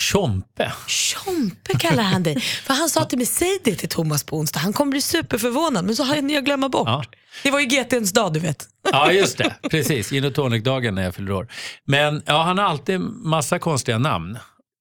Tjompe. 0.01 0.73
Tjompe 0.87 1.77
kallar 1.79 2.03
han 2.03 2.23
dig. 2.23 2.39
För 2.63 2.73
han 2.73 2.89
sa 2.89 3.05
till 3.05 3.17
mig, 3.17 3.27
säg 3.27 3.59
det 3.63 3.75
till 3.75 3.89
Thomas 3.89 4.23
på 4.23 4.37
onsdag. 4.37 4.59
Han 4.59 4.73
kommer 4.73 4.91
bli 4.91 5.01
superförvånad. 5.01 5.85
Men 5.85 5.95
så 5.95 6.03
hann 6.03 6.29
jag 6.29 6.45
glömma 6.45 6.69
bort. 6.69 6.87
Ja. 6.87 7.03
Det 7.43 7.51
var 7.51 7.59
ju 7.59 7.65
GTns 7.65 8.13
dag 8.13 8.33
du 8.33 8.39
vet. 8.39 8.67
Ja, 8.91 9.11
just 9.11 9.37
det. 9.37 9.55
Precis. 9.71 10.09
Gin 10.09 10.25
och 10.25 10.33
tonic-dagen 10.33 10.95
när 10.95 11.03
jag 11.03 11.15
fyller 11.15 11.31
år. 11.31 11.47
Men 11.85 12.23
ja, 12.25 12.43
han 12.43 12.57
har 12.57 12.65
alltid 12.65 12.99
massa 12.99 13.59
konstiga 13.59 13.97
namn. 13.97 14.37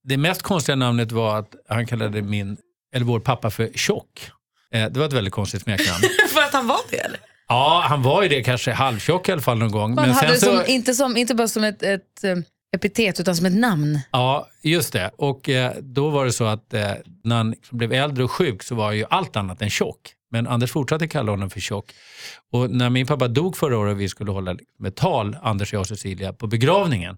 Det 0.08 0.16
mest 0.16 0.42
konstiga 0.42 0.76
namnet 0.76 1.12
var 1.12 1.38
att 1.38 1.54
han 1.68 1.86
kallade 1.86 2.22
min, 2.22 2.56
eller 2.94 3.06
vår 3.06 3.20
pappa 3.20 3.50
för 3.50 3.70
Tjock. 3.74 4.30
Eh, 4.72 4.90
det 4.90 4.98
var 5.00 5.06
ett 5.06 5.12
väldigt 5.12 5.34
konstigt 5.34 5.62
smeknamn. 5.62 6.02
För 6.32 6.40
att 6.40 6.52
han 6.52 6.66
var 6.66 6.80
det 6.90 6.96
eller? 6.96 7.20
Ja, 7.48 7.84
han 7.88 8.02
var 8.02 8.22
ju 8.22 8.28
det 8.28 8.42
kanske 8.42 8.72
halvtjock 8.72 9.28
i 9.28 9.32
alla 9.32 9.40
fall 9.42 9.58
någon 9.58 9.72
gång. 9.72 9.94
Man 9.94 10.06
Men 10.06 10.14
hade 10.14 10.28
sen 10.28 10.40
så, 10.40 10.56
som, 10.56 10.66
inte, 10.66 10.94
som, 10.94 11.16
inte 11.16 11.34
bara 11.34 11.48
som 11.48 11.64
ett, 11.64 11.82
ett 11.82 12.24
eh, 12.24 12.36
epitet 12.74 13.20
utan 13.20 13.36
som 13.36 13.46
ett 13.46 13.56
namn. 13.56 14.00
Ja, 14.10 14.48
just 14.62 14.92
det. 14.92 15.10
Och 15.16 15.48
eh, 15.48 15.72
då 15.80 16.10
var 16.10 16.24
det 16.24 16.32
så 16.32 16.44
att 16.44 16.74
eh, 16.74 16.90
när 17.24 17.36
han 17.36 17.50
liksom 17.50 17.78
blev 17.78 17.92
äldre 17.92 18.24
och 18.24 18.30
sjuk 18.30 18.62
så 18.62 18.74
var 18.74 18.84
han 18.84 18.96
ju 18.96 19.04
allt 19.10 19.36
annat 19.36 19.62
än 19.62 19.70
tjock. 19.70 20.12
Men 20.30 20.46
Anders 20.46 20.72
fortsatte 20.72 21.08
kalla 21.08 21.32
honom 21.32 21.50
för 21.50 21.60
tjock. 21.60 21.92
Och 22.52 22.70
när 22.70 22.90
min 22.90 23.06
pappa 23.06 23.28
dog 23.28 23.56
förra 23.56 23.78
året 23.78 23.92
och 23.92 24.00
vi 24.00 24.08
skulle 24.08 24.30
hålla 24.30 24.52
liksom 24.52 24.86
ett 24.86 24.96
tal, 24.96 25.36
Anders, 25.42 25.72
jag 25.72 25.80
och 25.80 25.86
Cecilia, 25.86 26.32
på 26.32 26.46
begravningen, 26.46 27.16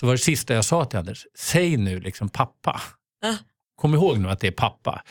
så 0.00 0.06
var 0.06 0.12
det 0.12 0.18
sista 0.18 0.54
jag 0.54 0.64
sa 0.64 0.84
till 0.84 0.98
Anders, 0.98 1.26
säg 1.38 1.76
nu 1.76 2.00
liksom 2.00 2.28
pappa. 2.28 2.80
Ja. 3.22 3.36
Kom 3.76 3.94
ihåg 3.94 4.18
nu 4.18 4.30
att 4.30 4.40
det 4.40 4.46
är 4.46 4.52
pappa. 4.52 5.02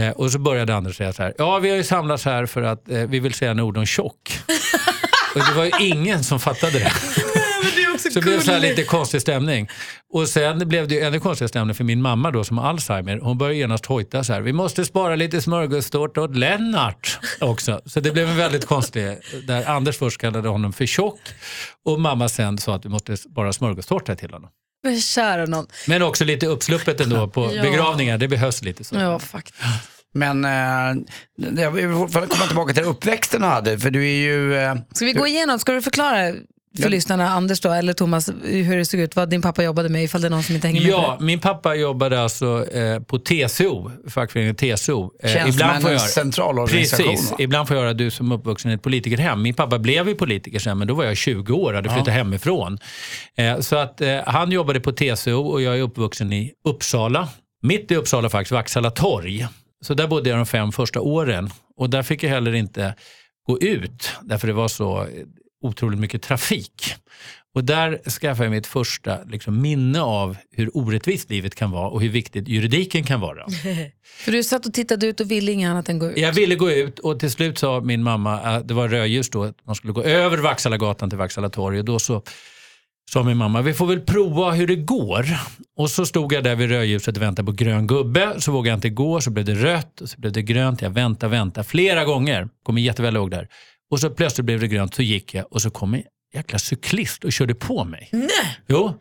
Eh, 0.00 0.10
och 0.10 0.32
så 0.32 0.38
började 0.38 0.74
Anders 0.74 0.96
säga 0.96 1.12
så 1.12 1.22
här, 1.22 1.34
ja 1.38 1.58
vi 1.58 1.70
har 1.70 1.76
ju 1.76 1.84
samlats 1.84 2.24
här 2.24 2.46
för 2.46 2.62
att 2.62 2.90
eh, 2.90 2.98
vi 2.98 3.20
vill 3.20 3.34
säga 3.34 3.54
några 3.54 3.68
ord 3.68 3.76
om 3.76 3.86
tjock. 3.86 4.38
och 5.34 5.40
det 5.40 5.52
var 5.56 5.64
ju 5.64 5.86
ingen 5.86 6.24
som 6.24 6.40
fattade 6.40 6.78
det. 6.78 6.92
Så 7.98 8.08
det 8.08 8.20
blev 8.20 8.40
så 8.40 8.52
här 8.52 8.60
lite 8.60 8.84
konstig 8.84 9.20
stämning. 9.20 9.68
Och 10.12 10.28
sen 10.28 10.68
blev 10.68 10.88
det 10.88 10.94
ju 10.94 11.00
ännu 11.00 11.20
konstigare 11.20 11.48
stämning 11.48 11.74
för 11.74 11.84
min 11.84 12.02
mamma 12.02 12.30
då 12.30 12.44
som 12.44 12.58
har 12.58 12.68
Alzheimer. 12.68 13.18
Hon 13.18 13.38
började 13.38 13.56
genast 13.56 13.86
hojta 13.86 14.24
så 14.24 14.32
här. 14.32 14.40
Vi 14.40 14.52
måste 14.52 14.84
spara 14.84 15.16
lite 15.16 15.40
smörgåstårta 15.42 16.20
åt 16.20 16.36
Lennart 16.36 17.18
också. 17.40 17.80
Så 17.86 18.00
det 18.00 18.10
blev 18.10 18.28
en 18.28 18.36
väldigt 18.36 18.66
konstig. 18.66 19.18
Där 19.46 19.68
Anders 19.68 19.96
först 19.98 20.20
kallade 20.20 20.48
honom 20.48 20.72
för 20.72 20.86
tjock 20.86 21.20
och 21.84 22.00
mamma 22.00 22.28
sen 22.28 22.58
sa 22.58 22.74
att 22.74 22.84
vi 22.84 22.88
måste 22.88 23.16
spara 23.16 23.52
smörgåstårta 23.52 24.16
till 24.16 24.30
honom. 24.32 24.50
Men 24.82 25.00
kära 25.00 25.46
någon. 25.46 25.66
Men 25.86 26.02
också 26.02 26.24
lite 26.24 26.46
uppsluppet 26.46 27.00
ändå 27.00 27.28
på 27.28 27.52
Ja. 27.54 27.62
begravningar. 27.62 28.18
Det 28.18 28.28
behövs 28.28 28.62
lite 28.62 28.84
så. 28.84 28.94
Ja, 28.94 29.18
faktiskt. 29.18 29.58
Men 30.14 30.44
eh, 30.44 31.02
jag 31.62 31.70
vill 31.70 31.92
komma 32.12 32.46
tillbaka 32.46 32.74
till 32.74 32.82
uppväxten 32.84 33.40
du 33.40 33.46
hade. 33.46 33.78
För 33.78 33.90
du 33.90 34.02
är 34.08 34.14
ju... 34.16 34.54
Eh, 34.56 34.74
Ska 34.94 35.04
vi 35.04 35.12
gå 35.12 35.26
igenom, 35.26 35.58
ska 35.58 35.72
du 35.72 35.82
förklara 35.82 36.34
för 36.76 36.82
Ja. 36.82 36.88
lyssnarna, 36.88 37.28
Anders 37.30 37.60
då, 37.60 37.70
eller 37.72 37.92
Thomas, 37.92 38.30
hur 38.44 38.76
det 38.76 38.84
såg 38.84 39.00
ut, 39.00 39.16
vad 39.16 39.30
din 39.30 39.42
pappa 39.42 39.62
jobbade 39.62 39.88
med 39.88 40.04
ifall 40.04 40.20
det 40.20 40.28
är 40.28 40.30
någon 40.30 40.42
som 40.42 40.54
inte 40.54 40.66
hänger 40.66 40.80
med 40.80 40.90
Ja, 40.90 41.18
min 41.20 41.38
pappa 41.40 41.74
jobbade 41.74 42.22
alltså 42.22 42.66
eh, 42.72 43.00
på 43.02 43.18
TCO, 43.18 43.90
fackföreningen 44.10 44.54
TCO. 44.56 45.10
Eh, 45.22 45.32
Tjänstemännens 45.32 46.12
centralorganisation, 46.12 47.06
Precis, 47.06 47.30
va? 47.30 47.36
ibland 47.40 47.68
får 47.68 47.76
jag 47.76 47.82
höra 47.82 47.94
du 47.94 48.10
som 48.10 48.32
uppvuxen 48.32 48.70
i 48.70 48.74
ett 48.74 48.82
politikerhem. 48.82 49.42
Min 49.42 49.54
pappa 49.54 49.78
blev 49.78 50.08
ju 50.08 50.14
politiker 50.14 50.58
sen, 50.58 50.78
men 50.78 50.88
då 50.88 50.94
var 50.94 51.04
jag 51.04 51.16
20 51.16 51.52
år 51.54 51.70
och 51.70 51.76
hade 51.76 51.90
flyttat 51.90 52.14
hemifrån. 52.14 52.78
Eh, 53.36 53.60
så 53.60 53.76
att 53.76 54.00
eh, 54.00 54.16
han 54.26 54.52
jobbade 54.52 54.80
på 54.80 54.92
TCO 54.92 55.30
och 55.32 55.62
jag 55.62 55.78
är 55.78 55.82
uppvuxen 55.82 56.32
i 56.32 56.52
Uppsala. 56.64 57.28
Mitt 57.62 57.90
i 57.90 57.96
Uppsala 57.96 58.28
faktiskt, 58.28 58.52
Vaksala 58.52 58.90
torg. 58.90 59.46
Så 59.84 59.94
där 59.94 60.06
bodde 60.06 60.28
jag 60.30 60.38
de 60.38 60.46
fem 60.46 60.72
första 60.72 61.00
åren 61.00 61.50
och 61.76 61.90
där 61.90 62.02
fick 62.02 62.22
jag 62.22 62.30
heller 62.30 62.52
inte 62.54 62.94
gå 63.46 63.58
ut 63.60 64.10
därför 64.22 64.46
det 64.46 64.52
var 64.52 64.68
så 64.68 65.06
otroligt 65.62 65.98
mycket 65.98 66.22
trafik. 66.22 66.94
Och 67.54 67.64
där 67.64 68.10
skaffade 68.10 68.44
jag 68.44 68.50
mitt 68.50 68.66
första 68.66 69.24
liksom, 69.24 69.60
minne 69.60 70.00
av 70.00 70.36
hur 70.50 70.76
orättvist 70.76 71.30
livet 71.30 71.54
kan 71.54 71.70
vara 71.70 71.88
och 71.88 72.02
hur 72.02 72.08
viktigt 72.08 72.48
juridiken 72.48 73.04
kan 73.04 73.20
vara. 73.20 73.46
För 74.24 74.32
du 74.32 74.42
satt 74.42 74.66
och 74.66 74.74
tittade 74.74 75.06
ut 75.06 75.20
och 75.20 75.30
ville 75.30 75.52
inget 75.52 75.70
annat 75.70 75.88
än 75.88 75.98
gå 75.98 76.10
ut. 76.10 76.18
Jag 76.18 76.32
ville 76.32 76.54
gå 76.54 76.70
ut 76.70 76.98
och 76.98 77.20
till 77.20 77.30
slut 77.30 77.58
sa 77.58 77.80
min 77.80 78.02
mamma, 78.02 78.38
att 78.38 78.68
det 78.68 78.74
var 78.74 78.88
rödljus 78.88 79.30
då, 79.30 79.42
att 79.42 79.66
man 79.66 79.74
skulle 79.74 79.92
gå 79.92 80.02
över 80.02 80.38
Vaxhallagatan 80.38 81.10
till 81.10 81.18
Vaxhalla 81.18 81.48
torg 81.48 81.78
och 81.78 81.84
då 81.84 81.98
så 81.98 82.22
sa 83.10 83.22
min 83.22 83.36
mamma, 83.36 83.62
vi 83.62 83.74
får 83.74 83.86
väl 83.86 84.00
prova 84.00 84.50
hur 84.50 84.66
det 84.66 84.76
går. 84.76 85.26
Och 85.76 85.90
så 85.90 86.06
stod 86.06 86.32
jag 86.32 86.44
där 86.44 86.56
vid 86.56 86.70
rödljuset 86.70 87.16
och 87.16 87.22
väntade 87.22 87.46
på 87.46 87.52
grön 87.52 87.86
gubbe, 87.86 88.34
så 88.38 88.52
vågade 88.52 88.68
jag 88.68 88.76
inte 88.76 88.90
gå, 88.90 89.20
så 89.20 89.30
blev 89.30 89.44
det 89.44 89.54
rött 89.54 90.00
och 90.00 90.08
så 90.08 90.20
blev 90.20 90.32
det 90.32 90.42
grönt. 90.42 90.82
Jag 90.82 90.90
väntade, 90.90 91.30
väntade 91.30 91.64
flera 91.64 92.04
gånger, 92.04 92.48
kommer 92.62 92.80
jätteväl 92.80 93.16
ihåg 93.16 93.30
där. 93.30 93.48
Och 93.92 94.00
så 94.00 94.10
plötsligt 94.10 94.44
blev 94.44 94.60
det 94.60 94.68
grönt, 94.68 94.94
så 94.94 95.02
gick 95.02 95.34
jag 95.34 95.52
och 95.52 95.62
så 95.62 95.70
kom 95.70 95.94
en 95.94 96.02
jäkla 96.34 96.58
cyklist 96.58 97.24
och 97.24 97.32
körde 97.32 97.54
på 97.54 97.84
mig. 97.84 98.08
Nej. 98.12 98.58
Jo. 98.66 99.00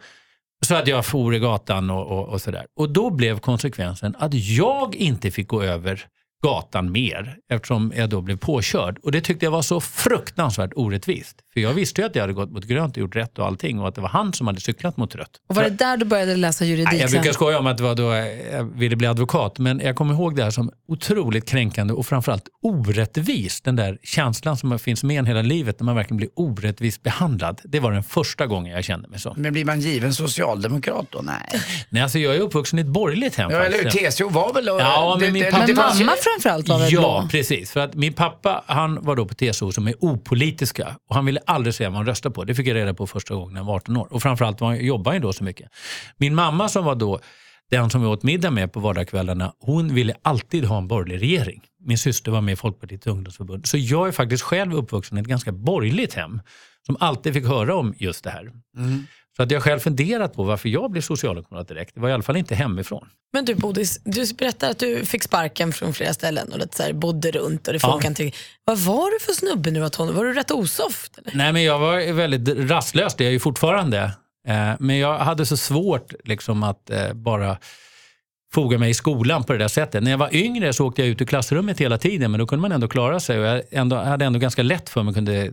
Så 0.66 0.76
att 0.76 0.88
jag 0.88 1.06
for 1.06 1.36
i 1.36 1.40
gatan 1.40 1.90
och, 1.90 2.08
och, 2.08 2.28
och 2.28 2.42
sådär. 2.42 2.66
Och 2.76 2.94
då 2.94 3.10
blev 3.10 3.40
konsekvensen 3.40 4.16
att 4.20 4.34
jag 4.34 4.96
inte 4.96 5.32
fick 5.32 5.48
gå 5.48 5.64
över 5.64 6.06
gatan 6.42 6.92
mer 6.92 7.38
eftersom 7.50 7.94
jag 7.96 8.10
då 8.10 8.22
blev 8.22 8.38
påkörd. 8.38 8.98
Och 9.04 9.12
det 9.12 9.22
tyckte 9.22 9.46
jag 9.46 9.52
var 9.52 9.62
så 9.62 9.82
fruktansvärt 9.82 10.72
orättvist. 10.76 11.38
För 11.54 11.60
jag 11.60 11.74
visste 11.74 12.02
ju 12.02 12.08
att 12.08 12.16
jag 12.16 12.24
hade 12.24 12.34
gått 12.34 12.52
mot 12.52 12.66
grönt 12.66 12.98
och 12.98 13.02
gjort 13.02 13.16
rätt 13.16 13.40
och 13.40 13.46
allting 13.46 13.80
och 13.80 13.88
att 13.88 13.96
det 13.96 14.02
var 14.02 14.10
han 14.10 14.34
som 14.34 14.48
hade 14.48 14.62
cyklat 14.62 14.98
mot 14.98 15.16
rött. 15.16 15.30
Och 15.50 15.56
var 15.56 15.64
det 15.64 15.70
där 15.70 15.98
du 15.98 16.06
började 16.06 16.36
läsa 16.36 16.66
juridik 16.66 16.92
Nej, 16.92 17.02
jag 17.02 17.12
brukar 17.12 17.32
skoja 17.32 17.60
om 17.60 17.68
att 17.68 17.78
det 17.78 17.84
var 17.84 17.96
då 17.96 18.14
jag 18.52 18.64
ville 18.64 18.96
bli 18.96 19.08
advokat, 19.08 19.60
men 19.60 19.80
jag 19.80 19.96
kommer 19.96 20.14
ihåg 20.14 20.36
det 20.36 20.44
här 20.44 20.52
som 20.52 20.72
otroligt 20.88 21.50
kränkande 21.50 21.94
och 21.94 22.06
framförallt 22.06 22.44
orättvist. 22.64 23.64
Den 23.64 23.76
där 23.76 23.98
känslan 24.04 24.58
som 24.58 24.80
finns 24.80 25.04
med 25.04 25.20
en 25.20 25.26
hela 25.26 25.42
livet 25.42 25.80
när 25.80 25.86
man 25.86 25.96
verkligen 25.96 26.18
blir 26.18 26.30
orättvist 26.36 27.04
behandlad. 27.04 27.62
Det 27.64 27.80
var 27.80 27.92
den 27.92 28.04
första 28.04 28.48
gången 28.48 28.74
jag 28.74 28.84
kände 28.84 29.08
mig 29.08 29.20
så. 29.20 29.34
men 29.38 29.54
blir 29.54 29.66
man 29.66 29.80
given 29.82 30.14
socialdemokrat 30.14 31.06
då? 31.10 31.20
Nej. 31.24 31.62
Nej, 31.90 32.04
alltså 32.04 32.20
jag 32.20 32.36
är 32.36 32.40
uppvuxen 32.40 32.80
i 32.80 32.82
ett 32.82 32.88
borgerligt 32.88 33.36
hem. 33.36 33.52
Ja, 33.52 33.58
eller 33.58 33.78
hur? 33.84 34.12
TCO 34.12 34.30
var 34.30 34.54
väl... 34.54 34.66
Ja, 34.66 35.18
men 35.20 35.34
min 35.34 35.44
det, 35.44 35.52
pappa- 35.52 35.68
Men 35.68 35.76
mamma 35.76 36.12
framförallt 36.34 36.70
var 36.70 36.80
väl 36.80 36.94
Ja, 36.94 37.00
blå? 37.22 37.30
precis. 37.32 37.72
För 37.72 37.80
att 37.80 37.94
min 37.96 38.14
pappa 38.14 38.64
han 38.68 39.04
var 39.04 39.16
då 39.16 39.26
på 39.26 39.34
TCO 39.34 39.72
som 39.72 39.88
är 39.88 39.96
opolitiska 40.00 40.96
och 41.10 41.16
han 41.16 41.26
ville 41.26 41.40
aldrig 41.46 41.74
säga 41.76 41.90
vad 41.90 41.98
han 41.98 42.06
röstade 42.06 42.36
på. 42.36 42.44
Det 42.44 42.56
fick 42.56 42.68
jag 42.68 42.76
reda 42.76 42.94
på 42.94 43.08
första 43.08 43.34
gången 43.36 43.54
när 43.54 43.60
jag 43.60 43.66
var 43.66 43.76
18 43.76 43.98
år. 43.98 44.08
Och 44.14 44.22
framförallt 44.22 44.62
var 44.62 44.68
han, 44.68 44.86
jobbade 44.86 45.10
han 45.10 45.16
ju 45.16 45.22
då 45.22 45.34
så 45.34 45.44
mycket. 45.44 45.70
Min 46.18 46.36
mamma 46.36 46.70
som 46.70 46.86
var 46.86 46.96
då 46.96 47.20
den 47.72 47.90
som 47.90 48.02
vi 48.02 48.08
åt 48.08 48.24
middag 48.24 48.52
med 48.52 48.74
på 48.74 48.80
vardagskvällarna, 48.80 49.54
hon 49.60 49.94
ville 49.94 50.14
alltid 50.22 50.66
ha 50.66 50.78
en 50.78 50.88
borgerlig 50.88 51.22
regering. 51.22 51.62
Min 51.86 51.98
syster 51.98 52.32
var 52.32 52.42
med 52.42 52.54
i 52.54 52.56
Folkpartiets 52.56 53.08
ungdomsförbund. 53.08 53.68
Så 53.68 53.78
jag 53.78 54.08
är 54.08 54.12
faktiskt 54.12 54.44
själv 54.44 54.74
uppvuxen 54.74 55.18
i 55.18 55.22
ett 55.22 55.28
ganska 55.28 55.52
borgerligt 55.52 56.14
hem 56.14 56.42
som 56.86 56.98
alltid 57.00 57.34
fick 57.34 57.46
höra 57.46 57.76
om 57.76 57.94
just 57.98 58.24
det 58.24 58.30
här. 58.30 58.52
Så 59.38 59.44
att 59.44 59.52
jag 59.52 59.64
själv 59.64 59.80
funderat 59.80 60.34
på 60.34 60.44
varför 60.44 60.70
jag 60.70 60.92
blev 60.92 61.02
socialdemokrat 61.02 61.68
direkt. 61.68 61.96
Det 61.96 62.02
var 62.02 62.10
i 62.10 62.14
alla 62.14 62.24
fall 62.24 62.38
inte 62.38 62.56
hemifrån. 62.56 63.08
Men 63.34 63.46
du 63.46 63.56
Bodis, 63.56 64.00
du 64.04 64.34
berättar 64.34 64.70
att 64.70 64.80
du 64.80 65.06
fick 65.06 65.24
sparken 65.24 65.74
från 65.74 65.94
flera 65.94 66.14
ställen 66.14 66.52
och 66.54 66.60
lite 66.60 66.78
så 66.78 66.84
här, 66.84 66.94
bodde 66.94 67.32
runt 67.32 67.68
och 67.68 67.74
det 67.74 67.80
Ja. 67.84 67.92
funkar 67.92 68.10
inte. 68.10 68.32
Vad 68.66 68.78
var 68.78 69.12
du 69.12 69.26
för 69.26 69.34
snubbe 69.34 69.72
nu 69.72 69.80
då, 69.80 69.90
Tony? 69.90 70.12
Var 70.12 70.26
du 70.26 70.34
rätt 70.34 70.52
osoft? 70.52 71.18
Eller? 71.18 71.32
Nej, 71.38 71.54
men 71.54 71.64
jag 71.64 71.80
var 71.80 72.14
väldigt 72.14 72.70
rastlös, 72.72 73.16
det 73.16 73.24
är 73.24 73.26
jag 73.26 73.34
ju 73.34 73.40
fortfarande. 73.40 74.12
Eh, 74.48 74.70
Men 74.80 74.98
jag 74.98 75.18
hade 75.20 75.46
så 75.46 75.58
svårt 75.58 76.14
liksom 76.24 76.64
att 76.64 76.90
eh, 76.90 77.14
bara 77.14 77.58
foga 78.54 78.78
mig 78.78 78.90
i 78.90 78.94
skolan 78.94 79.44
på 79.44 79.54
det 79.54 79.60
där 79.60 79.68
sättet. 79.68 80.04
När 80.04 80.12
jag 80.12 80.18
var 80.18 80.36
yngre 80.36 80.74
så 80.74 80.88
åkte 80.88 81.02
jag 81.02 81.10
ut 81.10 81.22
i 81.22 81.26
klassrummet 81.26 81.80
hela 81.82 81.98
tiden 81.98 82.32
men 82.32 82.40
då 82.40 82.48
kunde 82.48 82.62
man 82.62 82.72
ändå 82.72 82.88
klara 82.88 83.20
sig 83.20 83.40
och 83.40 83.46
jag 83.46 83.62
ändå, 83.72 83.96
hade 83.96 84.26
ändå 84.26 84.40
ganska 84.40 84.64
lätt 84.64 84.90
för 84.90 85.04
mig, 85.04 85.14
kunde 85.14 85.36
eh, 85.42 85.52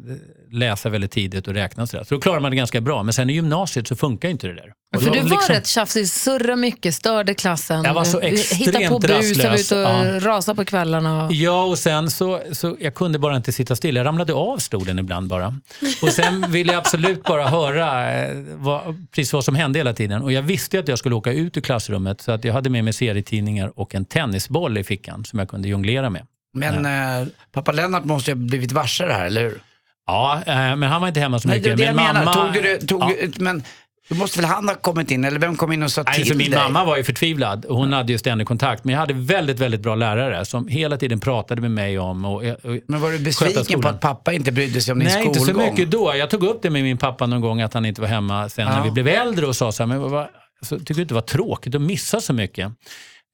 läsa 0.50 0.88
väldigt 0.88 1.10
tidigt 1.12 1.48
och 1.48 1.54
räkna 1.54 1.82
och 1.82 1.88
sådär. 1.88 2.04
Så 2.04 2.14
då 2.14 2.20
klarade 2.20 2.42
man 2.42 2.50
det 2.50 2.56
ganska 2.56 2.80
bra. 2.80 3.02
Men 3.02 3.12
sen 3.12 3.30
i 3.30 3.32
gymnasiet 3.32 3.88
så 3.88 3.96
funkar 3.96 4.28
inte 4.28 4.46
det 4.46 4.54
där. 4.54 4.72
Och 4.96 5.02
För 5.02 5.10
du 5.10 5.16
var 5.20 5.24
liksom- 5.28 5.54
rätt 5.54 5.66
tjafsig, 5.66 6.08
surra 6.08 6.56
mycket, 6.56 6.94
störde 6.94 7.34
klassen. 7.34 7.84
Jag 7.84 7.94
var 7.94 8.04
så 8.04 8.20
Hitta 8.20 8.32
på 8.32 8.36
extremt 8.36 9.00
bus, 9.02 9.10
var 9.10 9.16
rastlös. 9.18 9.60
ute 9.72 9.74
och 9.76 9.90
Ja. 9.90 10.20
rasa 10.20 10.54
på 10.54 10.64
kvällarna. 10.64 11.28
Ja, 11.32 11.64
och 11.64 11.78
sen 11.78 12.10
så, 12.10 12.40
så 12.52 12.76
jag 12.80 12.94
kunde 12.94 13.18
bara 13.18 13.36
inte 13.36 13.52
sitta 13.52 13.76
still. 13.76 13.96
Jag 13.96 14.04
ramlade 14.06 14.32
av 14.32 14.58
stolen 14.58 14.98
ibland 14.98 15.28
bara. 15.28 15.54
Och 16.02 16.08
sen 16.12 16.50
ville 16.50 16.72
jag 16.72 16.78
absolut 16.80 17.22
bara 17.24 17.48
höra 17.48 18.12
eh, 18.22 18.34
vad, 18.56 19.06
precis 19.12 19.32
vad 19.32 19.44
som 19.44 19.54
hände 19.54 19.78
hela 19.78 19.92
tiden. 19.92 20.22
Och 20.22 20.32
jag 20.32 20.42
visste 20.42 20.78
att 20.78 20.88
jag 20.88 20.98
skulle 20.98 21.14
åka 21.14 21.32
ut 21.32 21.56
ur 21.56 21.60
klassrummet 21.60 22.20
så 22.20 22.32
att 22.32 22.44
jag 22.44 22.52
hade 22.52 22.70
med 22.70 22.84
mig 22.84 22.92
serietidningar 22.92 23.72
och 23.76 23.94
en 23.94 24.04
tennisboll 24.04 24.78
i 24.78 24.84
fickan 24.84 25.24
som 25.24 25.38
jag 25.38 25.48
kunde 25.48 25.68
jonglera 25.68 26.10
med. 26.10 26.26
Men 26.54 26.86
eh, 27.22 27.28
pappa 27.52 27.72
Lennart 27.72 28.04
måste 28.04 28.30
ju 28.30 28.36
ha 28.36 28.42
blivit 28.44 28.72
varse 28.72 29.06
det 29.06 29.12
här, 29.12 29.26
eller 29.26 29.42
hur? 29.42 29.60
Ja, 30.08 30.42
eh, 30.46 30.54
men 30.54 30.82
han 30.82 31.00
var 31.00 31.08
inte 31.08 31.20
hemma 31.20 31.38
så 31.38 31.48
Nej, 31.48 31.58
mycket. 31.58 31.76
det 31.76 31.84
är 31.84 31.88
det 31.88 31.94
men 31.94 32.04
jag 32.04 32.14
menar. 32.14 32.24
mamma, 32.34 32.52
Tog 32.54 32.62
du 32.62 32.78
tog, 32.86 33.02
ja, 33.02 33.12
Men 33.38 33.62
Då 34.08 34.14
måste 34.14 34.40
väl 34.40 34.48
han 34.50 34.68
ha 34.68 34.74
kommit 34.74 35.10
in, 35.10 35.24
eller 35.24 35.38
vem 35.40 35.56
kom 35.56 35.72
in 35.72 35.82
och 35.82 35.90
sa 35.90 36.02
Nej, 36.02 36.14
till 36.14 36.26
för 36.26 36.34
min 36.34 36.50
dig? 36.50 36.60
mamma 36.60 36.84
var 36.84 36.96
ju 36.96 37.04
förtvivlad. 37.04 37.66
Hon 37.68 37.92
hade 37.92 38.12
ju 38.12 38.18
ständig 38.18 38.46
kontakt. 38.46 38.84
Men 38.84 38.92
jag 38.92 39.00
hade 39.00 39.14
väldigt, 39.14 39.58
väldigt 39.58 39.80
bra 39.80 39.94
lärare 39.94 40.44
som 40.44 40.68
hela 40.68 40.96
tiden 40.96 41.20
pratade 41.20 41.60
med 41.60 41.70
mig 41.70 41.98
om 41.98 42.24
och, 42.24 42.32
och 42.44 42.78
Men 42.88 43.00
var 43.00 43.10
du 43.12 43.18
besviken 43.18 43.80
på 43.80 43.88
att 43.88 44.00
pappa 44.00 44.32
inte 44.32 44.52
brydde 44.52 44.80
sig 44.80 44.92
om 44.92 44.98
din 44.98 45.08
Nej, 45.08 45.24
inte 45.26 45.40
skolgång? 45.40 45.64
så 45.64 45.70
mycket 45.70 45.90
då. 45.90 46.12
Jag 46.16 46.30
tog 46.30 46.42
upp 46.44 46.62
det 46.62 46.70
med 46.70 46.82
min 46.82 46.98
pappa 46.98 47.26
någon 47.26 47.40
gång 47.40 47.60
att 47.60 47.74
han 47.74 47.84
inte 47.84 48.00
var 48.00 48.08
hemma 48.08 48.48
sen 48.48 48.66
när 48.66 48.76
Ja. 48.76 48.82
vi 48.84 48.90
blev 48.90 49.08
äldre 49.08 49.46
och 49.46 49.56
sa 49.56 49.72
så 49.72 49.82
här, 49.82 49.88
men 49.88 50.00
vad, 50.10 50.26
alltså, 50.60 50.78
tycker 50.78 50.94
du 50.94 51.00
inte 51.02 51.14
det 51.14 51.20
var 51.20 51.22
tråkigt 51.22 51.74
att 51.74 51.80
missa 51.82 52.20
så 52.20 52.32
mycket? 52.32 52.72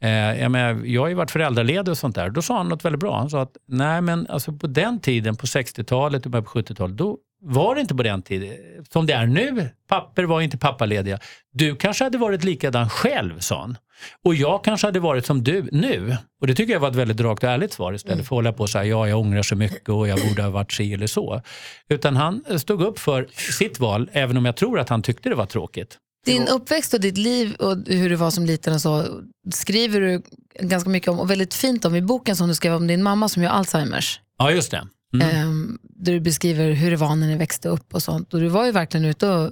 Eh, 0.04 0.42
jag, 0.42 0.50
menar, 0.50 0.84
jag 0.84 1.00
har 1.00 1.08
ju 1.08 1.14
varit 1.14 1.30
föräldraledig 1.30 1.88
och 1.88 1.98
sånt 1.98 2.14
där. 2.14 2.30
Då 2.30 2.42
sa 2.42 2.56
han 2.56 2.68
något 2.68 2.84
väldigt 2.84 3.00
bra. 3.00 3.18
Han 3.18 3.30
sa 3.30 3.42
att 3.42 3.56
nej 3.68 4.00
men 4.00 4.26
alltså 4.26 4.52
på 4.52 4.66
den 4.66 5.00
tiden, 5.00 5.36
på 5.36 5.46
60-talet 5.46 6.26
och 6.26 6.32
på 6.32 6.38
70-talet, 6.38 6.96
då 6.96 7.18
var 7.42 7.74
det 7.74 7.80
inte 7.80 7.94
på 7.94 8.02
den 8.02 8.22
tiden 8.22 8.56
som 8.90 9.06
det 9.06 9.12
är 9.12 9.26
nu. 9.26 9.68
Papper 9.88 10.24
var 10.24 10.40
inte 10.40 10.58
pappalediga. 10.58 11.18
Du 11.52 11.76
kanske 11.76 12.04
hade 12.04 12.18
varit 12.18 12.44
likadan 12.44 12.90
själv, 12.90 13.38
sa 13.38 13.60
han. 13.60 13.78
Och 14.24 14.34
jag 14.34 14.64
kanske 14.64 14.86
hade 14.86 15.00
varit 15.00 15.26
som 15.26 15.44
du 15.44 15.68
nu. 15.72 16.16
Och 16.40 16.46
det 16.46 16.54
tycker 16.54 16.72
jag 16.72 16.80
var 16.80 16.88
ett 16.88 16.94
väldigt 16.94 17.20
rakt 17.20 17.44
och 17.44 17.50
ärligt 17.50 17.72
svar 17.72 17.92
istället 17.92 18.16
för 18.28 18.34
att 18.34 18.38
hålla 18.38 18.52
på 18.52 18.62
och 18.62 18.70
säga 18.70 18.84
ja, 18.84 19.08
jag 19.08 19.20
ångrar 19.20 19.42
så 19.42 19.56
mycket 19.56 19.88
och 19.88 20.08
jag 20.08 20.28
borde 20.28 20.42
ha 20.42 20.50
varit 20.50 20.72
si 20.72 20.94
eller 20.94 21.06
så. 21.06 21.42
Utan 21.88 22.16
han 22.16 22.44
stod 22.58 22.82
upp 22.82 22.98
för 22.98 23.26
sitt 23.32 23.80
val, 23.80 24.10
även 24.12 24.36
om 24.36 24.44
jag 24.44 24.56
tror 24.56 24.78
att 24.78 24.88
han 24.88 25.02
tyckte 25.02 25.28
det 25.28 25.34
var 25.34 25.46
tråkigt. 25.46 25.98
Din 26.24 26.48
uppväxt 26.48 26.94
och 26.94 27.00
ditt 27.00 27.18
liv 27.18 27.54
och 27.54 27.76
hur 27.86 28.10
du 28.10 28.16
var 28.16 28.30
som 28.30 28.46
liten 28.46 28.74
och 28.74 28.80
så 28.80 29.06
skriver 29.52 30.00
du 30.00 30.22
ganska 30.60 30.90
mycket 30.90 31.08
om 31.08 31.20
och 31.20 31.30
väldigt 31.30 31.54
fint 31.54 31.84
om 31.84 31.94
i 31.96 32.02
boken 32.02 32.36
som 32.36 32.48
du 32.48 32.54
skrev 32.54 32.74
om 32.74 32.86
din 32.86 33.02
mamma 33.02 33.28
som 33.28 33.42
ju 33.42 33.48
har 33.48 33.56
Alzheimers. 33.56 34.20
Ja, 34.38 34.50
just 34.50 34.70
det. 34.70 34.86
Mm. 35.14 35.28
Ehm, 35.36 35.78
där 35.82 36.12
du 36.12 36.20
beskriver 36.20 36.70
hur 36.72 36.90
det 36.90 36.96
var 36.96 37.16
när 37.16 37.26
ni 37.26 37.36
växte 37.36 37.68
upp 37.68 37.94
och 37.94 38.02
sånt. 38.02 38.34
Och 38.34 38.40
du 38.40 38.48
var 38.48 38.64
ju 38.64 38.72
verkligen 38.72 39.06
ute 39.06 39.28
och, 39.28 39.50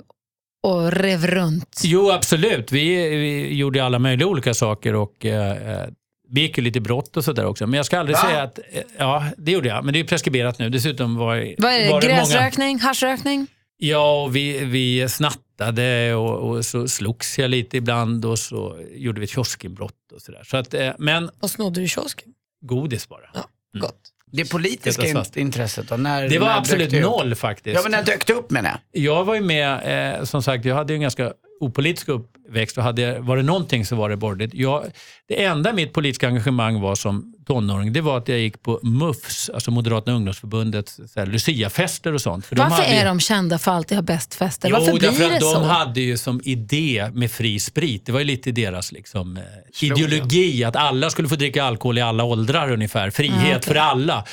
och 0.62 0.92
rev 0.92 1.26
runt. 1.26 1.80
Jo, 1.84 2.10
absolut. 2.10 2.72
Vi, 2.72 3.08
vi 3.08 3.54
gjorde 3.54 3.84
alla 3.84 3.98
möjliga 3.98 4.28
olika 4.28 4.54
saker 4.54 4.94
och 4.94 5.26
eh, 5.26 5.88
vi 6.28 6.40
gick 6.40 6.58
ju 6.58 6.64
lite 6.64 6.80
brott 6.80 7.16
och 7.16 7.24
sådär 7.24 7.44
också. 7.44 7.66
Men 7.66 7.76
jag 7.76 7.86
ska 7.86 7.98
aldrig 7.98 8.16
Va? 8.16 8.22
säga 8.22 8.42
att, 8.42 8.58
eh, 8.72 8.82
ja 8.98 9.24
det 9.36 9.52
gjorde 9.52 9.68
jag, 9.68 9.84
men 9.84 9.94
det 9.94 10.00
är 10.00 10.04
preskriberat 10.04 10.58
nu. 10.58 10.68
Dessutom 10.68 11.16
var, 11.16 11.54
Vad 11.58 11.72
är 11.72 11.80
det? 11.80 11.90
var 11.90 12.00
det 12.00 12.08
många... 12.08 12.18
Gräsrökning, 12.18 12.80
haschrökning? 12.80 13.46
Ja, 13.76 14.26
vi, 14.26 14.64
vi 14.64 15.08
snattade 15.08 16.14
och, 16.14 16.50
och 16.50 16.64
så 16.64 16.88
slogs 16.88 17.38
jag 17.38 17.50
lite 17.50 17.76
ibland 17.76 18.24
och 18.24 18.38
så 18.38 18.78
gjorde 18.94 19.20
vi 19.20 19.24
ett 19.24 19.30
kioskinbrott 19.30 20.12
och 20.14 20.22
sådär. 20.22 20.42
Så 20.44 20.56
att, 20.56 20.74
eh, 20.74 20.90
men 20.98 21.30
Och 21.40 21.50
snodde 21.50 21.80
du 21.80 21.84
i 21.84 21.88
kiosken? 21.88 22.28
godis 22.64 23.08
bara. 23.08 23.30
Ja, 23.34 23.48
gott. 23.80 23.98
Det 24.34 24.50
politiska 24.50 25.06
in- 25.06 25.24
intresset 25.34 25.88
då? 25.88 25.96
När, 25.96 26.28
Det 26.28 26.38
var 26.38 26.46
när 26.48 26.58
absolut 26.58 26.92
upp? 26.92 27.02
noll 27.02 27.34
faktiskt. 27.34 27.74
Ja, 27.76 27.80
men 27.82 27.90
när 27.92 28.02
dök 28.02 28.26
det 28.26 28.32
upp 28.32 28.50
menar 28.50 28.78
jag? 28.92 29.02
Jag 29.02 29.24
var 29.24 29.34
ju 29.34 29.40
med, 29.40 30.16
eh, 30.18 30.24
som 30.24 30.42
sagt, 30.42 30.64
jag 30.64 30.74
hade 30.74 30.92
ju 30.92 30.94
en 30.94 31.00
ganska 31.02 31.32
opolitisk 31.60 32.08
uppväxt 32.52 32.78
och 32.78 32.84
hade, 32.84 33.18
var 33.20 33.36
det 33.36 33.42
någonting 33.42 33.86
så 33.86 33.96
var 33.96 34.08
det 34.10 34.16
borgerligt. 34.16 34.54
Jag, 34.54 34.84
det 35.28 35.44
enda 35.44 35.72
mitt 35.72 35.92
politiska 35.92 36.28
engagemang 36.28 36.80
var 36.80 36.94
som 36.94 37.34
tonåring, 37.46 37.92
det 37.92 38.00
var 38.00 38.18
att 38.18 38.28
jag 38.28 38.38
gick 38.38 38.62
på 38.62 38.80
MUFs, 38.82 39.50
alltså 39.50 39.70
Moderaterna 39.70 40.16
ungdomsförbundets 40.16 41.00
så 41.12 41.20
här, 41.20 41.26
Luciafester 41.26 42.12
och 42.14 42.20
sånt. 42.20 42.46
För 42.46 42.56
Varför 42.56 42.74
hade 42.76 42.88
ju- 42.88 42.94
är 43.00 43.04
de 43.04 43.20
kända 43.20 43.58
för 43.58 43.70
att 43.70 43.76
alltid 43.76 43.96
ha 43.98 44.02
bäst 44.02 44.34
fester? 44.34 44.68
Jo, 44.68 44.76
Varför 44.76 44.92
blir 44.92 45.00
därför 45.08 45.28
det 45.28 45.34
att 45.34 45.40
de 45.40 45.52
så? 45.52 45.62
hade 45.62 46.00
ju 46.00 46.16
som 46.16 46.40
idé 46.44 47.10
med 47.14 47.30
fri 47.30 47.60
sprit, 47.60 48.06
det 48.06 48.12
var 48.12 48.18
ju 48.18 48.24
lite 48.26 48.52
deras 48.52 48.92
liksom, 48.92 49.36
eh, 49.36 49.42
ideologi, 49.90 50.64
att 50.64 50.76
alla 50.76 51.10
skulle 51.10 51.28
få 51.28 51.36
dricka 51.36 51.64
alkohol 51.64 51.98
i 51.98 52.00
alla 52.00 52.24
åldrar 52.24 52.70
ungefär. 52.72 53.10
Frihet 53.10 53.34
Ah, 53.36 53.48
okej. 53.56 53.60
för 53.62 53.74
alla. 53.74 54.24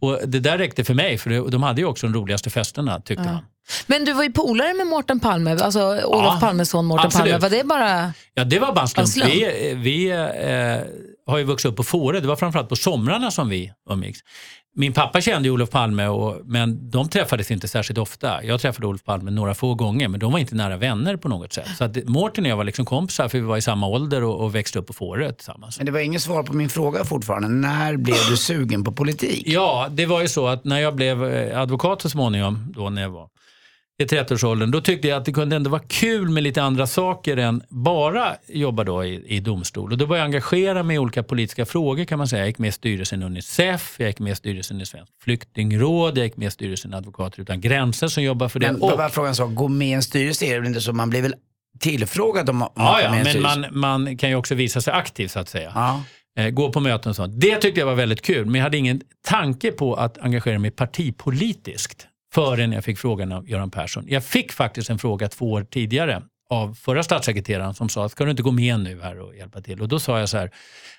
Och 0.00 0.18
Det 0.26 0.40
där 0.40 0.58
räckte 0.58 0.84
för 0.84 0.94
mig, 0.94 1.18
för 1.18 1.50
de 1.50 1.62
hade 1.62 1.80
ju 1.80 1.86
också 1.86 2.06
de 2.06 2.14
roligaste 2.14 2.50
festerna 2.50 3.00
tyckte 3.00 3.24
man. 3.24 3.44
Men 3.86 4.04
du 4.04 4.12
var 4.12 4.22
ju 4.22 4.32
polare 4.32 4.74
med 4.74 4.86
Mårten 4.86 5.20
Palme, 5.20 5.50
alltså 5.50 5.80
Olof 5.80 6.32
Ja, 6.32 6.38
Palmes 6.40 6.70
son 6.70 6.84
Mårten. 6.84 7.10
Palme. 7.10 7.38
Var 7.38 7.50
det 7.50 7.64
bara... 7.64 8.12
Ja, 8.34 8.44
det 8.44 8.58
var 8.58 8.72
bara 8.72 8.86
slump? 8.86 9.26
Vi, 9.26 9.74
vi 9.76 10.10
eh, 10.10 11.32
har 11.32 11.38
ju 11.38 11.44
vuxit 11.44 11.70
upp 11.70 11.76
på 11.76 11.82
Fårö. 11.82 12.20
Det 12.20 12.28
var 12.28 12.36
framförallt 12.36 12.68
på 12.68 12.76
somrarna 12.76 13.30
som 13.30 13.48
vi 13.48 13.72
umgicks. 13.90 14.18
Min 14.74 14.92
pappa 14.92 15.20
kände 15.20 15.48
ju 15.48 15.52
Olof 15.52 15.70
Palme, 15.70 16.06
och, 16.06 16.40
men 16.44 16.90
de 16.90 17.08
träffades 17.08 17.50
inte 17.50 17.68
särskilt 17.68 17.98
ofta. 17.98 18.44
Jag 18.44 18.60
träffade 18.60 18.86
Olof 18.86 19.04
Palme 19.04 19.30
några 19.30 19.54
få 19.54 19.74
gånger, 19.74 20.08
men 20.08 20.20
de 20.20 20.32
var 20.32 20.38
inte 20.38 20.54
nära 20.54 20.76
vänner 20.76 21.16
på 21.16 21.28
något 21.28 21.52
sätt. 21.52 21.68
Så 21.78 21.84
att 21.84 21.96
Mårten 22.04 22.44
och 22.44 22.50
jag 22.50 22.56
var 22.56 22.64
liksom 22.64 22.84
kompisar, 22.84 23.28
för 23.28 23.38
vi 23.38 23.44
var 23.44 23.56
i 23.56 23.62
samma 23.62 23.86
ålder 23.86 24.24
och, 24.24 24.40
och 24.40 24.54
växte 24.54 24.78
upp 24.78 24.86
på 24.86 24.92
Fårö 24.92 25.32
tillsammans. 25.32 25.78
Men 25.78 25.86
det 25.86 25.92
var 25.92 26.00
inget 26.00 26.22
svar 26.22 26.42
på 26.42 26.52
min 26.52 26.68
fråga 26.68 27.04
fortfarande. 27.04 27.48
När 27.48 27.96
blev 27.96 28.16
du 28.30 28.36
sugen 28.36 28.84
på 28.84 28.92
politik? 28.92 29.42
Ja, 29.46 29.88
det 29.90 30.06
var 30.06 30.20
ju 30.20 30.28
så 30.28 30.46
att 30.46 30.64
när 30.64 30.78
jag 30.78 30.94
blev 30.94 31.24
eh, 31.24 31.60
advokat 31.60 32.02
så 32.02 32.08
småningom, 32.08 32.72
då 32.76 32.90
när 32.90 33.02
jag 33.02 33.10
var 33.10 33.28
i 34.02 34.06
30-årsåldern, 34.06 34.70
då 34.70 34.80
tyckte 34.80 35.08
jag 35.08 35.18
att 35.18 35.24
det 35.24 35.32
kunde 35.32 35.56
ändå 35.56 35.70
vara 35.70 35.82
kul 35.88 36.28
med 36.28 36.42
lite 36.42 36.62
andra 36.62 36.86
saker 36.86 37.36
än 37.36 37.62
bara 37.68 38.36
jobba 38.48 38.84
då 38.84 39.04
i, 39.04 39.24
i 39.36 39.40
domstol. 39.40 39.92
Och 39.92 39.98
då 39.98 40.06
började 40.06 40.20
jag 40.20 40.26
engagera 40.34 40.82
mig 40.82 40.96
i 40.96 40.98
olika 40.98 41.22
politiska 41.22 41.66
frågor 41.66 42.04
kan 42.04 42.18
man 42.18 42.28
säga. 42.28 42.40
Jag 42.40 42.46
gick 42.48 42.58
med 42.58 42.68
i 42.68 42.72
styrelsen 42.72 43.22
i 43.22 43.24
Unicef, 43.24 43.94
jag 43.98 44.08
gick 44.08 44.18
med 44.18 44.32
i 44.32 44.36
styrelsen 44.36 44.80
i 44.80 44.86
Svensk 44.86 45.12
flyktingråd, 45.24 46.18
jag 46.18 46.24
gick 46.24 46.36
med 46.36 46.46
i 46.48 46.50
styrelsen 46.50 46.94
Advokater 46.94 47.40
utan 47.42 47.60
gränser 47.60 48.08
som 48.08 48.22
jobbar 48.22 48.48
för 48.48 48.60
det. 48.60 48.72
Men 48.72 48.82
Och- 48.82 48.98
var 48.98 49.08
frågan 49.08 49.34
så? 49.34 49.46
Gå 49.46 49.68
med 49.68 49.88
i 49.88 49.92
en 49.92 50.02
styrelse 50.02 50.44
är 50.46 50.54
det 50.54 50.58
väl 50.60 50.68
inte 50.68 50.80
så? 50.80 50.92
Man 50.92 51.10
blir 51.10 51.22
väl 51.22 51.34
tillfrågad 51.80 52.50
om 52.50 52.56
man 52.56 52.68
Ja, 52.76 53.00
ja, 53.02 53.08
i 53.08 53.10
men 53.10 53.24
styrelse? 53.26 53.70
man, 53.72 53.80
man 54.06 54.16
kan 54.16 54.30
ju 54.30 54.36
också 54.36 54.54
visa 54.54 54.80
sig 54.80 54.92
aktiv 54.92 55.28
så 55.28 55.38
att 55.40 55.48
säga. 55.48 55.72
Ja. 55.74 56.02
Eh, 56.38 56.50
gå 56.50 56.72
på 56.72 56.80
möten 56.80 57.10
och 57.10 57.16
sånt. 57.16 57.40
Det 57.40 57.56
tyckte 57.56 57.80
jag 57.80 57.86
var 57.86 57.94
väldigt 57.94 58.22
kul, 58.22 58.46
men 58.46 58.54
jag 58.54 58.62
hade 58.62 58.76
ingen 58.76 59.00
tanke 59.28 59.72
på 59.72 59.94
att 59.94 60.18
engagera 60.18 60.58
mig 60.58 60.70
partipolitiskt 60.70 62.06
förrän 62.34 62.72
jag 62.72 62.84
fick 62.84 62.98
frågan 62.98 63.32
av 63.32 63.48
Göran 63.48 63.70
Persson. 63.70 64.04
Jag 64.08 64.24
fick 64.24 64.52
faktiskt 64.52 64.90
en 64.90 64.98
fråga 64.98 65.28
två 65.28 65.52
år 65.52 65.64
tidigare 65.64 66.22
av 66.50 66.74
förra 66.74 67.02
statssekreteraren 67.02 67.74
som 67.74 67.88
sa, 67.88 68.08
ska 68.08 68.24
du 68.24 68.30
inte 68.30 68.42
gå 68.42 68.50
med 68.50 68.80
nu 68.80 69.00
här 69.02 69.20
och 69.20 69.36
hjälpa 69.36 69.60
till? 69.60 69.80
Och 69.80 69.88
då 69.88 69.98
sa 69.98 70.18
jag 70.20 70.28
så 70.28 70.38
här, 70.38 70.50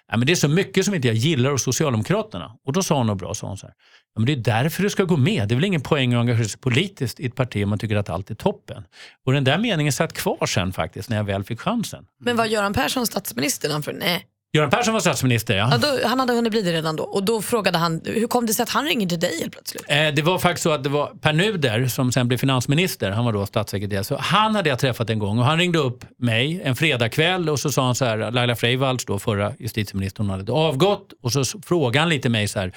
"Nej, 0.10 0.18
men 0.18 0.26
det 0.26 0.32
är 0.34 0.36
så 0.36 0.48
mycket 0.48 0.86
som 0.86 0.94
inte 0.96 1.08
jag 1.08 1.16
gillar 1.16 1.52
hos 1.52 1.64
Socialdemokraterna. 1.64 2.52
Och 2.66 2.74
då 2.74 2.84
sa 2.84 2.98
hon 2.98 3.08
något 3.08 3.18
bra, 3.18 3.34
sa 3.34 3.48
hon 3.48 3.58
så 3.58 3.66
här, 3.66 3.74
ja, 4.16 4.20
men 4.20 4.26
det 4.26 4.34
är 4.34 4.62
därför 4.64 4.84
du 4.84 4.90
ska 4.90 5.04
gå 5.04 5.18
med. 5.18 5.48
Det 5.48 5.54
är 5.54 5.56
väl 5.56 5.66
ingen 5.66 5.82
poäng 5.82 6.14
att 6.14 6.20
engagera 6.20 6.48
sig 6.48 6.60
politiskt 6.60 7.20
i 7.20 7.26
ett 7.26 7.36
parti 7.36 7.64
om 7.64 7.70
man 7.70 7.80
tycker 7.80 7.96
att 7.96 8.10
allt 8.10 8.32
är 8.32 8.36
toppen. 8.36 8.84
Och 9.26 9.34
den 9.34 9.44
där 9.44 9.58
meningen 9.58 9.94
satt 9.94 10.14
kvar 10.14 10.46
sen 10.46 10.74
faktiskt, 10.74 11.10
när 11.10 11.18
jag 11.18 11.24
väl 11.24 11.44
fick 11.44 11.60
chansen. 11.60 12.06
Men 12.20 12.38
var 12.38 12.46
Göran 12.46 12.74
Persson 12.74 13.08
statsminister? 13.08 13.70
Han 13.72 13.84
för, 13.84 13.94
nej. 13.94 14.26
Göran 14.56 14.70
Persson 14.70 14.94
var 14.94 15.02
statsminister, 15.02 15.58
ja. 15.58 15.70
Ja, 15.72 15.78
då, 15.78 16.08
han 16.08 16.20
hade 16.20 16.34
hunnit 16.34 16.52
bli 16.52 16.62
det 16.62 16.72
redan 16.72 16.96
då. 16.96 17.04
Och 17.04 17.24
då 17.24 17.42
frågade 17.42 17.78
han, 17.78 18.02
hur 18.06 18.28
kom 18.28 18.46
det 18.46 18.54
sig 18.54 18.64
att 18.64 18.70
han 18.70 18.86
ringer 18.86 19.08
till 19.08 19.20
dig 19.20 19.40
helt 19.40 19.52
plötsligt? 19.54 19.84
Eh, 19.88 20.08
Det 20.14 20.22
var 20.22 20.40
faktiskt 20.40 20.64
så 20.64 20.72
att 20.72 20.84
det 20.84 20.90
var 20.90 21.08
Per 21.22 21.34
Nuder 21.34 21.88
som 21.88 22.12
sen 22.12 22.28
blev 22.28 22.38
finansminister, 22.38 23.12
han 23.12 23.26
var 23.26 23.34
då 23.34 23.46
statssekreterare, 23.46 24.04
så 24.04 24.18
han 24.18 24.56
hade 24.56 24.70
jag 24.70 24.80
träffat 24.80 25.10
en 25.10 25.20
gång 25.20 25.40
och 25.40 25.46
han 25.46 25.58
ringde 25.58 25.80
upp 25.80 26.06
mig 26.18 26.62
en 26.64 26.76
fredagkväll 26.76 27.50
och 27.50 27.60
så 27.60 27.72
sa 27.72 27.86
han 27.86 27.96
så 27.96 28.06
här, 28.06 28.32
Laila 28.32 28.56
Freivalds, 28.56 29.06
då 29.06 29.20
förra 29.20 29.54
justitieministern, 29.60 30.30
hon 30.30 30.40
hade 30.40 30.52
avgått 30.52 31.14
och 31.24 31.32
så 31.32 31.44
frågade 31.46 32.00
han 32.00 32.10
lite 32.10 32.30
mig 32.30 32.48
så 32.48 32.60
här 32.60 32.72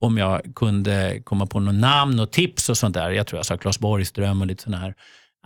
om 0.00 0.18
jag 0.18 0.42
kunde 0.54 1.20
komma 1.24 1.46
på 1.46 1.60
något 1.60 1.74
namn 1.74 2.20
och 2.20 2.30
tips 2.32 2.68
och 2.68 2.76
sånt 2.78 2.94
där. 2.94 3.10
Jag 3.10 3.26
tror 3.26 3.38
jag 3.38 3.46
sa 3.46 3.56
Claes 3.56 3.78
Borgström 3.78 4.40
och 4.40 4.46
lite 4.46 4.62
sådana 4.62 4.82
här. 4.82 4.94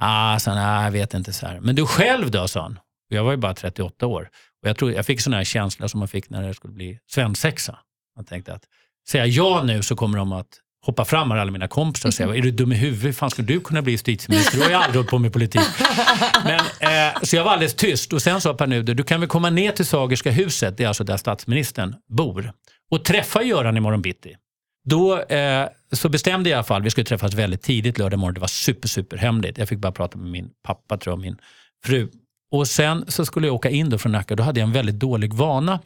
Ah, 0.01 0.39
så, 0.39 0.55
nej, 0.55 0.85
jag 0.85 0.91
vet 0.91 1.15
inte 1.15 1.33
så 1.33 1.47
här. 1.47 1.61
Men 1.61 1.75
du 1.75 1.87
själv 1.87 2.31
då, 2.31 2.49
sa 2.49 2.63
han. 2.63 2.79
Jag 3.09 3.25
var 3.25 3.31
ju 3.31 3.37
bara 3.37 3.55
38 3.55 4.07
år. 4.07 4.29
Och 4.63 4.69
jag, 4.69 4.77
tror, 4.77 4.93
jag 4.93 5.07
fick 5.07 5.21
sån 5.21 5.33
här 5.33 5.45
känsla 5.45 5.89
som 5.89 5.99
man 5.99 6.09
fick 6.09 6.31
när 6.31 6.49
det 6.49 6.55
skulle 6.55 6.75
bli 6.75 6.99
svensexa. 7.11 7.79
Man 8.17 8.25
tänkte 8.25 8.55
att 8.55 8.63
säga 9.09 9.27
ja 9.27 9.63
nu 9.63 9.83
så 9.83 9.97
kommer 9.97 10.19
de 10.19 10.33
att 10.33 10.49
hoppa 10.87 11.05
fram 11.05 11.31
här 11.31 11.39
alla 11.39 11.51
mina 11.51 11.69
kompisar 11.69 12.09
och 12.09 12.15
säga, 12.15 12.35
är 12.35 12.43
du 12.43 12.51
dum 12.51 12.73
i 12.73 12.77
huvudet? 12.77 13.05
Hur 13.05 13.13
fan 13.13 13.31
skulle 13.31 13.49
du 13.49 13.61
kunna 13.61 13.83
bli 13.83 13.93
justitieminister? 13.93 14.57
Du 14.57 14.63
har 14.63 14.71
ju 14.71 14.75
aldrig 14.75 14.97
hållit 14.97 15.11
på 15.11 15.19
med 15.19 15.33
politik. 15.33 15.63
Men, 16.45 16.61
eh, 16.61 17.21
så 17.23 17.37
jag 17.37 17.45
var 17.45 17.53
alldeles 17.53 17.75
tyst 17.75 18.13
och 18.13 18.23
sen 18.23 18.41
sa 18.41 18.55
Per 18.55 18.67
Nuder, 18.67 18.95
du 18.95 19.03
kan 19.03 19.21
väl 19.21 19.29
komma 19.29 19.51
ner 19.51 19.73
till 19.73 19.87
Sagerska 19.87 20.31
huset, 20.31 20.77
det 20.77 20.85
är 20.85 20.89
alltså 20.89 21.05
där 21.05 21.17
statsministern 21.17 21.95
bor, 22.09 22.53
och 22.91 23.05
träffa 23.05 23.43
Göran 23.43 23.77
imorgon 23.77 24.03
bitti. 24.03 24.37
Då 24.85 25.23
eh, 25.23 25.69
så 25.93 26.09
bestämde 26.09 26.51
jag 26.51 26.55
i 26.55 26.59
alla 26.59 26.65
fall, 26.65 26.83
vi 26.83 26.91
skulle 26.91 27.05
träffas 27.05 27.35
väldigt 27.35 27.63
tidigt 27.63 27.99
lördag 27.99 28.19
morgon, 28.19 28.35
det 28.35 28.41
var 28.41 28.49
super, 28.49 28.89
super 28.89 29.17
hemligt. 29.17 29.59
Jag 29.59 29.69
fick 29.69 29.79
bara 29.79 29.93
prata 29.93 30.19
med 30.19 30.31
min 30.31 30.51
pappa 30.63 30.97
tror 30.97 31.13
jag, 31.13 31.19
och 31.19 31.23
min 31.23 31.37
fru. 31.85 32.09
Och 32.51 32.69
sen 32.69 33.05
så 33.09 33.25
skulle 33.25 33.47
jag 33.47 33.55
åka 33.55 33.71
in 33.71 33.91
då 33.91 33.99
från 33.99 34.13
Nacka, 34.13 34.37
då 34.37 34.43
hade 34.43 34.61
jag 34.61 34.67
en 34.67 34.73
väldigt 34.73 34.99
dålig 34.99 35.35
vana. 35.35 35.81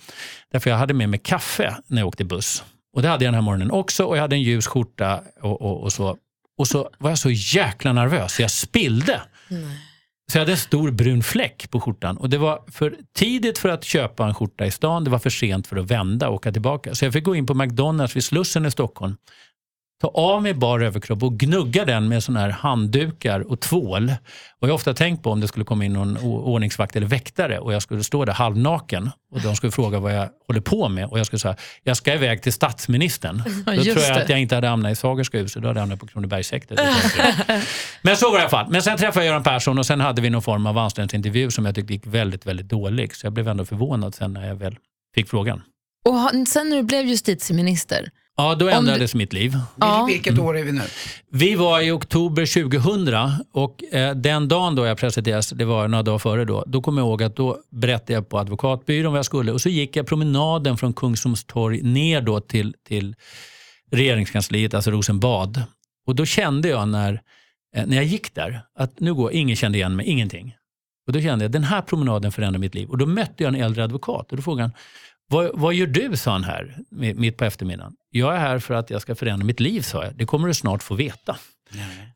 Därför 0.53 0.71
jag 0.71 0.77
hade 0.77 0.95
med 0.95 1.09
mig 1.09 1.21
kaffe 1.25 1.77
när 1.87 2.01
jag 2.01 2.09
åkte 2.09 2.25
buss. 2.25 2.65
Och 2.97 3.03
det 3.03 3.09
hade 3.09 3.25
jag 3.25 3.33
den 3.33 3.35
här 3.35 3.43
morgonen 3.43 3.71
också 3.71 4.05
och 4.05 4.17
jag 4.17 4.23
hade 4.23 4.37
en 4.37 4.43
ljus 4.43 4.67
skjorta 4.67 5.21
och, 5.43 5.63
och, 5.63 5.83
och 5.83 5.93
så. 5.93 6.17
Och 6.59 6.69
så 6.69 6.91
var 6.99 7.11
jag 7.11 7.19
så 7.19 7.31
jäkla 7.31 7.93
nervös 7.93 8.41
jag 8.41 8.51
spillde. 8.51 9.23
Så 10.33 10.39
jag 10.39 10.41
hade 10.41 10.53
en 10.53 10.59
stor 10.59 10.91
brun 10.91 11.23
fläck 11.23 11.71
på 11.71 11.81
skjortan 11.81 12.17
och 12.17 12.31
det 12.31 12.39
var 12.39 12.63
för 12.71 12.97
tidigt 13.17 13.59
för 13.59 13.69
att 13.69 13.85
köpa 13.85 14.27
en 14.27 14.35
skjorta 14.35 14.67
i 14.67 14.71
stan. 14.71 15.05
Det 15.05 15.11
var 15.11 15.19
för 15.19 15.31
sent 15.31 15.67
för 15.67 15.77
att 15.77 15.91
vända 15.91 16.29
och 16.29 16.35
åka 16.35 16.53
tillbaka. 16.53 16.95
Så 16.95 17.05
jag 17.05 17.13
fick 17.13 17.25
gå 17.25 17.37
in 17.37 17.47
på 17.47 17.55
McDonalds 17.55 18.17
vid 18.17 18.25
Slussen 18.25 18.67
i 18.67 18.71
Stockholm. 18.71 19.17
Ta 20.05 20.09
av 20.09 20.43
mig 20.43 20.55
bar 20.55 20.81
överkropp 20.81 21.23
och 21.23 21.39
gnugga 21.39 21.85
den 21.85 22.09
med 22.09 22.23
såna 22.23 22.41
här 22.41 22.51
handdukar 22.51 23.41
och 23.41 23.61
tvål. 23.61 24.13
Och 24.61 24.69
jag 24.69 24.73
har 24.73 24.75
ofta 24.75 24.95
tänkt 24.95 25.23
på 25.23 25.31
om 25.31 25.41
det 25.41 25.49
skulle 25.49 25.65
komma 25.65 25.85
in 25.85 25.93
någon 25.93 26.19
ordningsvakt 26.19 26.97
eller 26.97 27.07
väktare 27.07 27.59
och 27.59 27.75
jag 27.75 27.83
skulle 27.83 28.05
stå 28.05 28.25
där 28.25 28.33
halvnaken 28.33 29.11
och 29.33 29.41
de 29.41 29.57
skulle 29.57 29.73
fråga 29.73 29.99
vad 29.99 30.15
jag 30.15 30.29
håller 30.47 30.61
på 30.61 30.89
med 30.89 31.07
och 31.07 31.19
jag 31.19 31.27
skulle 31.27 31.41
säga 31.41 31.57
jag 31.83 31.97
ska 31.97 32.15
iväg 32.15 32.43
till 32.43 32.53
statsministern. 32.53 33.43
Då 33.67 33.73
Just 33.73 33.93
tror 33.93 34.05
jag 34.05 34.17
det. 34.17 34.23
att 34.23 34.29
jag 34.29 34.41
inte 34.41 34.55
hade 34.55 34.69
hamnat 34.69 34.93
i 34.93 34.95
Sagerska 34.95 35.39
huset, 35.39 35.63
då 35.63 35.69
hade 35.69 35.79
jag 35.79 35.83
hamnat 35.83 36.01
på 36.01 36.07
Kronobergshäktet. 36.07 36.81
Men 38.03 38.17
så 38.17 38.31
var 38.31 38.33
det 38.33 38.39
i 38.39 38.41
alla 38.41 38.51
fall. 38.51 38.67
Men 38.71 38.83
sen 38.83 38.99
träffade 38.99 39.27
jag 39.27 39.31
Göran 39.33 39.43
Persson 39.43 39.79
och 39.79 39.87
sen 39.87 40.01
hade 40.01 40.23
vi 40.23 40.31
någon 40.31 40.43
form 40.43 40.67
av 40.67 40.79
anställningsintervju 40.79 41.51
som 41.51 41.67
jag 41.67 41.75
tyckte 41.75 41.93
gick 41.93 42.07
väldigt, 42.07 42.47
väldigt 42.47 42.69
dålig. 42.69 43.15
Så 43.15 43.27
jag 43.27 43.33
blev 43.33 43.49
ändå 43.49 43.65
förvånad 43.65 44.15
sen 44.15 44.33
när 44.33 44.49
jag 44.49 44.55
väl 44.55 44.77
fick 45.15 45.29
frågan. 45.29 45.63
Och 46.05 46.49
sen 46.49 46.69
när 46.69 46.77
du 46.77 46.83
blev 46.83 47.07
justitieminister, 47.07 48.11
Ja, 48.37 48.55
då 48.55 48.69
ändrades 48.69 49.15
mitt 49.15 49.33
liv. 49.33 49.57
Ja. 49.77 50.05
Vilket 50.05 50.39
år 50.39 50.59
är 50.59 50.65
vi 50.65 50.73
nu? 50.73 50.83
Vi 51.31 51.55
var 51.55 51.81
i 51.81 51.91
oktober 51.91 52.63
2000 52.69 53.45
och 53.53 53.95
eh, 53.95 54.15
den 54.15 54.49
dagen 54.49 54.75
då 54.75 54.87
jag 54.87 54.99
presenterades, 54.99 55.49
det 55.51 55.65
var 55.65 55.89
några 55.89 56.03
dagar 56.03 56.19
före 56.19 56.45
då, 56.45 56.65
då 56.67 56.83
kommer 56.83 57.03
jag 57.03 57.09
ihåg 57.09 57.23
att 57.23 57.37
då 57.37 57.59
berättade 57.71 58.13
jag 58.13 58.29
på 58.29 58.39
advokatbyrån 58.39 59.13
vad 59.13 59.19
jag 59.19 59.27
skulle 59.27 59.53
och 59.53 59.61
så 59.61 59.69
gick 59.69 59.97
jag 59.97 60.07
promenaden 60.07 60.77
från 60.77 60.93
Kungsholms 60.93 61.45
torg 61.45 61.83
ner 61.83 62.21
då 62.21 62.41
till, 62.41 62.75
till 62.89 63.15
regeringskansliet, 63.91 64.75
alltså 64.75 64.91
Rosenbad. 64.91 65.63
Och 66.07 66.15
då 66.15 66.25
kände 66.25 66.69
jag 66.69 66.89
när, 66.89 67.21
eh, 67.77 67.87
när 67.87 67.97
jag 67.97 68.05
gick 68.05 68.35
där 68.35 68.61
att 68.79 69.01
nu 69.01 69.15
går, 69.15 69.33
ingen 69.33 69.57
kände 69.57 69.79
igen 69.79 69.97
mig, 69.97 70.07
ingenting. 70.07 70.55
Och 71.07 71.13
då 71.13 71.21
kände 71.21 71.45
jag 71.45 71.53
den 71.53 71.65
här 71.65 71.83
promenaden 71.83 72.33
förändrar 72.33 72.59
mitt 72.61 72.75
liv. 72.75 72.89
Och 72.89 72.99
då 72.99 73.07
mötte 73.07 73.43
jag 73.43 73.55
en 73.55 73.61
äldre 73.61 73.85
advokat 73.85 74.31
och 74.31 74.37
då 74.37 74.43
frågade 74.43 74.63
han, 74.63 74.73
vad, 75.31 75.51
vad 75.55 75.75
gör 75.75 75.87
du, 75.87 76.17
sa 76.17 76.33
han 76.33 76.45
här 76.45 76.77
mitt 76.91 77.37
på 77.37 77.45
eftermiddagen. 77.45 77.93
Jag 78.11 78.35
är 78.35 78.39
här 78.39 78.59
för 78.59 78.75
att 78.75 78.91
jag 78.91 79.03
ska 79.03 79.15
förändra 79.15 79.47
mitt 79.47 79.61
liv, 79.61 79.81
sa 79.81 80.05
jag. 80.05 80.17
Det 80.17 80.27
kommer 80.27 80.49
du 80.49 80.55
snart 80.55 80.83
få 80.83 80.95
veta. 80.95 81.37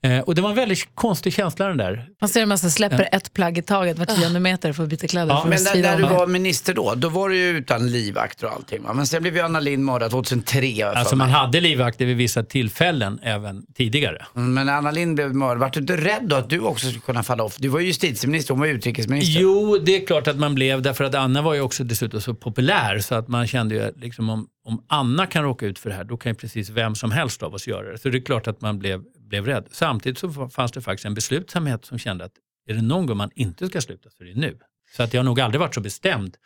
Eh, 0.03 0.21
och 0.21 0.35
det 0.35 0.43
var 0.43 0.51
en 0.51 0.57
väldigt 0.57 0.89
konstig 0.95 1.33
känsla 1.33 1.69
den 1.69 1.77
där. 1.77 2.07
man 2.21 2.29
ser 2.29 2.41
hur 2.41 2.47
man 2.47 2.59
släpper 2.59 3.09
ett 3.13 3.33
plagg 3.33 3.59
i 3.59 3.63
taget 3.63 3.99
var 3.99 4.07
tionde 4.07 4.41
meter 4.41 4.73
för 4.73 4.83
att 4.83 4.89
byta 4.89 5.07
kläder. 5.07 5.35
Ja, 5.35 5.47
Men 5.49 5.83
när, 5.83 5.97
du 5.97 6.03
var 6.03 6.27
minister 6.27 6.75
då, 6.75 6.95
då 6.95 7.09
var 7.09 7.29
du 7.29 7.37
ju 7.37 7.49
utan 7.49 7.91
livvakter 7.91 8.47
och 8.47 8.53
allting 8.53 8.83
va? 8.83 8.93
Men 8.93 9.07
sen 9.07 9.23
blev 9.23 9.37
ju 9.37 9.43
Anna 9.43 9.61
Lindh 9.61 9.85
mördad 9.85 10.11
2003 10.11 10.61
har 10.61 10.67
jag 10.79 10.93
för 10.93 10.99
Alltså 11.01 11.17
man 11.17 11.31
hade 11.31 11.61
livvakter 11.61 12.07
vid 12.07 12.17
vissa 12.17 12.43
tillfällen 12.43 13.19
även 13.23 13.63
tidigare. 13.75 14.27
Mm, 14.37 14.55
Men 14.55 14.69
Anna 14.69 14.91
Lindh 14.91 15.15
blev 15.15 15.35
mördad, 15.35 15.59
var 15.59 15.71
du 15.71 15.81
inte 15.81 15.97
rädd 15.97 16.23
då 16.23 16.37
att 16.37 16.51
du 16.51 16.61
också 16.61 16.87
skulle 16.87 17.01
kunna 17.01 17.23
falla 17.23 17.45
off? 17.45 17.57
Du 17.59 17.69
var 17.69 17.81
ju 17.81 17.87
justitieminister, 17.87 18.55
hon 18.55 18.61
var 18.61 18.67
utrikesminister. 18.67 19.41
Jo, 19.41 19.79
det 19.79 19.97
är 20.03 20.07
klart 20.07 20.29
att 20.29 20.39
man 20.39 20.55
blev, 20.55 20.83
därför 20.83 21.05
att 21.05 21.15
Anna 21.15 21.43
var 21.43 21.55
ju 21.55 21.61
också 21.61 21.85
dessutom 21.85 22.21
så 22.21 22.35
populär 22.35 22.99
så 22.99 23.15
att 23.15 23.29
man 23.29 23.47
kände 23.47 23.75
ju 23.75 23.93
liksom 23.97 24.31
om, 24.31 24.47
om 24.65 24.85
Anna 24.89 25.27
kan 25.27 25.45
råka 25.45 25.67
ut 25.67 25.79
för 25.79 25.91
det 25.91 25.97
här, 25.97 26.05
då 26.05 26.17
kan 26.17 26.33
ju 26.33 26.37
precis 26.37 26.71
vem 26.71 26.95
som 26.95 27.11
helst 27.11 27.43
av 27.43 27.55
oss 27.55 27.67
göra 27.67 27.93
det. 27.93 27.99
Så 27.99 28.09
det 28.09 28.19
är 28.19 28.23
klart 28.23 28.47
att 28.47 28.61
man 28.61 28.79
blev, 28.79 29.03
blev 29.29 29.47
rädd. 29.47 29.69
Samtidigt 29.71 30.19
så 30.19 30.49
fanns 30.49 30.73
det 30.73 30.83
faktiskt 30.83 31.07
en 31.07 31.15
beslutsamhet 31.15 31.85
som 31.85 31.99
kände 31.99 32.25
att 32.25 32.33
är 32.69 32.75
det 32.75 32.83
någon 32.83 33.07
gång 33.07 33.17
man 33.17 33.31
inte 33.35 33.69
ska 33.69 33.81
sluta 33.81 34.11
så 34.11 34.23
är 34.23 34.27
det 34.27 34.35
nu. 34.35 34.59
Så 34.97 35.03
att 35.03 35.15
jag 35.15 35.21
har 35.21 35.25
nog 35.25 35.41
aldrig 35.41 35.61
varit 35.61 35.75
så 35.75 35.81
bestämd 35.81 36.37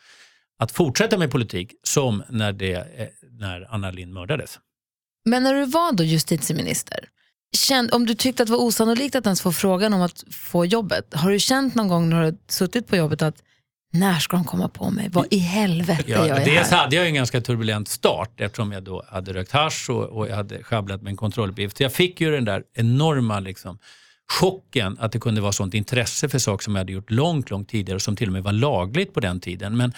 att 0.59 0.73
fortsätta 0.73 1.19
med 1.19 1.31
politik 1.31 1.75
som 1.83 2.23
när, 2.29 2.53
det, 2.53 2.73
eh, 2.73 3.09
när 3.31 3.75
Anna 3.75 3.91
Lindh 3.91 4.15
mördades. 4.15 4.59
Men 5.25 5.43
när 5.43 5.55
du 5.55 5.65
var 5.65 5.93
då 5.93 6.05
justitieminister, 6.05 7.09
känd, 7.57 7.95
om 7.95 8.07
du 8.07 8.15
tyckte 8.15 8.43
att 8.43 8.47
det 8.47 8.53
var 8.53 8.61
osannolikt 8.61 9.15
att 9.15 9.27
ens 9.27 9.41
få 9.41 9.53
frågan 9.53 9.95
om 9.95 10.03
att 10.03 10.25
få 10.31 10.65
jobbet, 10.65 11.15
har 11.15 11.31
du 11.31 11.39
känt 11.39 11.75
någon 11.75 11.89
gång 11.89 12.11
när 12.11 12.19
du 12.19 12.25
har 12.25 12.37
suttit 12.49 12.87
på 12.87 12.97
jobbet 12.97 13.23
att 13.23 13.43
när 13.93 14.19
ska 14.19 14.37
de 14.37 14.45
komma 14.45 14.69
på 14.69 14.91
mig? 14.91 15.09
Vad 15.13 15.27
i 15.31 15.39
helvete 15.39 16.05
Ja, 16.07 16.27
jag 16.27 16.45
dels 16.45 16.71
här? 16.71 16.79
hade 16.79 16.97
jag 16.97 17.07
en 17.07 17.15
ganska 17.15 17.41
turbulent 17.41 17.89
start 17.89 18.41
eftersom 18.41 18.73
jag 18.73 18.83
då 18.83 19.05
hade 19.09 19.33
rökt 19.33 19.53
hasch 19.53 19.91
och, 19.91 20.05
och 20.05 20.29
jag 20.29 20.37
hade 20.37 20.63
sjabblat 20.63 21.03
med 21.03 21.11
en 21.11 21.17
kontrolluppgift. 21.17 21.81
Jag 21.81 21.93
fick 21.93 22.21
ju 22.21 22.31
den 22.31 22.45
där 22.45 22.63
enorma 22.75 23.41
liksom, 23.41 23.79
chocken 24.41 24.97
att 25.01 25.13
det 25.13 25.19
kunde 25.19 25.41
vara 25.41 25.53
sånt 25.53 25.75
intresse 25.75 26.29
för 26.29 26.39
saker 26.39 26.65
som 26.65 26.75
jag 26.75 26.81
hade 26.81 26.93
gjort 26.93 27.11
långt, 27.11 27.51
långt 27.51 27.69
tidigare 27.69 27.97
och 27.97 28.03
som 28.03 28.17
till 28.17 28.29
och 28.29 28.33
med 28.33 28.43
var 28.43 28.53
lagligt 28.53 29.15
på 29.15 29.21
den 29.21 29.41
tiden. 29.41 29.77
Men 29.77 29.93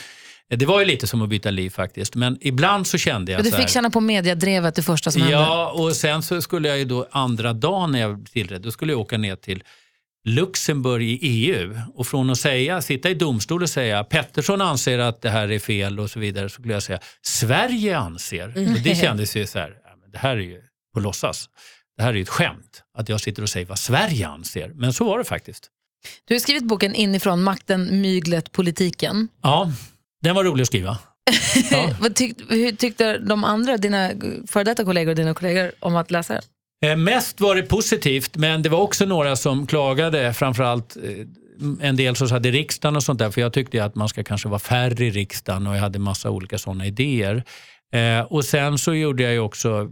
eh, 0.50 0.59
det 0.59 0.66
var 0.66 0.80
ju 0.80 0.87
lite 0.87 1.07
som 1.07 1.22
att 1.22 1.28
byta 1.28 1.50
liv 1.50 1.70
faktiskt. 1.70 2.14
Men 2.14 2.38
ibland 2.40 2.87
så 2.87 2.98
kände 2.98 3.33
jag 3.33 3.38
Och 3.38 3.44
du 3.44 3.50
fick 3.50 3.61
här, 3.61 3.68
känna 3.68 3.90
på 3.90 4.00
mediadrevet 4.00 4.74
det 4.74 4.83
första 4.83 5.11
som 5.11 5.22
hände. 5.22 5.37
Ja, 5.37 5.70
och 5.70 5.96
sen 5.96 6.22
så 6.22 6.42
skulle 6.42 6.68
jag 6.68 6.78
ju 6.78 6.85
då 6.85 7.07
andra 7.11 7.52
dagen 7.52 7.92
när 7.92 8.00
jag 8.00 8.26
tillträdde, 8.33 8.64
då 8.64 8.70
skulle 8.70 8.92
jag 8.92 9.00
åka 9.00 9.18
ner 9.18 9.37
till 9.37 9.62
Luxemburg 10.24 11.02
i 11.02 11.18
EU 11.22 11.80
och 11.94 12.06
från 12.06 12.30
att 12.30 12.38
säga, 12.38 12.82
sitta 12.82 13.10
i 13.10 13.14
domstol 13.14 13.62
och 13.62 13.70
säga 13.70 14.04
Pettersson 14.04 14.60
anser 14.60 14.98
att 14.98 15.22
det 15.22 15.30
här 15.30 15.50
är 15.50 15.58
fel 15.58 16.00
och 16.00 16.10
så 16.10 16.20
vidare 16.20 16.48
så 16.48 16.52
skulle 16.54 16.74
jag 16.74 16.82
säga 16.82 16.98
Sverige 17.22 17.98
anser. 17.98 18.48
Och 18.48 18.80
det 18.84 18.94
kändes 18.94 19.37
ju 19.37 19.46
så 19.46 19.58
här, 19.58 19.74
det 20.12 20.18
här 20.18 20.37
är 20.37 20.40
ju 20.40 20.60
på 20.94 21.00
låtsas. 21.00 21.48
Det 21.96 22.02
här 22.02 22.10
är 22.10 22.14
ju 22.14 22.22
ett 22.22 22.28
skämt 22.28 22.82
att 22.98 23.08
jag 23.08 23.20
sitter 23.20 23.42
och 23.42 23.48
säger 23.48 23.66
vad 23.66 23.78
Sverige 23.78 24.28
anser. 24.28 24.72
Men 24.74 24.92
så 24.92 25.04
var 25.04 25.18
det 25.18 25.24
faktiskt. 25.24 25.70
Du 26.24 26.34
har 26.34 26.38
skrivit 26.38 26.64
boken 26.64 26.94
Inifrån 26.94 27.42
makten, 27.42 28.00
myglet, 28.00 28.52
politiken. 28.52 29.28
Ja, 29.42 29.72
den 30.22 30.34
var 30.34 30.44
rolig 30.44 30.62
att 30.62 30.68
skriva. 30.68 30.98
Ja. 31.70 31.90
Vad 32.00 32.14
tyck, 32.14 32.37
hur 32.48 32.72
tyckte 32.72 33.18
de 33.18 33.44
andra, 33.44 33.76
dina 33.76 34.10
före 34.46 34.64
detta 34.64 34.84
kollegor 34.84 35.10
och 35.10 35.16
dina 35.16 35.34
kollegor 35.34 35.72
om 35.80 35.96
att 35.96 36.10
läsa 36.10 36.34
den? 36.34 36.42
Eh, 36.84 36.96
mest 36.96 37.40
var 37.40 37.56
det 37.56 37.62
positivt, 37.62 38.36
men 38.36 38.62
det 38.62 38.68
var 38.68 38.80
också 38.80 39.04
några 39.06 39.36
som 39.36 39.66
klagade. 39.66 40.32
Framförallt 40.32 40.96
eh, 40.96 41.86
en 41.88 41.96
del 41.96 42.16
som 42.16 42.28
satt 42.28 42.46
i 42.46 42.50
riksdagen 42.50 42.96
och 42.96 43.02
sånt 43.02 43.18
där. 43.18 43.30
För 43.30 43.40
jag 43.40 43.52
tyckte 43.52 43.84
att 43.84 43.94
man 43.94 44.08
ska 44.08 44.24
kanske 44.24 44.48
vara 44.48 44.58
färre 44.58 45.04
i 45.04 45.10
riksdagen 45.10 45.66
och 45.66 45.76
jag 45.76 45.80
hade 45.80 45.98
massa 45.98 46.30
olika 46.30 46.58
sådana 46.58 46.86
idéer. 46.86 47.44
Eh, 47.92 48.20
och 48.20 48.44
sen 48.44 48.78
så 48.78 48.94
gjorde 48.94 49.22
jag 49.22 49.32
ju 49.32 49.38
också 49.38 49.88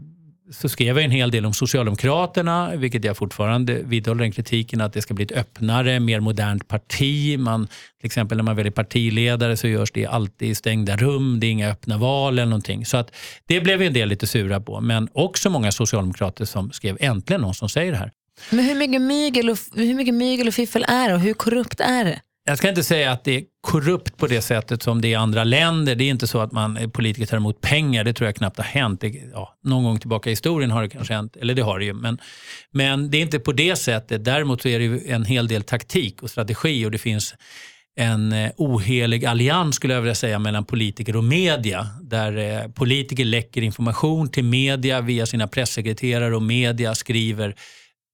så 0.51 0.69
skrev 0.69 0.97
jag 0.97 1.05
en 1.05 1.11
hel 1.11 1.31
del 1.31 1.47
om 1.47 1.53
Socialdemokraterna, 1.53 2.77
vilket 2.77 3.05
jag 3.05 3.17
fortfarande 3.17 3.83
vidhåller 3.83 4.23
den 4.23 4.33
kritiken 4.33 4.81
att 4.81 4.93
det 4.93 5.03
ska 5.03 5.15
bli 5.15 5.25
ett 5.25 5.33
öppnare, 5.33 6.01
mer 6.01 6.21
modernt 6.21 6.69
parti. 6.69 7.39
Man, 7.39 7.67
till 7.67 8.07
exempel 8.07 8.37
när 8.37 8.45
man 8.45 8.57
väljer 8.57 8.73
partiledare 8.73 9.57
så 9.57 9.69
görs 9.69 9.93
det 9.93 10.07
alltid 10.07 10.49
i 10.49 10.55
stängda 10.55 10.97
rum, 10.97 11.41
det 11.41 11.47
är 11.47 11.51
inga 11.51 11.71
öppna 11.71 11.99
val 11.99 12.33
eller 12.33 12.47
någonting. 12.47 12.87
Så 12.87 12.97
att 12.97 13.15
det 13.47 13.61
blev 13.61 13.83
en 13.83 13.93
del 13.93 14.09
lite 14.09 14.27
sura 14.27 14.61
på, 14.61 14.81
men 14.81 15.09
också 15.13 15.51
många 15.51 15.73
socialdemokrater 15.73 16.45
som 16.45 16.73
skrev 16.73 16.97
äntligen 17.01 17.41
någon 17.41 17.55
som 17.55 17.69
säger 17.69 17.93
det 17.93 17.99
här. 17.99 18.13
Men 18.51 18.65
hur 18.65 18.75
mycket, 18.75 19.03
mygel 19.03 19.51
och, 19.51 19.59
hur 19.75 19.95
mycket 19.95 20.15
mygel 20.15 20.49
och 20.49 20.55
fiffel 20.55 20.85
är 20.89 21.09
det 21.09 21.15
och 21.15 21.21
hur 21.21 21.35
korrupt 21.35 21.81
är 21.81 22.05
det? 22.05 22.21
Jag 22.45 22.59
ska 22.59 22.69
inte 22.69 22.85
säga 22.85 23.13
att 23.13 23.25
det 23.25 23.37
är 23.37 23.45
korrupt 23.61 24.17
på 24.17 24.27
det 24.27 24.43
sättet 24.43 24.83
som 24.83 25.01
det 25.01 25.09
är 25.09 25.11
i 25.11 25.15
andra 25.15 25.45
länder. 25.45 25.95
Det 25.95 26.05
är 26.05 26.11
inte 26.11 26.27
så 26.27 26.41
att 26.41 26.53
man 26.53 26.77
eh, 26.77 26.89
politiker 26.89 27.27
tar 27.27 27.37
emot 27.37 27.61
pengar. 27.61 28.05
Det 28.05 28.13
tror 28.13 28.29
jag 28.29 28.37
knappt 28.37 28.57
har 28.57 28.65
hänt. 28.65 29.01
Det, 29.01 29.09
ja, 29.33 29.59
någon 29.65 29.85
gång 29.85 29.99
tillbaka 29.99 30.31
i 30.31 30.33
historien 30.33 30.71
har 30.71 30.83
det 30.83 30.89
kanske 30.89 31.15
hänt, 31.15 31.37
eller 31.37 31.55
det 31.55 31.63
har 31.63 31.79
det 31.79 31.85
ju. 31.85 31.93
Men, 31.93 32.19
men 32.73 33.11
det 33.11 33.19
är 33.19 33.23
inte 33.23 33.39
på 33.39 33.53
det 33.53 33.77
sättet. 33.77 34.25
Däremot 34.25 34.63
så 34.63 34.69
är 34.69 34.79
det 34.79 34.85
ju 34.85 35.01
en 35.07 35.25
hel 35.25 35.49
del 35.49 35.63
taktik 35.63 36.23
och 36.23 36.31
strategi 36.31 36.87
och 36.87 36.91
det 36.91 36.99
finns 36.99 37.35
en 37.97 38.33
eh, 38.33 38.51
ohelig 38.57 39.27
allians 39.27 39.77
skulle 39.77 39.95
jag 39.95 40.01
vilja 40.01 40.15
säga 40.15 40.39
mellan 40.39 40.65
politiker 40.65 41.17
och 41.17 41.25
media. 41.25 41.87
Där 42.03 42.37
eh, 42.37 42.69
politiker 42.69 43.25
läcker 43.25 43.63
information 43.63 44.29
till 44.29 44.45
media 44.45 45.01
via 45.01 45.27
sina 45.27 45.49
pressekreterare 45.49 46.37
och 46.37 46.43
media 46.43 46.95
skriver 46.95 47.55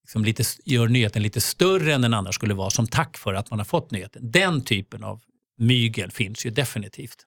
liksom 0.08 0.24
lite, 0.24 0.44
gör 0.64 0.88
nyheten 0.88 1.22
lite 1.22 1.40
större 1.40 1.94
än 1.94 2.02
den 2.02 2.14
annars 2.14 2.34
skulle 2.34 2.54
vara 2.54 2.70
som 2.70 2.86
tack 2.86 3.16
för 3.16 3.34
att 3.34 3.50
man 3.50 3.58
har 3.60 3.64
fått 3.64 3.90
nyheten. 3.90 4.30
Den 4.30 4.64
typen 4.64 5.04
av 5.04 5.20
mygel 5.58 6.10
finns 6.10 6.46
ju 6.46 6.50
definitivt. 6.50 7.24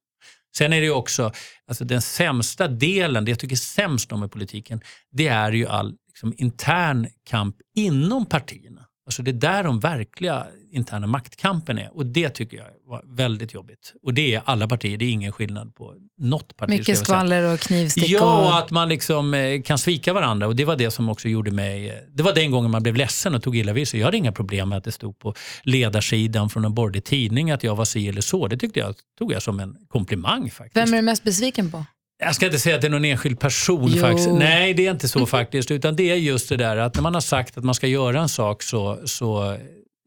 Sen 0.57 0.73
är 0.73 0.79
det 0.79 0.85
ju 0.85 0.91
också, 0.91 1.31
alltså 1.67 1.85
den 1.85 2.01
sämsta 2.01 2.67
delen, 2.67 3.25
det 3.25 3.31
jag 3.31 3.39
tycker 3.39 3.55
sämst 3.55 4.11
om 4.11 4.23
i 4.23 4.27
politiken, 4.27 4.81
det 5.11 5.27
är 5.27 5.51
ju 5.51 5.67
all 5.67 5.95
liksom, 6.07 6.33
intern 6.37 7.07
kamp 7.25 7.55
inom 7.75 8.25
partierna. 8.25 8.85
Alltså 9.05 9.23
det 9.23 9.31
är 9.31 9.33
där 9.33 9.63
de 9.63 9.79
verkliga 9.79 10.47
interna 10.71 11.07
maktkampen 11.07 11.77
är 11.77 11.97
och 11.97 12.05
det 12.05 12.29
tycker 12.29 12.57
jag 12.57 12.65
var 12.85 13.03
väldigt 13.05 13.53
jobbigt. 13.53 13.93
Och 14.03 14.13
det 14.13 14.35
är 14.35 14.41
alla 14.45 14.67
partier, 14.67 14.97
det 14.97 15.05
är 15.05 15.09
ingen 15.11 15.31
skillnad 15.31 15.75
på 15.75 15.93
något 16.17 16.57
parti. 16.57 16.69
Mycket 16.69 16.97
skvaller 16.97 17.53
och 17.53 17.59
knivstick. 17.59 18.09
Ja, 18.09 18.39
och... 18.39 18.45
och 18.47 18.57
att 18.57 18.71
man 18.71 18.89
liksom 18.89 19.33
eh, 19.33 19.61
kan 19.61 19.77
svika 19.77 20.13
varandra. 20.13 20.47
Och 20.47 20.55
Det 20.55 20.65
var 20.65 20.75
det 20.75 20.91
som 20.91 21.09
också 21.09 21.27
gjorde 21.27 21.51
mig... 21.51 21.89
eh, 21.89 21.95
Det 22.13 22.23
var 22.23 22.33
den 22.33 22.51
gången 22.51 22.71
man 22.71 22.83
blev 22.83 22.95
ledsen 22.95 23.35
och 23.35 23.43
tog 23.43 23.57
illa 23.57 23.73
vid 23.73 23.87
sig. 23.87 23.99
Jag 23.99 24.07
hade 24.07 24.17
inga 24.17 24.31
problem 24.31 24.69
med 24.69 24.77
att 24.77 24.83
det 24.83 24.91
stod 24.91 25.19
på 25.19 25.33
ledarsidan 25.63 26.49
från 26.49 26.65
en 26.65 26.73
borgerlig 26.73 27.03
tidning 27.03 27.51
att 27.51 27.63
jag 27.63 27.75
var 27.75 27.85
si 27.85 28.07
eller 28.09 28.21
så. 28.21 28.47
Det 28.47 28.57
tyckte 28.57 28.79
jag, 28.79 28.95
tog 29.17 29.31
jag 29.33 29.41
som 29.41 29.59
en 29.59 29.75
komplimang 29.87 30.49
faktiskt. 30.51 30.77
Vem 30.77 30.93
är 30.93 30.97
du 30.97 31.01
mest 31.03 31.23
besviken 31.23 31.71
på? 31.71 31.85
Jag 32.23 32.35
ska 32.35 32.45
inte 32.45 32.59
säga 32.59 32.75
att 32.75 32.81
det 32.81 32.87
är 32.87 32.91
någon 32.91 33.05
enskild 33.05 33.39
person 33.39 33.91
Jo. 33.93 34.01
faktiskt. 34.01 34.29
Nej, 34.31 34.73
det 34.73 34.87
är 34.87 34.91
inte 34.91 35.07
så 35.07 35.25
faktiskt. 35.37 35.71
Utan 35.71 35.95
det 35.95 36.11
är 36.11 36.15
just 36.15 36.49
det 36.49 36.57
där 36.57 36.77
att 36.77 36.95
när 36.95 37.01
man 37.01 37.13
har 37.13 37.21
sagt 37.21 37.57
att 37.57 37.63
man 37.63 37.75
ska 37.75 37.87
göra 37.87 38.21
en 38.21 38.29
sak 38.29 38.63
så, 38.63 38.99
så 39.05 39.57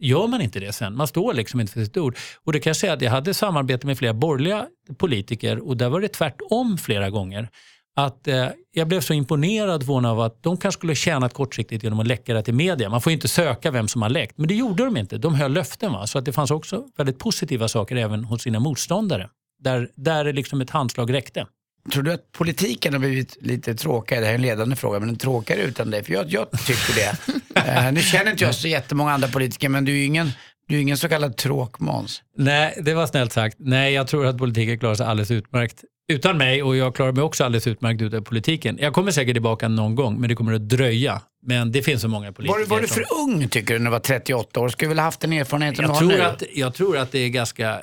gör 0.01 0.27
man 0.27 0.41
inte 0.41 0.61
det 0.61 0.73
sen. 0.73 0.97
Man 0.97 1.07
står 1.09 1.35
liksom 1.35 1.61
inte 1.61 1.73
för 1.73 1.85
sitt 1.85 1.97
ord. 1.97 2.17
Och 2.45 2.53
det 2.53 2.61
kan 2.61 2.71
jag 2.71 2.77
säga 2.77 2.93
att 2.93 3.03
jag 3.03 3.11
hade 3.11 3.35
samarbete 3.35 3.87
med 3.87 3.99
flera 3.99 4.15
borgerliga 4.15 4.67
politiker 4.99 5.69
och 5.69 5.77
där 5.77 5.89
var 5.89 6.01
det 6.01 6.09
tvärtom 6.09 6.79
flera 6.79 7.11
gånger. 7.11 7.49
Att 7.97 8.29
eh, 8.29 8.47
Jag 8.73 8.89
blev 8.89 9.01
så 9.01 9.13
imponerad 9.15 9.83
förvånad 9.83 10.11
av 10.13 10.21
att 10.21 10.43
de 10.43 10.57
kanske 10.57 10.79
skulle 10.79 10.95
tjänat 10.95 11.35
kortsiktigt 11.35 11.85
genom 11.85 12.01
att 12.01 12.07
läcka 12.07 12.35
det 12.35 12.43
till 12.43 12.55
media. 12.55 12.89
Man 12.89 13.01
får 13.01 13.11
ju 13.11 13.15
inte 13.15 13.29
söka 13.29 13.71
vem 13.71 13.89
som 13.89 14.03
har 14.03 14.09
läckt, 14.09 14.39
men 14.39 14.49
det 14.49 14.55
gjorde 14.55 14.85
de 14.85 14.97
inte. 14.97 15.19
De 15.19 15.35
höll 15.35 15.53
löften. 15.53 15.93
Va? 15.93 16.07
Så 16.07 16.19
att 16.19 16.25
det 16.25 16.33
fanns 16.33 16.51
också 16.51 16.85
väldigt 16.97 17.19
positiva 17.19 17.69
saker 17.69 17.97
även 17.97 18.25
hos 18.25 18.43
sina 18.43 18.61
motståndare. 18.61 19.29
Där, 19.59 19.89
där 19.95 20.33
liksom 20.33 20.61
ett 20.61 20.71
handslag 20.71 21.13
räckte. 21.13 21.47
Tror 21.93 22.03
du 22.03 22.13
att 22.13 22.33
politiken 22.33 22.93
har 22.93 23.01
blivit 23.01 23.37
lite 23.41 23.75
tråkigare? 23.75 24.21
Det 24.21 24.27
här 24.27 24.33
är 24.33 24.37
en 24.39 24.43
ledande 24.43 24.77
fråga, 24.77 25.01
men 25.01 25.17
tråkigare 25.17 25.61
utan 25.63 25.91
dig? 25.91 26.05
För 26.05 26.13
jag, 26.13 26.33
jag 26.33 26.51
tycker 26.51 26.95
det. 26.95 27.17
eh, 27.87 27.93
nu 27.93 28.01
känner 28.01 28.31
inte 28.31 28.45
jag 28.45 28.55
så 28.55 28.69
jättemånga 28.69 29.13
andra 29.13 29.29
politiker, 29.29 29.69
men 29.69 29.85
du 29.85 29.93
är 29.93 29.97
ju 29.97 30.05
ingen, 30.05 30.31
du 30.69 30.77
är 30.77 30.81
ingen 30.81 30.97
så 30.97 31.09
kallad 31.09 31.37
tråkmåns. 31.37 32.23
Nej, 32.39 32.79
det 32.83 32.95
var 32.95 33.07
snällt 33.07 33.33
sagt. 33.33 33.57
Nej, 33.59 33.93
jag 33.93 34.07
tror 34.07 34.27
att 34.27 34.39
politiken 34.39 34.79
klarar 34.79 34.95
sig 34.95 35.07
alldeles 35.07 35.31
utmärkt 35.31 35.85
utan 36.13 36.39
mig 36.39 36.63
och 36.63 36.77
jag 36.77 36.95
klarar 36.95 37.13
mig 37.13 37.23
också 37.23 37.45
alldeles 37.45 37.67
utmärkt 37.67 38.03
utan 38.03 38.25
politiken. 38.25 38.79
Jag 38.81 38.95
kommer 38.95 39.11
säkert 39.11 39.35
tillbaka 39.35 39.69
någon 39.69 39.95
gång, 39.95 40.21
men 40.21 40.29
det 40.29 40.35
kommer 40.35 40.53
att 40.53 40.69
dröja. 40.69 41.23
Men 41.47 41.73
det 41.73 41.83
finns 41.83 42.03
så 42.03 42.09
många 42.09 42.33
politiker. 42.33 42.59
Var, 42.61 42.67
var 42.67 42.81
du 42.81 42.87
som- 42.89 42.95
för 42.95 43.05
ung 43.23 43.49
tycker 43.49 43.75
du 43.75 43.79
när 43.79 43.85
du 43.87 43.91
var 43.91 43.99
38 43.99 44.61
år? 44.61 44.69
Skulle 44.69 44.89
väl 44.89 44.99
ha 44.99 45.05
haft 45.05 45.21
den 45.21 45.33
erfarenheten 45.33 45.85
jag 45.85 45.99
tror, 45.99 46.09
nu? 46.09 46.23
att, 46.23 46.43
jag 46.55 46.75
tror 46.75 46.99
att 46.99 47.13
det 47.13 47.19
är 47.19 47.29
ganska 47.29 47.81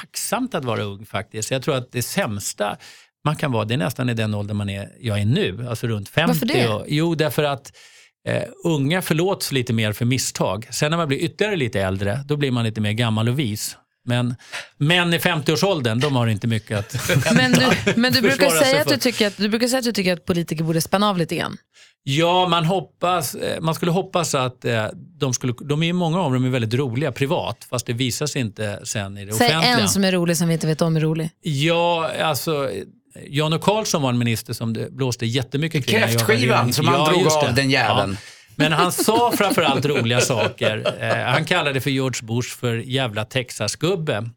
tacksamt 0.00 0.54
att 0.54 0.64
vara 0.64 0.82
ung 0.82 1.06
faktiskt. 1.06 1.50
Jag 1.50 1.62
tror 1.62 1.76
att 1.76 1.92
det 1.92 2.02
sämsta 2.02 2.76
man 3.24 3.36
kan 3.36 3.52
vara, 3.52 3.64
det 3.64 3.74
är 3.74 3.78
nästan 3.78 4.10
i 4.10 4.14
den 4.14 4.34
ålder 4.34 4.54
man 4.54 4.68
är, 4.68 4.88
jag 5.00 5.20
är 5.20 5.24
nu, 5.24 5.66
alltså 5.68 5.86
runt 5.86 6.08
50. 6.08 6.32
Varför 6.32 6.46
det? 6.46 6.68
Och, 6.68 6.84
jo, 6.88 7.14
därför 7.14 7.44
att 7.44 7.72
eh, 8.28 8.42
unga 8.64 9.02
förlåts 9.02 9.52
lite 9.52 9.72
mer 9.72 9.92
för 9.92 10.04
misstag. 10.04 10.66
Sen 10.70 10.90
när 10.90 10.96
man 10.98 11.08
blir 11.08 11.18
ytterligare 11.18 11.56
lite 11.56 11.80
äldre, 11.80 12.20
då 12.26 12.36
blir 12.36 12.50
man 12.50 12.64
lite 12.64 12.80
mer 12.80 12.92
gammal 12.92 13.28
och 13.28 13.38
vis. 13.38 13.76
Men 14.06 14.34
män 14.78 15.14
i 15.14 15.18
50-årsåldern, 15.18 16.00
de 16.00 16.16
har 16.16 16.26
inte 16.26 16.46
mycket 16.46 16.78
att 16.78 17.10
Men 17.34 17.52
du, 17.52 17.66
men 17.96 18.12
du, 18.12 18.20
brukar 18.20 18.50
säga 18.50 18.80
att 18.80 18.88
du, 18.88 18.96
tycker 18.96 19.26
att, 19.26 19.36
du 19.36 19.48
brukar 19.48 19.68
säga 19.68 19.78
att 19.78 19.84
du 19.84 19.92
tycker 19.92 20.12
att 20.12 20.24
politiker 20.24 20.64
borde 20.64 20.80
spänna 20.80 21.10
av 21.10 21.18
lite 21.18 21.36
grann. 21.36 21.56
Ja, 22.02 22.48
man, 22.48 22.64
hoppas, 22.64 23.34
eh, 23.34 23.60
man 23.60 23.74
skulle 23.74 23.90
hoppas 23.90 24.34
att 24.34 24.64
eh, 24.64 24.86
de 24.94 25.34
skulle, 25.34 25.54
de 25.60 25.82
är 25.82 25.92
många 25.92 26.20
av 26.20 26.32
dem 26.32 26.44
är 26.44 26.48
väldigt 26.50 26.74
roliga 26.74 27.12
privat, 27.12 27.66
fast 27.70 27.86
det 27.86 27.92
visar 27.92 28.26
sig 28.26 28.40
inte 28.40 28.80
sen 28.84 29.18
i 29.18 29.24
det 29.24 29.32
Säg 29.32 29.46
offentliga. 29.46 29.78
en 29.78 29.88
som 29.88 30.04
är 30.04 30.12
rolig 30.12 30.36
som 30.36 30.48
vi 30.48 30.54
inte 30.54 30.66
vet 30.66 30.82
om 30.82 30.96
är 30.96 31.00
rolig. 31.00 31.30
Ja, 31.40 32.10
alltså 32.22 32.70
Jan 33.28 33.52
O 33.54 33.58
Karlsson 33.58 34.02
var 34.02 34.10
en 34.10 34.18
minister 34.18 34.52
som 34.52 34.72
det 34.72 34.92
blåste 34.92 35.26
jättemycket 35.26 35.86
kring. 35.86 36.00
Kräftskivan 36.00 36.72
som 36.72 36.88
han 36.88 37.10
drog 37.12 37.22
just 37.22 37.36
av 37.36 37.54
den 37.54 37.70
jäveln. 37.70 38.16
Men 38.56 38.72
han 38.72 38.92
sa 38.92 39.32
framförallt 39.36 39.86
roliga 39.86 40.20
saker. 40.20 40.94
Eh, 41.00 41.16
han 41.32 41.44
kallade 41.44 41.80
för 41.80 41.90
George 41.90 42.20
Bush 42.26 42.48
för 42.58 42.74
jävla 42.76 43.24
Texasgubbe. 43.24 44.30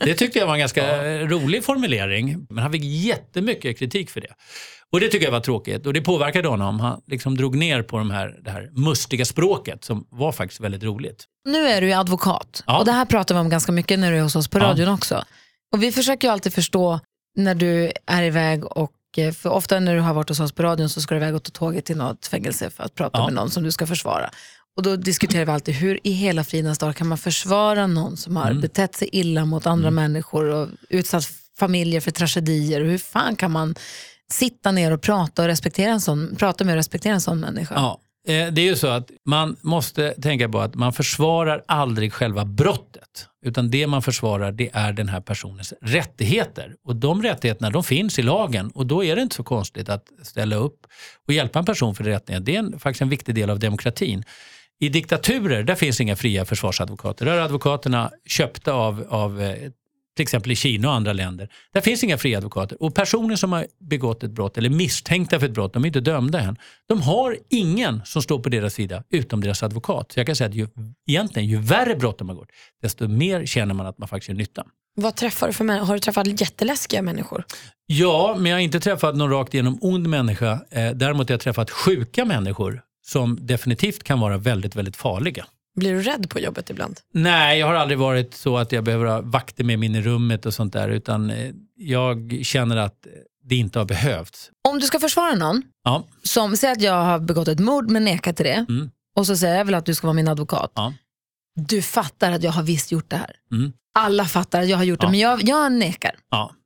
Det 0.00 0.14
tyckte 0.14 0.38
jag 0.38 0.46
var 0.46 0.52
en 0.54 0.60
ganska 0.60 1.06
eh, 1.06 1.26
rolig 1.28 1.64
formulering. 1.64 2.46
Men 2.50 2.62
han 2.62 2.72
fick 2.72 2.84
jättemycket 2.84 3.78
kritik 3.78 4.10
för 4.10 4.20
det. 4.20 4.34
Och 4.92 5.00
det 5.00 5.08
tycker 5.08 5.24
jag 5.26 5.32
var 5.32 5.40
tråkigt 5.40 5.86
och 5.86 5.92
det 5.92 6.00
påverkade 6.00 6.48
honom. 6.48 6.80
Han 6.80 7.00
liksom 7.06 7.36
drog 7.36 7.56
ner 7.56 7.82
på 7.82 7.98
de 7.98 8.10
här, 8.10 8.34
det 8.44 8.50
här 8.50 8.70
mustiga 8.72 9.24
språket 9.24 9.84
som 9.84 10.06
var 10.10 10.32
faktiskt 10.32 10.60
väldigt 10.60 10.82
roligt. 10.82 11.24
Nu 11.48 11.66
är 11.68 11.80
du 11.80 11.86
ju 11.86 11.92
advokat 11.92 12.64
Ja. 12.66 12.78
och 12.78 12.84
det 12.84 12.92
här 12.92 13.04
pratar 13.04 13.34
vi 13.34 13.40
om 13.40 13.48
ganska 13.48 13.72
mycket 13.72 13.98
när 13.98 14.10
du 14.12 14.18
är 14.18 14.22
hos 14.22 14.36
oss 14.36 14.48
på 14.48 14.58
Ja. 14.58 14.64
radion 14.64 14.88
också. 14.88 15.24
Och 15.74 15.82
vi 15.82 15.92
försöker 15.92 16.28
ju 16.28 16.32
alltid 16.32 16.54
förstå 16.54 17.00
när 17.36 17.54
du 17.54 17.92
är 18.06 18.22
iväg 18.22 18.64
och 18.64 18.92
eh, 19.16 19.32
för 19.32 19.50
ofta 19.50 19.80
när 19.80 19.94
du 19.94 20.00
har 20.00 20.14
varit 20.14 20.28
hos 20.28 20.40
oss 20.40 20.52
på 20.52 20.62
radion 20.62 20.88
så 20.88 21.00
ska 21.00 21.14
du 21.14 21.20
iväg 21.20 21.34
och 21.34 21.42
ta 21.42 21.50
tåget 21.50 21.84
till 21.84 21.96
något 21.96 22.26
fängelse 22.26 22.70
för 22.70 22.84
att 22.84 22.94
prata 22.94 23.18
Ja. 23.18 23.24
med 23.26 23.34
någon 23.34 23.50
som 23.50 23.62
du 23.62 23.72
ska 23.72 23.86
försvara. 23.86 24.30
Och 24.76 24.82
då 24.82 24.96
diskuterar 24.96 25.44
vi 25.44 25.52
alltid 25.52 25.74
hur 25.74 25.98
i 26.04 26.10
hela 26.12 26.44
fridens 26.44 26.78
dag 26.78 26.96
kan 26.96 27.06
man 27.06 27.18
försvara 27.18 27.86
någon 27.86 28.16
som 28.16 28.36
Mm. 28.36 28.42
har 28.56 28.62
betett 28.62 28.94
sig 28.94 29.08
illa 29.12 29.44
mot 29.44 29.66
andra 29.66 29.90
människor 29.90 30.44
och 30.44 30.68
utsatt 30.88 31.24
familjer 31.58 32.00
för 32.00 32.10
tragedier. 32.10 32.80
Hur 32.80 32.98
fan 32.98 33.36
kan 33.36 33.50
man 33.50 33.74
sitta 34.32 34.72
ner 34.72 34.90
och 34.92 35.00
prata, 35.02 35.42
och 35.42 35.48
respektera 35.48 35.92
en 35.92 36.00
sån, 36.00 36.36
prata 36.38 36.64
med 36.64 36.72
och 36.72 36.76
respektera 36.76 37.14
en 37.14 37.20
sån 37.20 37.40
människa? 37.40 37.74
Ja, 37.74 37.98
Eh, 38.28 38.52
det 38.52 38.60
är 38.60 38.66
ju 38.66 38.76
så 38.76 38.86
att 38.86 39.10
man 39.26 39.56
måste 39.60 40.10
tänka 40.10 40.48
på 40.48 40.60
att 40.60 40.74
man 40.74 40.92
försvarar 40.92 41.62
aldrig 41.68 42.12
själva 42.12 42.44
brottet. 42.44 43.28
Utan 43.44 43.70
det 43.70 43.86
man 43.86 44.02
försvarar 44.02 44.52
det 44.52 44.70
är 44.72 44.92
den 44.92 45.08
här 45.08 45.20
personens 45.20 45.74
rättigheter. 45.80 46.74
Och 46.84 46.96
de 46.96 47.22
rättigheterna 47.22 47.70
de 47.70 47.84
finns 47.84 48.18
i 48.18 48.22
lagen 48.22 48.70
och 48.70 48.86
då 48.86 49.04
är 49.04 49.16
det 49.16 49.22
inte 49.22 49.34
så 49.34 49.42
konstigt 49.42 49.88
att 49.88 50.04
ställa 50.22 50.56
upp 50.56 50.86
och 51.26 51.32
hjälpa 51.32 51.58
en 51.58 51.64
person 51.64 51.94
för 51.94 52.04
rättigheter. 52.04 52.46
Det 52.46 52.54
är 52.54 52.58
en, 52.58 52.78
faktiskt 52.78 53.02
en 53.02 53.08
viktig 53.08 53.34
del 53.34 53.50
av 53.50 53.58
demokratin. 53.58 54.24
I 54.80 54.88
diktaturer 54.88 55.62
där 55.62 55.74
finns 55.74 56.00
inga 56.00 56.16
fria 56.16 56.44
försvarsadvokater. 56.44 57.24
Där 57.26 57.32
är 57.32 57.40
advokaterna 57.40 58.10
köpta 58.26 58.72
av, 58.72 59.06
av 59.08 59.42
eh, 59.42 59.70
till 60.16 60.22
exempel 60.22 60.52
i 60.52 60.56
Kina 60.56 60.88
och 60.88 60.94
andra 60.94 61.12
länder. 61.12 61.48
Där 61.72 61.80
finns 61.80 62.04
inga 62.04 62.18
fria 62.18 62.38
advokater. 62.38 62.82
Och 62.82 62.94
personer 62.94 63.36
som 63.36 63.52
har 63.52 63.66
begått 63.80 64.22
ett 64.22 64.30
brott 64.30 64.58
eller 64.58 64.70
misstänkta 64.70 65.40
för 65.40 65.46
ett 65.46 65.52
brott, 65.52 65.72
de 65.72 65.82
är 65.82 65.86
inte 65.86 66.00
dömda 66.00 66.40
än. 66.40 66.56
De 66.88 67.02
har 67.02 67.38
ingen 67.50 68.00
som 68.04 68.22
står 68.22 68.38
på 68.38 68.48
deras 68.48 68.74
sida 68.74 69.04
utom 69.10 69.40
deras 69.40 69.62
advokat. 69.62 70.12
Så 70.12 70.20
jag 70.20 70.26
kan 70.26 70.36
säga 70.36 70.48
att 70.48 70.54
ju, 70.54 70.68
egentligen 71.08 71.48
ju 71.48 71.56
värre 71.58 71.96
brott 71.96 72.18
de 72.18 72.28
har 72.28 72.36
gjort, 72.36 72.50
desto 72.82 73.08
mer 73.08 73.46
känner 73.46 73.74
man 73.74 73.86
att 73.86 73.98
man 73.98 74.08
faktiskt 74.08 74.28
gör 74.28 74.36
nytta. 74.36 74.64
Vad 74.94 75.16
träffar 75.16 75.46
du 75.46 75.52
för 75.52 75.64
människor? 75.64 75.86
Har 75.86 75.94
du 75.94 76.00
träffat 76.00 76.40
jätteläskiga 76.40 77.02
människor? 77.02 77.44
Ja, 77.86 78.36
men 78.38 78.50
jag 78.50 78.56
har 78.56 78.62
inte 78.62 78.80
träffat 78.80 79.16
någon 79.16 79.30
rakt 79.30 79.54
igenom 79.54 79.78
ond 79.80 80.08
människa. 80.08 80.60
Eh, 80.70 80.90
däremot 80.90 81.28
har 81.28 81.32
jag 81.32 81.40
träffat 81.40 81.70
sjuka 81.70 82.24
människor 82.24 82.82
som 83.06 83.38
definitivt 83.46 84.02
kan 84.04 84.20
vara 84.20 84.38
väldigt, 84.38 84.76
väldigt 84.76 84.96
farliga. 84.96 85.46
Blir 85.76 85.92
du 85.94 86.02
rädd 86.02 86.30
på 86.30 86.40
jobbet 86.40 86.70
ibland? 86.70 87.00
Nej, 87.12 87.58
jag 87.58 87.66
har 87.66 87.74
aldrig 87.74 87.98
varit 87.98 88.34
så 88.34 88.58
att 88.58 88.72
jag 88.72 88.84
behöver 88.84 89.06
ha 89.06 89.20
vakter 89.20 89.64
med 89.64 89.78
mig 89.78 89.86
in 89.86 89.94
i 89.94 90.00
rummet 90.02 90.46
och 90.46 90.54
sånt 90.54 90.72
där. 90.72 90.88
Utan 90.88 91.30
eh, 91.30 91.50
jag 91.76 92.40
känner 92.42 92.76
att 92.76 93.06
det 93.44 93.56
inte 93.56 93.78
har 93.78 93.86
behövts. 93.86 94.50
Om 94.68 94.78
du 94.78 94.86
ska 94.86 94.98
försvara 95.00 95.34
någon, 95.34 95.62
Ja, 95.84 96.04
som 96.22 96.56
säger 96.56 96.72
att 96.72 96.82
jag 96.82 97.02
har 97.04 97.18
begått 97.18 97.48
ett 97.48 97.58
mord 97.60 97.90
men 97.90 98.04
nekar 98.04 98.32
till 98.32 98.44
det, 98.44 98.66
Mm. 98.68 98.90
och 99.16 99.26
så 99.26 99.36
säger 99.36 99.56
jag 99.58 99.64
väl 99.64 99.74
att 99.74 99.86
du 99.86 99.94
ska 99.94 100.06
vara 100.06 100.14
min 100.14 100.28
advokat. 100.28 100.72
Ja. 100.74 100.92
Du 101.54 101.82
fattar 101.82 102.32
att 102.32 102.42
jag 102.42 102.52
har 102.52 102.62
visst 102.62 102.92
gjort 102.92 103.10
det 103.10 103.16
här. 103.16 103.36
Mm. 103.52 103.72
Alla 103.94 104.24
fattar 104.24 104.60
att 104.62 104.68
jag 104.68 104.76
har 104.76 104.84
gjort 104.84 105.00
det, 105.00 105.06
Ja. 105.06 105.10
men 105.10 105.20
jag, 105.20 105.42
jag 105.42 105.72
nekar. 105.72 106.12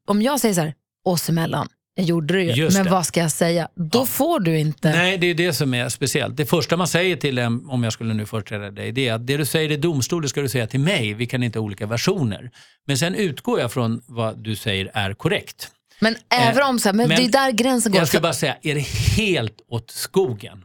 Om 0.09 0.23
jag 0.23 0.40
säger 0.40 0.55
så 0.55 0.61
här, 0.61 0.75
oss 1.05 1.29
emellan, 1.29 1.69
jag 1.98 2.06
gjorde 2.06 2.35
det 2.35 2.42
ju, 2.42 2.52
Just 2.52 2.76
men 2.76 2.85
det. 2.85 2.90
vad 2.90 3.06
ska 3.06 3.20
jag 3.20 3.30
säga? 3.32 3.68
Då 3.74 3.98
Ja. 3.98 4.06
får 4.06 4.40
du 4.40 4.59
inte. 4.59 4.90
Nej, 4.90 5.18
det 5.18 5.26
är 5.26 5.35
det 5.35 5.52
som 5.52 5.74
är 5.74 5.88
speciellt. 5.88 6.37
Det 6.37 6.46
första 6.46 6.76
man 6.76 6.88
säger 6.88 7.16
till 7.16 7.38
en, 7.38 7.66
om 7.68 7.82
jag 7.85 7.92
skulle 7.92 8.14
nu 8.14 8.26
företräda 8.26 8.70
dig, 8.70 8.92
det 8.92 9.09
är 9.09 9.14
att 9.14 9.26
det 9.26 9.37
du 9.37 9.44
säger 9.44 9.70
i 9.72 9.76
domstol, 9.76 10.22
det 10.22 10.28
ska 10.28 10.40
du 10.40 10.48
säga 10.48 10.66
till 10.66 10.80
mig. 10.80 11.14
Vi 11.14 11.26
kan 11.26 11.42
inte 11.42 11.59
ha 11.59 11.64
olika 11.64 11.87
versioner. 11.87 12.50
Men 12.87 12.98
sen 12.98 13.14
utgår 13.14 13.61
jag 13.61 13.72
från 13.72 14.02
vad 14.06 14.38
du 14.38 14.56
säger 14.56 14.90
är 14.94 15.14
korrekt. 15.14 15.70
Men 16.00 16.16
även 16.30 16.62
om 16.62 16.78
så 16.78 16.88
här, 16.88 16.94
men, 16.94 17.09
men 17.09 17.16
det 17.18 17.24
är 17.24 17.28
där 17.32 17.50
gränsen 17.52 17.92
går. 17.92 17.98
Jag 18.00 18.09
ska 18.09 18.20
bara 18.20 18.32
säga, 18.32 18.56
är 18.62 18.74
det 18.74 18.87
helt 19.16 19.56
åt 19.68 19.90
skogen, 19.90 20.62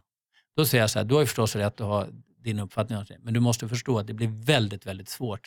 då 0.57 0.65
säger 0.65 0.83
jag 0.83 0.89
så 0.89 0.99
här, 0.99 1.05
du 1.05 1.13
har 1.13 1.21
ju 1.21 1.27
förstås 1.27 1.55
rätt 1.55 1.81
att 1.81 1.87
ha 1.87 2.07
din 2.43 2.59
uppfattning 2.59 2.99
men 3.23 3.33
du 3.33 3.39
måste 3.39 3.67
förstå 3.67 3.99
att 3.99 4.07
det 4.07 4.13
blir 4.13 4.45
väldigt, 4.45 4.85
väldigt 4.85 5.09
svårt 5.09 5.41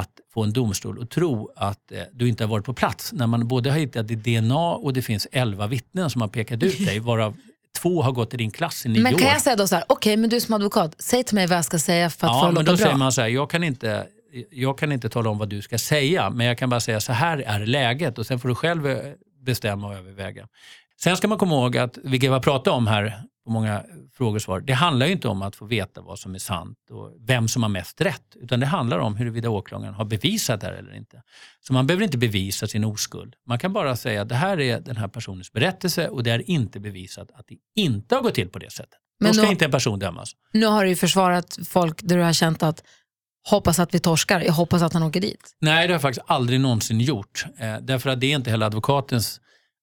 att 0.00 0.10
få 0.34 0.42
en 0.42 0.52
domstol 0.52 1.02
att 1.02 1.10
tro 1.10 1.52
att 1.56 1.92
eh, 1.92 1.98
du 2.12 2.28
inte 2.28 2.44
har 2.44 2.48
varit 2.48 2.64
på 2.64 2.74
plats. 2.74 3.12
När 3.12 3.26
man 3.26 3.48
både 3.48 3.70
har 3.70 3.78
hittat 3.78 4.08
ditt 4.08 4.24
DNA 4.24 4.70
och 4.74 4.92
det 4.92 5.02
finns 5.02 5.26
elva 5.32 5.66
vittnen 5.66 6.10
som 6.10 6.20
har 6.20 6.28
pekat 6.28 6.62
ut 6.62 6.86
dig, 6.86 6.98
varav 7.10 7.36
två 7.78 8.02
har 8.02 8.12
gått 8.12 8.34
i 8.34 8.36
din 8.36 8.50
klass 8.50 8.86
i 8.86 8.88
nio 8.88 9.02
men 9.02 9.12
kan 9.14 9.26
år. 9.26 9.32
jag 9.32 9.42
säga 9.42 9.56
då 9.56 9.66
så 9.68 9.74
här, 9.74 9.84
okej 9.88 10.16
men 10.16 10.30
du 10.30 10.40
som 10.40 10.54
advokat, 10.54 10.94
säg 10.98 11.24
till 11.24 11.34
mig 11.34 11.46
vad 11.46 11.56
jag 11.58 11.64
ska 11.64 11.78
säga 11.78 12.10
för 12.10 12.26
att 12.26 12.32
få 12.32 12.38
Ja, 12.38 12.46
det 12.46 12.52
men 12.52 12.54
låta 12.54 12.70
då 12.72 12.76
bra. 12.76 12.84
säger 12.86 12.96
man 12.98 13.12
så 13.12 13.20
här, 13.20 13.28
jag 13.28 13.50
kan, 13.50 13.64
inte, 13.64 14.06
jag 14.50 14.78
kan 14.78 14.92
inte 14.92 15.08
tala 15.08 15.30
om 15.30 15.38
vad 15.38 15.48
du 15.48 15.62
ska 15.62 15.78
säga, 15.78 16.30
men 16.30 16.46
jag 16.46 16.58
kan 16.58 16.70
bara 16.70 16.80
säga 16.80 17.00
så 17.00 17.12
här 17.12 17.38
är 17.38 17.66
läget 17.66 18.18
och 18.18 18.26
sen 18.26 18.38
får 18.38 18.48
du 18.48 18.54
själv 18.54 18.86
eh, 18.86 18.96
bestämma 19.46 19.86
och 19.88 19.94
överväga. 19.94 20.48
Sen 21.02 21.16
ska 21.16 21.28
man 21.28 21.38
komma 21.38 21.54
ihåg 21.54 21.76
att, 21.78 21.98
vilket 22.04 22.30
vi 22.30 22.32
har 22.32 22.40
pratat 22.40 22.74
om 22.74 22.86
här 22.86 23.22
på 23.44 23.50
många 23.50 23.84
frågor 24.12 24.36
och 24.36 24.42
svar, 24.42 24.60
det 24.60 24.72
handlar 24.72 25.06
ju 25.06 25.12
inte 25.12 25.28
om 25.28 25.42
att 25.42 25.56
få 25.56 25.64
veta 25.66 26.00
vad 26.00 26.18
som 26.18 26.34
är 26.34 26.38
sant 26.38 26.78
och 26.90 27.12
vem 27.20 27.48
som 27.48 27.62
har 27.62 27.70
mest 27.70 28.00
rätt, 28.00 28.36
utan 28.40 28.60
det 28.60 28.66
handlar 28.66 28.98
om 28.98 29.16
huruvida 29.16 29.50
åklagaren 29.50 29.94
har 29.94 30.04
bevisat 30.04 30.60
det 30.60 30.66
här 30.66 30.74
eller 30.74 30.94
inte. 30.94 31.22
Så 31.60 31.72
man 31.72 31.86
behöver 31.86 32.04
inte 32.04 32.18
bevisa 32.18 32.66
sin 32.66 32.84
oskuld. 32.84 33.34
Man 33.46 33.58
kan 33.58 33.72
bara 33.72 33.96
säga 33.96 34.22
att 34.22 34.28
det 34.28 34.34
här 34.34 34.60
är 34.60 34.80
den 34.80 34.96
här 34.96 35.08
personens 35.08 35.52
berättelse 35.52 36.08
och 36.08 36.22
det 36.22 36.30
är 36.30 36.50
inte 36.50 36.80
bevisat 36.80 37.30
att 37.34 37.46
det 37.48 37.56
inte 37.82 38.14
har 38.14 38.22
gått 38.22 38.34
till 38.34 38.48
på 38.48 38.58
det 38.58 38.70
sättet. 38.72 38.98
Men 39.20 39.28
då 39.28 39.34
ska 39.34 39.46
då- 39.46 39.52
inte 39.52 39.64
en 39.64 39.70
person 39.70 39.98
dömas. 39.98 40.32
Nu 40.52 40.66
har 40.66 40.82
du 40.84 40.90
ju 40.90 40.96
försvarat 40.96 41.58
folk 41.68 42.00
där 42.02 42.16
du 42.16 42.22
har 42.22 42.32
känt 42.32 42.62
att 42.62 42.82
hoppas 43.48 43.78
att 43.78 43.94
vi 43.94 43.98
torskar, 43.98 44.40
jag 44.40 44.52
hoppas 44.52 44.82
att 44.82 44.92
han 44.92 45.02
åker 45.02 45.20
dit. 45.20 45.56
Nej, 45.60 45.86
det 45.86 45.92
har 45.92 45.94
jag 45.94 46.02
faktiskt 46.02 46.24
aldrig 46.28 46.60
någonsin 46.60 47.00
gjort. 47.00 47.44
Eh, 47.58 47.76
därför 47.80 48.10
att 48.10 48.20
det 48.20 48.26
är 48.32 48.36
inte 48.36 48.50
heller 48.50 48.66
advokatens 48.66 49.40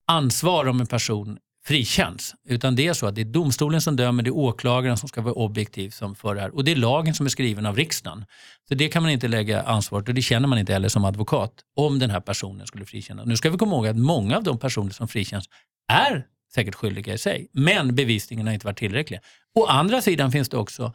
ansvar 0.08 0.65
om 0.67 0.80
en 0.82 0.88
person 0.88 1.38
frikänns. 1.69 2.36
Utan 2.45 2.75
det 2.75 2.88
är 2.88 2.93
så 2.93 3.08
att 3.08 3.15
det 3.15 3.21
är 3.21 3.25
domstolen 3.25 3.82
som 3.82 3.95
dömer, 3.95 4.23
det 4.23 4.29
är 4.29 4.38
åklagaren 4.38 4.97
som 4.97 5.10
ska 5.10 5.21
vara 5.21 5.34
objektiv 5.34 5.89
som 5.89 6.15
för 6.15 6.36
det 6.36 6.41
här. 6.41 6.55
Och 6.55 6.63
det 6.63 6.71
är 6.71 6.75
lagen 6.75 7.13
som 7.13 7.25
är 7.25 7.29
skriven 7.29 7.65
av 7.65 7.75
riksdagen. 7.75 8.25
Så 8.67 8.75
det 8.75 8.89
kan 8.89 9.03
man 9.03 9.12
inte 9.12 9.27
lägga 9.27 9.62
ansvaret 9.62 10.08
och 10.08 10.13
det 10.13 10.21
känner 10.21 10.47
man 10.47 10.60
inte 10.60 10.73
heller 10.73 10.89
som 10.89 11.05
advokat 11.05 11.53
om 11.75 11.99
den 11.99 12.10
här 12.10 12.19
personen 12.19 12.67
skulle 12.67 12.86
frikännas. 12.86 13.25
Nu 13.25 13.38
ska 13.38 13.49
vi 13.49 13.58
komma 13.58 13.75
ihåg 13.75 13.88
att 13.88 13.97
många 13.97 14.38
av 14.38 14.43
de 14.43 14.60
personer 14.60 14.91
som 14.91 15.08
frikänns 15.08 15.45
är 15.91 16.25
säkert 16.53 16.75
skyldiga 16.75 17.13
i 17.13 17.17
sig, 17.17 17.47
men 17.53 17.95
bevisningen 17.95 18.47
har 18.47 18.53
inte 18.53 18.65
varit 18.65 18.77
tillräcklig. 18.77 19.19
Å 19.55 19.65
andra 19.65 20.01
sidan 20.01 20.32
finns 20.32 20.49
det 20.49 20.58
också 20.58 20.93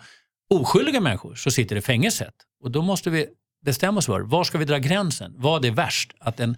oskyldiga 0.50 1.00
människor 1.00 1.34
som 1.34 1.52
sitter 1.52 1.76
i 1.76 1.80
fängelset. 1.80 2.34
Och 2.62 2.70
då 2.70 2.82
måste 2.82 3.10
vi 3.10 3.26
bestämma 3.64 3.98
oss 3.98 4.06
för, 4.06 4.20
var 4.20 4.44
ska 4.44 4.58
vi 4.58 4.64
dra 4.64 4.78
gränsen? 4.78 5.34
Vad 5.36 5.64
är 5.64 5.70
värst? 5.70 6.14
Att 6.18 6.40
en 6.40 6.56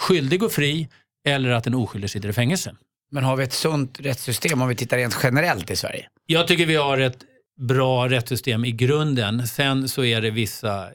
skyldig 0.00 0.40
går 0.40 0.48
fri 0.48 0.88
eller 1.26 1.50
att 1.50 1.66
en 1.66 1.74
oskyldig 1.74 2.10
sitter 2.10 2.28
i 2.28 2.32
fängelse? 2.32 2.74
Men 3.10 3.24
har 3.24 3.36
vi 3.36 3.44
ett 3.44 3.52
sunt 3.52 4.00
rättssystem 4.00 4.62
om 4.62 4.68
vi 4.68 4.74
tittar 4.74 4.96
rent 4.96 5.18
generellt 5.22 5.70
i 5.70 5.76
Sverige? 5.76 6.08
Jag 6.26 6.48
tycker 6.48 6.66
vi 6.66 6.76
har 6.76 6.98
ett 6.98 7.18
bra 7.58 8.08
rättssystem 8.08 8.64
i 8.64 8.72
grunden. 8.72 9.46
Sen 9.46 9.88
så 9.88 10.04
är 10.04 10.20
det 10.20 10.30
vissa 10.30 10.88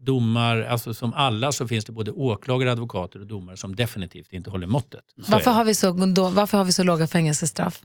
domar, 0.00 0.60
alltså 0.60 0.94
som 0.94 1.14
alla 1.14 1.52
så 1.52 1.68
finns 1.68 1.84
det 1.84 1.92
både 1.92 2.10
åklagare, 2.10 2.72
advokater 2.72 3.20
och 3.20 3.26
domare 3.26 3.56
som 3.56 3.76
definitivt 3.76 4.32
inte 4.32 4.50
håller 4.50 4.66
måttet. 4.66 5.04
Varför 5.16 5.50
det. 5.50 5.56
har, 5.56 5.64
vi 5.64 5.74
så, 5.74 5.92
då, 5.92 6.28
varför 6.28 6.58
har 6.58 6.64
vi 6.64 6.72
så 6.72 6.82
låga 6.82 7.06
fängelsestraff? 7.06 7.82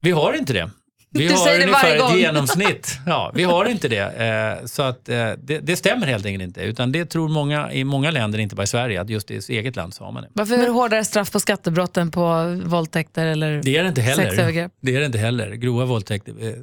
Vi 0.00 0.10
har 0.10 0.32
inte 0.32 0.52
det. 0.52 0.70
Vi 1.10 1.26
Du 1.26 1.34
har 1.34 1.44
säger 1.44 1.66
det 1.66 1.72
varje 1.72 1.88
ungefär 1.90 1.98
gång. 2.08 2.12
ett 2.16 2.20
genomsnitt. 2.20 2.98
Ja, 3.06 3.32
vi 3.34 3.42
har 3.42 3.64
inte 3.64 3.88
det. 3.88 4.58
Eh, 4.60 4.66
så 4.66 4.82
att, 4.82 5.08
eh, 5.08 5.30
det. 5.38 5.58
Det 5.58 5.76
stämmer 5.76 6.06
helt 6.06 6.26
enkelt 6.26 6.44
inte. 6.44 6.60
Utan 6.60 6.92
det 6.92 7.04
tror 7.04 7.28
många 7.28 7.72
i 7.72 7.84
många 7.84 8.10
länder, 8.10 8.38
inte 8.38 8.54
bara 8.56 8.62
i 8.62 8.66
Sverige, 8.66 9.00
att 9.00 9.10
just 9.10 9.30
i 9.30 9.40
sitt 9.42 9.50
eget 9.50 9.76
land 9.76 9.94
så 9.94 10.04
har 10.04 10.12
man 10.12 10.22
det. 10.22 10.28
Varför 10.32 10.54
är 10.54 10.62
det 10.62 10.68
hårdare 10.68 11.04
straff 11.04 11.32
på 11.32 11.40
skattebrott 11.40 11.96
än 11.96 12.10
på 12.10 12.54
våldtäkter 12.64 13.26
eller 13.26 13.62
Det 13.62 13.76
är 13.76 13.82
det 13.82 13.88
inte 13.88 14.00
heller. 14.00 14.24
sexövergrepp? 14.24 14.72
Det 14.82 14.96
är 14.96 15.00
det 15.00 15.06
inte 15.06 15.18
heller. 15.18 15.50
Grova 15.50 15.84
våldtäkter 15.84 16.32
är 16.42 16.56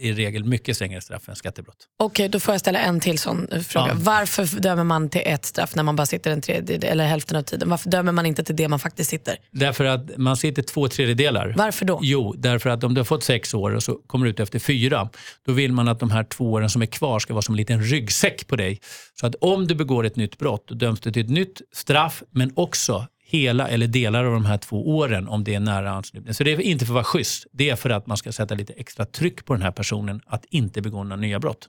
i 0.00 0.12
regel 0.12 0.44
mycket 0.44 0.76
strängare 0.76 1.00
straff 1.00 1.28
än 1.28 1.36
skattebrott. 1.36 1.76
Okej, 1.98 2.28
då 2.28 2.40
får 2.40 2.54
jag 2.54 2.60
ställa 2.60 2.78
en 2.78 3.00
till 3.00 3.18
sån 3.18 3.46
fråga. 3.68 3.88
Ja. 3.88 3.94
Varför 3.96 4.60
dömer 4.60 4.84
man 4.84 5.08
till 5.08 5.22
ett 5.24 5.44
straff 5.44 5.74
när 5.74 5.82
man 5.82 5.96
bara 5.96 6.06
sitter 6.06 6.30
en 6.30 6.40
tredjedel 6.40 6.90
eller 6.90 7.06
hälften 7.06 7.36
av 7.36 7.42
tiden? 7.42 7.68
Varför 7.68 7.90
dömer 7.90 8.12
man 8.12 8.26
inte 8.26 8.44
till 8.44 8.56
det 8.56 8.68
man 8.68 8.78
faktiskt 8.78 9.10
sitter? 9.10 9.36
Därför 9.50 9.84
att 9.84 10.16
man 10.16 10.36
sitter 10.36 10.62
två 10.62 10.88
tredjedelar. 10.88 11.54
Varför 11.56 11.84
då? 11.84 11.98
Jo, 12.02 12.34
därför 12.38 12.70
att 12.70 12.84
om 12.84 12.94
du 12.94 13.00
har 13.00 13.04
fått 13.04 13.24
sex 13.24 13.54
år 13.54 13.70
och 13.70 13.82
så 13.82 13.94
kommer 13.94 14.24
du 14.24 14.30
ut 14.30 14.40
efter 14.40 14.58
fyra, 14.58 15.10
då 15.46 15.52
vill 15.52 15.72
man 15.72 15.88
att 15.88 16.00
de 16.00 16.10
här 16.10 16.24
två 16.24 16.52
åren 16.52 16.70
som 16.70 16.82
är 16.82 16.86
kvar 16.86 17.18
ska 17.18 17.34
vara 17.34 17.42
som 17.42 17.54
en 17.54 17.56
liten 17.56 17.82
ryggsäck 17.82 18.46
på 18.46 18.56
dig. 18.56 18.80
Så 19.20 19.26
att 19.26 19.34
om 19.34 19.66
du 19.66 19.74
begår 19.74 20.06
ett 20.06 20.16
nytt 20.16 20.38
brott, 20.38 20.64
då 20.68 20.74
döms 20.74 21.00
du 21.00 21.12
till 21.12 21.24
ett 21.24 21.30
nytt 21.30 21.60
straff, 21.72 22.22
men 22.30 22.52
också 22.56 23.06
hela 23.30 23.68
eller 23.68 23.86
delar 23.86 24.24
av 24.24 24.32
de 24.32 24.44
här 24.46 24.58
två 24.58 24.96
åren 24.96 25.28
om 25.28 25.44
det 25.44 25.54
är 25.54 25.60
nära 25.60 25.90
anslutning. 25.90 26.34
Så 26.34 26.44
det 26.44 26.52
är 26.52 26.60
inte 26.60 26.84
för 26.84 26.92
att 26.92 26.94
vara 26.94 27.04
schysst, 27.04 27.46
det 27.52 27.70
är 27.70 27.76
för 27.76 27.90
att 27.90 28.06
man 28.06 28.16
ska 28.16 28.32
sätta 28.32 28.54
lite 28.54 28.72
extra 28.72 29.04
tryck 29.04 29.44
på 29.44 29.52
den 29.52 29.62
här 29.62 29.70
personen 29.72 30.20
att 30.26 30.44
inte 30.50 30.82
begå 30.82 31.04
några 31.04 31.16
nya 31.16 31.38
brott. 31.38 31.68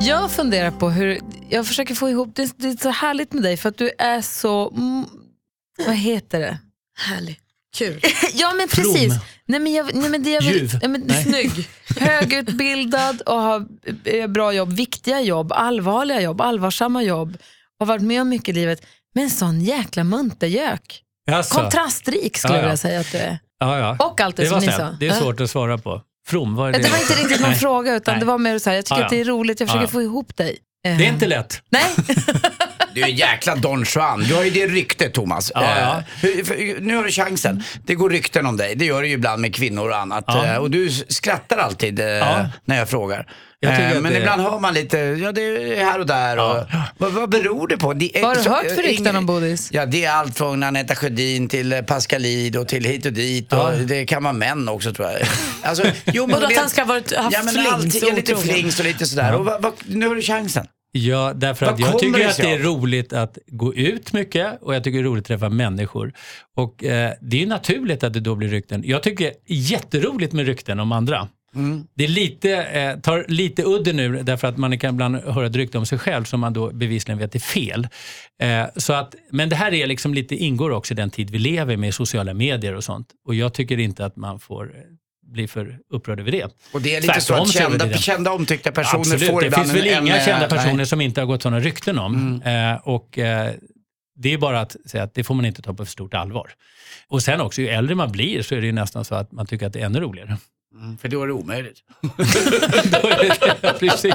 Jag 0.00 0.30
funderar 0.30 0.70
på 0.70 0.90
hur, 0.90 1.18
jag 1.50 1.66
försöker 1.66 1.94
få 1.94 2.08
ihop, 2.10 2.36
det, 2.36 2.52
det 2.58 2.68
är 2.68 2.76
så 2.76 2.90
härligt 2.90 3.32
med 3.32 3.42
dig 3.42 3.56
för 3.56 3.68
att 3.68 3.78
du 3.78 3.90
är 3.98 4.20
så, 4.20 4.70
mm, 4.70 5.04
vad 5.86 5.96
heter 5.96 6.40
det? 6.40 6.58
Härlig. 6.98 7.40
Kul. 7.76 8.00
Ja 8.34 8.52
men 8.56 8.68
From. 8.68 8.84
precis. 8.84 9.12
Nej, 9.46 9.60
men 9.60 9.72
jag, 9.72 9.94
nej, 9.94 10.10
men 10.10 10.22
det 10.22 10.30
jag 10.30 10.42
vill, 10.42 10.56
Ljuv. 10.60 10.78
nej, 10.82 10.88
men, 10.90 11.02
Nej. 11.06 11.24
Snygg, 11.24 11.68
högutbildad 12.00 13.20
och 13.20 13.40
har 13.42 13.66
eh, 14.04 14.26
bra 14.26 14.52
jobb, 14.52 14.72
viktiga 14.72 15.20
jobb, 15.20 15.52
allvarliga 15.52 16.20
jobb, 16.20 16.40
allvarsamma 16.40 17.02
jobb. 17.02 17.36
Har 17.78 17.86
varit 17.86 18.02
med 18.02 18.20
om 18.22 18.28
mycket 18.28 18.48
i 18.48 18.52
livet. 18.52 18.82
Men 19.14 19.30
sån 19.30 19.60
jäkla 19.60 20.04
muntergök. 20.04 21.02
Alltså, 21.30 21.60
Kontrastrik 21.60 22.36
skulle 22.36 22.54
Ja, 22.54 22.56
jag 22.58 22.62
ja. 22.62 22.66
vilja 22.66 22.76
säga 22.76 23.00
att 23.00 23.12
du 23.12 23.18
är. 23.18 23.38
ja, 23.60 23.78
ja. 23.78 24.06
Och 24.06 24.20
allt 24.20 24.36
det, 24.36 24.42
det 24.44 24.50
var 24.50 24.60
som 24.60 24.66
ni 24.70 24.72
sa. 24.76 24.96
Det 25.00 25.08
är 25.08 25.12
svårt 25.12 25.40
att 25.40 25.50
svara 25.50 25.78
på. 25.78 26.02
From, 26.28 26.54
vad 26.56 26.68
är 26.68 26.72
det? 26.72 26.78
Det 26.78 26.88
var 26.90 26.98
inte 26.98 27.12
riktigt 27.14 27.40
någon 27.40 27.54
fråga 27.54 27.94
utan 27.94 28.12
Nej. 28.14 28.20
det 28.20 28.26
var 28.26 28.38
mer 28.38 28.58
så 28.58 28.70
här, 28.70 28.76
jag 28.76 28.84
tycker 28.84 28.98
Ja, 29.00 29.04
att 29.04 29.10
det 29.10 29.20
är 29.20 29.24
roligt, 29.24 29.60
jag 29.60 29.68
försöker 29.68 29.86
få 29.86 30.02
ihop 30.02 30.36
dig. 30.36 30.58
Eh, 30.86 30.98
Det 30.98 31.06
är 31.06 31.12
inte 31.12 31.26
lätt. 31.26 31.62
Nej, 31.70 31.84
Du 32.94 33.00
är 33.02 33.06
en 33.08 33.16
jäkla 33.16 33.56
Don 33.56 33.84
Juan. 33.94 34.20
Du 34.24 34.34
har 34.34 34.44
ju 34.44 34.50
det 34.50 34.66
ryktet 34.66 35.14
Thomas. 35.14 35.52
Ja, 35.54 35.62
ja. 35.80 35.96
Eh, 35.98 36.04
hur- 36.20 36.44
för- 36.44 36.80
nu 36.80 36.96
har 36.96 37.04
du 37.04 37.10
chansen. 37.10 37.62
Det 37.86 37.94
går 37.94 38.10
rykten 38.10 38.46
om 38.46 38.56
dig. 38.56 38.74
Det 38.76 38.84
gör 38.84 39.02
det 39.02 39.08
ju 39.08 39.14
ibland 39.14 39.42
med 39.42 39.54
kvinnor 39.54 39.88
och 39.88 39.96
annat. 39.96 40.24
Ja. 40.26 40.46
Eh, 40.46 40.56
och 40.56 40.70
du 40.70 40.90
skrattar 41.08 41.56
alltid 41.58 42.00
eh, 42.00 42.06
Ja. 42.06 42.46
när 42.64 42.78
jag 42.78 42.88
frågar. 42.88 43.26
Jag 43.60 43.72
tycker 43.76 43.90
Eh, 43.90 43.96
att 43.96 44.02
men 44.02 44.12
det- 44.12 44.18
ibland 44.18 44.42
hör 44.42 44.58
man 44.58 44.74
lite, 44.74 44.98
ja 44.98 45.32
det 45.32 45.42
är 45.80 45.84
här 45.84 45.98
och 46.00 46.06
där. 46.06 46.36
Och, 46.38 46.64
vad, 46.98 47.12
vad 47.12 47.28
beror 47.30 47.68
det 47.68 47.76
på? 47.76 47.92
Det 47.92 48.18
är- 48.18 48.22
vad 48.22 48.30
har 48.30 48.36
du 48.36 48.42
så- 48.42 48.50
hört 48.50 48.64
för 48.74 48.82
eh, 48.84 48.86
rykten 48.88 49.06
ing- 49.14 49.18
om 49.18 49.26
Bodis? 49.26 49.68
Ja, 49.72 49.86
det 49.86 50.04
är 50.04 50.10
allt 50.12 50.38
från 50.38 50.62
Anetta 50.62 50.94
Sjödin 50.94 51.48
till 51.48 51.72
eh, 51.72 51.80
Pascalid 51.82 52.56
och 52.56 52.68
till 52.68 52.84
hit 52.84 53.06
och 53.06 53.12
dit. 53.12 53.52
Och. 53.52 53.72
Det 53.72 54.06
kan 54.06 54.22
vara 54.22 54.32
män 54.32 54.68
också 54.68 54.92
tror 54.92 55.08
jag. 55.10 55.20
Alltså, 55.62 55.84
jo, 56.04 56.24
Och 56.32 56.42
att 56.42 56.48
det- 56.48 56.56
han 56.60 56.70
ska 56.70 56.80
ha 56.82 56.88
varit- 56.88 57.16
haft 57.16 57.32
ja, 57.36 57.42
men 57.42 57.54
flings 57.54 57.72
alltid 57.72 58.02
är 58.04 58.08
och 58.10 58.14
lite 58.16 58.32
otrogen. 58.34 58.54
flings 58.54 58.78
och 58.78 58.84
lite 58.84 59.06
sådär. 59.06 59.34
Och 59.34 59.44
vad, 59.44 59.62
vad, 59.62 59.72
nu 59.86 60.08
har 60.08 60.14
du 60.14 60.22
chansen. 60.22 60.66
Ja, 60.92 61.32
därför 61.34 61.66
att 61.66 61.78
jag 61.78 61.98
tycker 61.98 62.28
att 62.28 62.36
det 62.36 62.52
är 62.52 62.58
roligt 62.58 63.12
att 63.12 63.38
gå 63.46 63.74
ut 63.74 64.12
mycket 64.12 64.62
och 64.62 64.74
jag 64.74 64.84
tycker 64.84 64.98
det 64.98 65.02
är 65.02 65.08
roligt 65.08 65.22
att 65.22 65.28
träffa 65.28 65.48
människor. 65.48 66.12
Och 66.56 66.84
eh, 66.84 67.12
det 67.20 67.36
är 67.36 67.40
ju 67.40 67.46
naturligt 67.46 68.04
att 68.04 68.12
det 68.12 68.20
då 68.20 68.34
blir 68.34 68.48
rykten. 68.48 68.82
Jag 68.86 69.02
tycker 69.02 69.24
det 69.24 69.30
är 69.30 69.70
jätteroligt 69.72 70.32
med 70.32 70.46
rykten 70.46 70.80
om 70.80 70.92
andra. 70.92 71.28
Det 71.94 72.04
är 72.04 72.08
lite, 72.08 72.62
eh, 72.62 73.00
tar 73.00 73.24
lite 73.28 73.62
udden 73.64 73.96
nu 73.96 74.22
därför 74.22 74.48
att 74.48 74.58
man 74.58 74.78
kan 74.78 74.94
ibland 74.94 75.16
höra 75.16 75.46
ett 75.46 75.56
rykte 75.56 75.78
om 75.78 75.86
sig 75.86 75.98
själv 75.98 76.24
som 76.24 76.40
man 76.40 76.52
då 76.52 76.72
bevisligen 76.72 77.18
vet 77.18 77.34
är 77.34 77.38
fel. 77.38 77.88
Eh, 78.42 78.66
så 78.76 78.92
att, 78.92 79.14
men 79.30 79.48
det 79.48 79.56
här 79.56 79.74
är 79.74 79.86
liksom 79.86 80.14
lite, 80.14 80.36
ingår 80.36 80.70
också 80.70 80.94
i 80.94 80.96
den 80.96 81.10
tid 81.10 81.30
vi 81.30 81.38
lever 81.38 81.76
med 81.76 81.94
sociala 81.94 82.34
medier 82.34 82.74
och 82.74 82.84
sånt. 82.84 83.08
Och 83.26 83.34
jag 83.34 83.54
tycker 83.54 83.78
inte 83.78 84.04
att 84.04 84.16
man 84.16 84.40
får 84.40 84.72
bli 85.32 85.48
för 85.48 85.78
upprörd 85.90 86.20
över 86.20 86.32
det. 86.32 86.44
Och 86.72 86.80
det 86.82 86.96
är 86.96 87.00
lite 87.00 87.20
så 87.20 87.32
Tvärtom 87.32 87.42
att 87.42 87.48
så 87.48 87.58
det 87.58 87.64
kända, 87.64 87.86
det. 87.86 87.98
kända 87.98 88.32
omtyckta 88.32 88.72
personer 88.72 89.00
Absolut, 89.00 89.30
får 89.30 89.40
det 89.40 89.46
ibland 89.46 89.64
finns 89.70 89.76
väl 89.84 89.86
en- 89.92 90.02
inga 90.06 90.16
en, 90.16 90.24
kända 90.24 90.44
eh, 90.46 90.50
personer 90.50 90.74
nej. 90.74 90.86
som 90.86 91.00
inte 91.00 91.20
har 91.20 91.26
gått 91.26 91.42
sådana 91.42 91.60
rykten 91.60 91.98
om. 91.98 92.40
Mm. 92.44 92.72
Eh, 92.74 92.80
och 92.82 93.18
eh, 93.18 93.52
Det 94.18 94.32
är 94.32 94.38
bara 94.38 94.60
att 94.60 94.76
säga 94.86 95.02
att 95.04 95.14
det 95.14 95.24
får 95.24 95.34
man 95.34 95.44
inte 95.44 95.62
ta 95.62 95.74
på 95.74 95.84
för 95.84 95.92
stort 95.92 96.14
allvar. 96.14 96.50
Och 97.08 97.22
sen 97.22 97.40
också, 97.40 97.60
ju 97.60 97.68
äldre 97.68 97.94
man 97.94 98.12
blir 98.12 98.42
så 98.42 98.54
är 98.54 98.60
det 98.60 98.66
ju 98.66 98.72
nästan 98.72 99.04
så 99.04 99.14
att 99.14 99.32
man 99.32 99.46
tycker 99.46 99.66
att 99.66 99.72
det 99.72 99.80
är 99.80 99.84
ännu 99.86 100.00
roligare. 100.00 100.36
Mm, 100.74 100.98
För 100.98 101.08
då 101.08 101.22
är 101.22 101.26
det 101.26 101.32
omöjligt. 101.32 101.78
Då 102.84 103.08
är 103.08 103.28
det, 103.62 103.78
precis. 103.78 104.14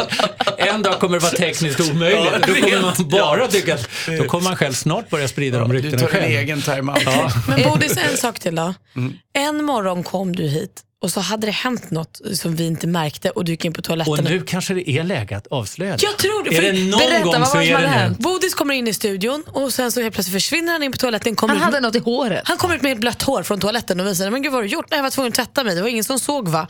En 0.58 0.82
dag 0.82 1.00
kommer 1.00 1.18
det 1.18 1.24
vara 1.24 1.32
tekniskt 1.32 1.92
omöjligt. 1.92 2.20
Ja, 2.32 2.40
då 2.48 2.54
kommer 2.54 2.82
man 2.82 3.10
bara 3.12 3.48
tycka 3.48 3.74
att 3.74 3.90
då 4.18 4.24
kommer 4.24 4.44
man 4.44 4.56
själv 4.56 4.74
snart 4.74 5.10
börja 5.10 5.28
sprida 5.28 5.60
de 5.60 5.70
Du 5.72 5.76
ryktena 5.78 5.98
tar 5.98 6.08
din 6.08 6.22
själv. 6.22 6.32
egen 6.38 6.62
time-out. 6.62 7.02
Ja. 7.06 7.32
Men 7.48 7.64
Bodis, 7.70 7.98
en 8.12 8.18
sak 8.18 8.40
till 8.40 8.56
då. 8.56 8.74
Mm. 8.96 9.14
En 9.34 9.64
morgon 9.64 10.04
kom 10.04 10.36
du 10.36 10.44
hit 10.44 10.82
och 11.02 11.12
så 11.12 11.20
hade 11.20 11.48
det 11.48 11.52
hänt 11.52 11.92
något 11.92 12.22
som 12.34 12.56
vi 12.56 12.68
inte 12.68 12.88
märkte 12.88 13.30
och 13.30 13.46
du 13.46 13.52
gick 13.52 13.66
in 13.66 13.74
på 13.74 13.82
toaletten. 13.82 14.14
Och 14.14 14.24
nu 14.24 14.42
kanske 14.42 14.74
det 14.74 14.90
är 14.90 15.04
läge 15.04 15.38
att 15.38 15.48
avslöja 15.48 15.98
det. 15.98 16.04
Jag 16.04 16.18
tror 16.18 16.44
det. 16.44 16.50
Är 16.50 16.62
för- 16.62 16.72
det 16.74 16.90
någon 16.92 17.00
berätta, 17.00 17.24
gång 17.24 17.40
vad 17.40 17.48
så 17.48 17.54
var 17.58 17.62
det 17.64 17.68
som 17.68 17.76
är 17.78 17.82
det 17.82 17.88
nu. 17.88 17.94
hänt? 17.94 18.18
Bodis 18.20 18.54
kommer 18.56 18.74
in 18.74 18.88
i 18.88 18.94
studion 18.94 19.44
och 19.48 19.74
sen 19.74 19.92
så 19.92 20.02
helt 20.02 20.14
plötsligt 20.14 20.34
försvinner 20.34 20.74
han 20.74 20.84
in 20.84 20.92
på 20.92 20.98
toaletten. 20.98 21.36
Kommer 21.36 21.54
Han 21.56 21.62
ut- 21.70 21.74
hade 21.76 21.88
något 21.88 21.96
i 21.96 22.00
håret. 22.00 22.42
Han 22.48 22.58
kommer 22.58 22.76
ut 22.76 22.82
med 22.82 22.92
ett 22.92 23.00
blött 23.00 23.22
hår 23.22 23.44
från 23.44 23.60
toaletten 23.60 24.00
och 24.00 24.06
visar, 24.08 24.30
men 24.30 24.42
gud 24.42 24.52
vad 24.52 24.58
har 24.58 24.64
du 24.64 24.70
gjort? 24.70 24.86
Nej, 24.90 24.98
jag 24.98 25.04
var 25.04 25.10
tvungen 25.10 25.30
att 25.30 25.36
tvätta 25.36 25.64
mig, 25.64 25.76
det 25.76 25.82
var 25.82 25.90
ingen 25.90 26.04
som 26.04 26.20
såg 26.20 26.48
va? 26.48 26.68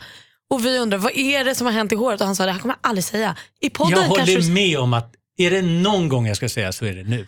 Och 0.49 0.65
vi 0.65 0.77
undrar, 0.77 0.97
vad 0.97 1.11
är 1.17 1.43
det 1.43 1.55
som 1.55 1.67
har 1.67 1.73
hänt 1.73 1.91
i 1.91 1.95
håret? 1.95 2.21
Och 2.21 2.27
han 2.27 2.35
sa, 2.35 2.45
det 2.45 2.51
här 2.51 2.59
kommer 2.59 2.75
jag 2.81 2.89
aldrig 2.89 3.03
säga. 3.03 3.35
I 3.61 3.69
podden 3.69 3.99
Jag 3.99 4.07
håller 4.07 4.25
kanske... 4.25 4.51
med 4.51 4.79
om 4.79 4.93
att 4.93 5.13
är 5.37 5.51
det 5.51 5.61
någon 5.61 6.09
gång 6.09 6.27
jag 6.27 6.37
ska 6.37 6.49
säga 6.49 6.71
så 6.71 6.85
är 6.85 6.93
det 6.93 7.03
nu. 7.03 7.27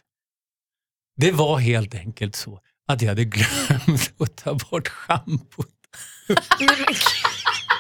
Det 1.22 1.32
var 1.32 1.58
helt 1.60 1.96
enkelt 1.96 2.36
så 2.36 2.60
att 2.88 3.02
jag 3.02 3.10
hade 3.10 3.26
glömt 3.26 4.12
att 4.20 4.36
ta 4.36 4.54
bort 4.54 4.88
schampot. 4.88 5.68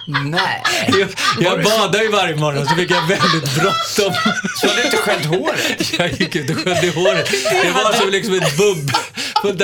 Nej. 0.08 0.64
Jag, 0.88 1.10
jag 1.39 1.64
badar 1.64 2.02
ju 2.02 2.10
varje 2.10 2.36
morgon 2.36 2.66
så 2.68 2.76
fick 2.76 2.91
jag 2.91 3.08
väldigt 3.08 3.56
bråttom. 3.56 4.14
Så 4.62 4.68
har 4.68 4.76
du 4.76 4.84
inte 4.84 4.98
sköljt 4.98 5.26
håret? 5.26 5.94
Jag 6.00 6.12
gick 6.12 6.36
ut 6.36 6.50
och 6.50 6.56
sköljde 6.56 6.89
håret. 6.89 7.32
Det 7.64 7.72
var 7.72 7.94
som 7.94 8.10
liksom 8.10 8.34
ett 8.34 8.58
bubb, 8.58 8.91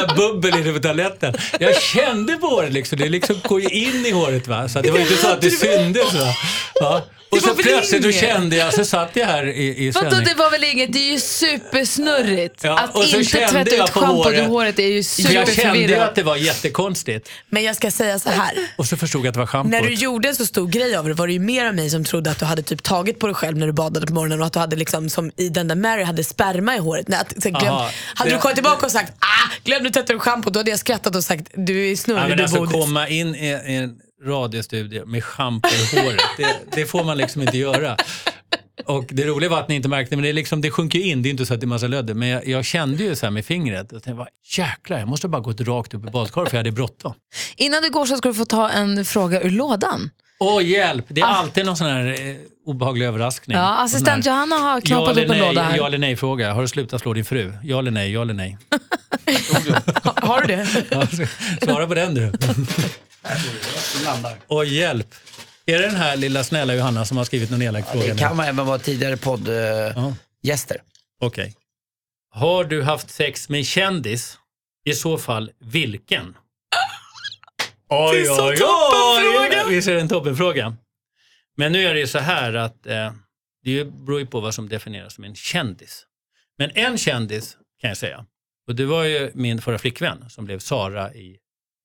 av 0.10 0.16
bubbel 0.16 0.60
inne 0.60 0.74
på 0.74 0.80
toaletten. 0.80 1.34
Jag 1.60 1.82
kände 1.82 2.34
på 2.34 2.48
håret 2.48 2.74
liksom. 2.74 3.00
Det 3.00 3.10
liksom 3.10 3.36
går 3.44 3.62
ju 3.62 3.68
in 3.68 4.06
i 4.06 4.12
håret 4.12 4.48
va. 4.48 4.70
Så 4.70 4.82
det 4.82 4.92
var 4.92 5.00
inte 5.00 5.18
så 5.18 5.28
att 5.28 5.42
det 5.42 5.52
syntes 5.52 6.14
va. 6.14 6.34
Ja. 6.74 7.06
Och 7.32 7.38
så 7.42 7.56
plötsligt 7.56 8.04
då 8.04 8.12
kände 8.12 8.56
jag, 8.56 8.74
så 8.74 8.86
satt 8.86 9.10
jag 9.14 9.26
här 9.26 9.48
i, 9.48 9.86
i 9.88 9.92
Vadå, 9.92 10.10
sändning. 10.10 10.28
det 10.34 10.40
var 10.40 10.52
väl 10.52 10.64
inget? 10.64 10.94
Det 10.94 11.00
är 11.00 11.12
ju 11.12 11.20
supersnurrigt. 11.20 12.64
Ja, 12.64 12.74
och 12.94 13.04
att 13.04 13.10
så 13.10 13.18
inte 13.18 13.30
kände 13.30 13.48
tvätta 13.48 13.76
jag 13.76 13.88
ut 13.88 13.94
på 13.94 14.00
schampot 14.00 14.28
ur 14.28 14.32
håret. 14.32 14.48
håret 14.48 14.80
är 14.80 14.84
ju 14.88 14.98
Jag 14.98 15.06
kände 15.06 15.32
ju 15.34 15.40
att 15.42 15.50
superförvirrat. 15.50 16.16
det 16.16 16.24
var 16.24 16.36
jättekonstigt. 16.36 17.30
Men 17.50 17.64
jag 17.64 17.76
ska 17.76 17.92
säga 17.92 18.20
så 18.20 18.30
här. 18.30 18.52
Och 18.76 18.86
så 18.86 18.98
förstod 18.98 19.22
jag 19.22 19.28
att 19.28 19.34
det 19.34 19.40
var 19.40 19.48
schampot. 19.48 19.72
När 19.72 19.82
du 19.82 19.94
gjorde 19.94 20.30
en 20.30 20.36
så 20.36 20.46
stor 20.46 20.68
grej 20.68 20.96
av 20.96 21.08
det 21.08 21.14
var 21.14 21.28
det 21.28 21.34
ju 21.34 21.40
mer 21.40 21.66
av 21.66 21.76
mig 21.76 21.90
som 21.90 22.04
trodde 22.06 22.32
att 22.32 22.40
du 22.40 22.46
hade 22.46 22.62
typ 22.62 22.84
tagit 22.84 23.20
på 23.20 23.28
dig 23.28 23.36
själv 23.36 23.58
när 23.58 23.68
du 23.68 23.74
badade 23.74 24.08
på 24.08 24.14
morgonen 24.14 24.40
och 24.42 24.46
att 24.48 24.54
du 24.54 24.60
hade 24.60 24.76
liksom 24.76 25.10
som 25.10 25.32
i 25.38 25.50
den 25.50 25.68
där 25.68 25.76
Mary 25.76 26.04
hade 26.04 26.24
sperma 26.24 26.76
i 26.76 26.80
håret. 26.80 27.08
Nej, 27.08 27.20
att, 27.20 27.44
så, 27.44 27.50
glöm, 27.50 27.64
Aha, 27.66 27.90
hade 28.16 28.30
det- 28.30 28.36
du 28.36 28.42
kommit 28.42 28.56
tillbaka 28.56 28.86
och 28.86 28.92
sagt 28.92 29.14
ah, 29.20 29.52
glömde 29.64 29.90
tvätta 29.92 30.14
ur 30.14 30.20
schampo 30.20 30.50
då 30.50 30.60
hade 30.60 30.70
jag 30.70 30.80
skrattat 30.80 31.16
och 31.16 31.24
sagt 31.24 31.48
du 31.54 31.92
är 31.92 31.96
snurrig, 31.96 32.24
Ja, 32.24 32.28
men 32.28 32.38
du 32.38 32.44
alltså 32.44 32.58
bodis. 32.60 32.72
komma 32.74 33.08
in 33.08 33.36
i, 33.36 33.48
i 33.48 33.76
en 33.76 33.96
radiostudio 34.26 35.06
med 35.06 35.24
schampo 35.24 35.68
i 35.70 36.00
håret, 36.00 36.20
det, 36.38 36.56
det 36.76 36.86
får 36.86 37.04
man 37.04 37.18
liksom 37.18 37.42
inte 37.42 37.58
göra. 37.58 37.98
Och 38.86 39.06
det 39.10 39.26
roliga 39.26 39.50
var 39.50 39.60
att 39.60 39.68
ni 39.70 39.76
inte 39.76 39.90
märkte, 39.90 40.16
men 40.16 40.24
det, 40.24 40.34
liksom, 40.34 40.62
det 40.62 40.72
sjunker 40.72 41.00
ju 41.00 41.06
in, 41.06 41.22
det 41.24 41.30
är 41.30 41.32
inte 41.32 41.46
så 41.46 41.54
att 41.54 41.60
det 41.60 41.66
är 41.66 41.68
massa 41.68 41.88
lödder. 41.88 42.14
Men 42.14 42.30
jag, 42.30 42.48
jag 42.48 42.66
kände 42.66 43.04
ju 43.04 43.16
så 43.16 43.26
här 43.26 43.32
med 43.32 43.46
fingret, 43.46 43.84
och 43.92 44.04
tänkte, 44.04 44.14
vad 44.14 44.28
jäklar, 44.58 45.00
jag 45.00 45.08
måste 45.08 45.28
bara 45.28 45.42
gått 45.42 45.62
rakt 45.62 45.94
upp 45.94 46.08
i 46.08 46.12
badkaret 46.12 46.50
för 46.50 46.58
jag 46.58 46.60
hade 46.60 46.72
bråttom. 46.72 47.14
Innan 47.58 47.84
du 47.84 47.90
går 47.90 48.06
så 48.06 48.18
ska 48.18 48.30
du 48.30 48.36
få 48.36 48.46
ta 48.46 48.70
en 48.70 49.06
fråga 49.06 49.42
ur 49.42 49.50
lådan. 49.50 50.10
Åh 50.40 50.66
hjälp, 50.66 51.06
det 51.08 51.22
är 51.22 51.26
alltid 51.26 51.66
någon 51.66 51.78
sån 51.78 51.88
här 51.88 52.08
eh, 52.30 52.36
obehaglig 52.66 53.06
överraskning. 53.06 53.58
Ja, 53.58 53.84
assistent 53.84 54.26
här- 54.26 54.32
Johanna 54.34 54.56
har 54.56 54.76
Ja 54.76 54.82
knappat 54.82 55.10
eller, 55.12 55.26
upp 55.26 55.32
en 55.32 55.40
låda 55.40 55.62
här. 55.64 55.78
ja 55.78 55.88
eller 55.88 55.98
nej 55.98 56.16
fråga. 56.16 56.54
Har 56.54 56.62
du 56.62 56.68
slutat 56.68 57.02
slå 57.02 57.14
din 57.14 57.26
fru? 57.26 57.54
Ja 57.64 57.80
eller 57.80 57.92
nej? 57.92 58.12
Ja 58.12 58.22
eller 58.22 58.34
nej? 58.34 58.58
Har- 60.04 60.22
Har 60.28 60.42
du 60.42 60.48
det? 60.56 60.68
Ja, 60.92 61.08
Svara 61.66 61.88
på 61.88 61.94
den 61.94 62.14
du. 62.14 62.32
Och 64.48 64.66
hjälp. 64.66 65.16
Är 65.66 65.80
det 65.80 65.86
den 65.86 65.96
här 65.96 66.16
lilla 66.18 66.44
snälla 66.44 66.76
Johanna 66.76 67.06
som 67.06 67.18
har 67.18 67.26
skrivit 67.26 67.50
någon 67.50 67.62
elak 67.62 67.92
fråga? 67.92 68.06
Det 68.06 68.14
nu? 68.14 68.20
kan 68.20 68.38
man 68.38 68.46
även 68.46 68.66
vara 68.66 68.80
tidigare 68.80 69.18
poddgäster. 69.18 70.82
Okej. 71.22 71.56
Har 72.32 72.64
du 72.64 72.84
haft 72.84 73.10
sex 73.10 73.50
med 73.50 73.58
en 73.58 73.66
kändis? 73.66 74.38
I 74.86 74.94
så 74.94 75.18
fall 75.18 75.52
vilken? 75.60 76.38
Oj, 77.90 78.12
Det 78.18 78.22
är 78.22 78.26
så 78.26 78.36
toppenfråga. 78.36 79.68
Visst 79.70 79.88
är 79.88 79.94
det 79.94 80.02
en 80.02 80.10
toppenfråga? 80.10 80.76
Men 81.58 81.72
nu 81.72 81.88
är 81.88 81.94
det 81.94 82.00
ju 82.00 82.08
så 82.08 82.20
här 82.20 82.54
att 82.54 82.88
eh, 82.88 83.14
Det 83.64 83.86
beror 83.86 84.20
ju 84.20 84.26
på 84.26 84.40
vad 84.40 84.54
som 84.56 84.70
definieras 84.70 85.14
som 85.14 85.24
en 85.24 85.36
kändis. 85.36 86.06
Men 86.58 86.72
en 86.76 86.98
kändis 86.98 87.58
kan 87.82 87.88
jag 87.88 87.98
säga. 87.98 88.26
Och 88.68 88.76
det 88.76 88.86
var 88.86 89.04
ju 89.04 89.32
min 89.34 89.62
förra 89.62 89.78
flickvän 89.78 90.30
som 90.30 90.46
blev 90.46 90.60
Sara 90.60 91.14
i, 91.14 91.38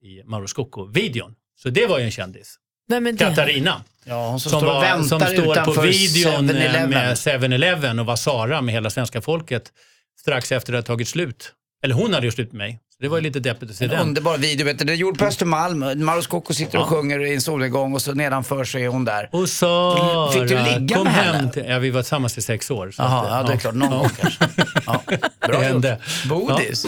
i 0.05 0.23
Mauro 0.25 0.47
Scocco-videon. 0.47 1.35
Så 1.57 1.71
det 1.71 1.87
var 1.87 1.99
ju 1.99 2.05
en 2.05 2.11
kändis. 2.11 2.57
Vem 2.89 3.07
är 3.07 3.13
det? 3.13 3.19
Katarina. 3.19 3.83
Ja, 4.05 4.29
hon 4.31 4.41
som, 4.41 4.51
Som, 4.51 4.61
står 4.61 4.69
och 4.69 4.75
var, 4.75 4.81
väntar 4.83 5.19
som 5.19 5.21
står 5.21 5.75
på 5.75 5.81
videon 5.81 6.51
eh, 6.51 6.55
7-Eleven. 6.55 6.91
med 6.91 7.15
7-Eleven 7.15 7.99
och 7.99 8.07
var 8.07 8.17
Sara 8.17 8.61
med 8.61 8.75
hela 8.75 8.91
svenska 8.91 9.21
folket 9.21 9.73
strax 10.21 10.53
efter 10.53 10.57
att 10.57 10.67
det 10.67 10.73
hade 10.77 10.87
tagit 10.87 11.09
slut. 11.09 11.53
Eller 11.85 11.95
hon 11.95 12.15
hade 12.15 12.27
gjort 12.27 12.35
slut 12.35 12.53
med 12.53 12.59
mig. 12.59 12.81
Det 13.01 13.09
var 13.09 13.17
ju 13.17 13.23
lite 13.23 13.41
deppigt 13.41 13.71
att 13.71 13.77
se 13.77 13.85
En 13.85 13.91
den. 13.91 14.01
underbar 14.01 14.39
video. 14.39 14.65
Vet 14.67 14.79
du. 14.79 14.85
Den 14.85 14.95
är 14.95 14.99
gjord 14.99 15.19
på 15.19 15.25
Östermalm. 15.25 16.05
Mauro 16.05 16.23
Scocco 16.23 16.55
sitter 16.55 16.79
och 16.81 16.87
sjunger 16.89 17.21
i 17.27 17.35
en 17.35 17.41
solnedgång 17.41 17.95
och 17.95 18.03
så 18.03 18.13
nedanför 18.15 18.65
så 18.65 18.79
är 18.79 18.89
hon 18.89 19.05
där. 19.05 19.29
Och 19.33 19.49
Sara, 19.49 20.33
Fick 20.33 20.43
du 20.43 20.49
ligga 20.79 20.97
kom 20.97 21.05
med 21.05 21.13
hem 21.13 21.35
henne? 21.35 21.53
till... 21.53 21.65
Ja, 21.69 21.79
vi 21.79 21.91
var 21.91 22.03
tillsammans 22.03 22.39
i 22.39 22.43
sex 22.43 22.71
år. 22.71 22.91
så 22.91 23.03
Jaha, 23.03 23.21
att, 23.21 23.29
ja, 23.31 23.43
det 23.43 23.53
är 23.53 23.57
klart. 23.59 23.75
Någon 23.75 23.91
gång 23.91 24.09
kanske. 24.21 24.45
Ja. 24.87 25.03
Bra 25.07 25.19
Det 25.41 25.53
gjort. 25.55 25.63
hände. 25.65 25.99
Bodis. 26.29 26.87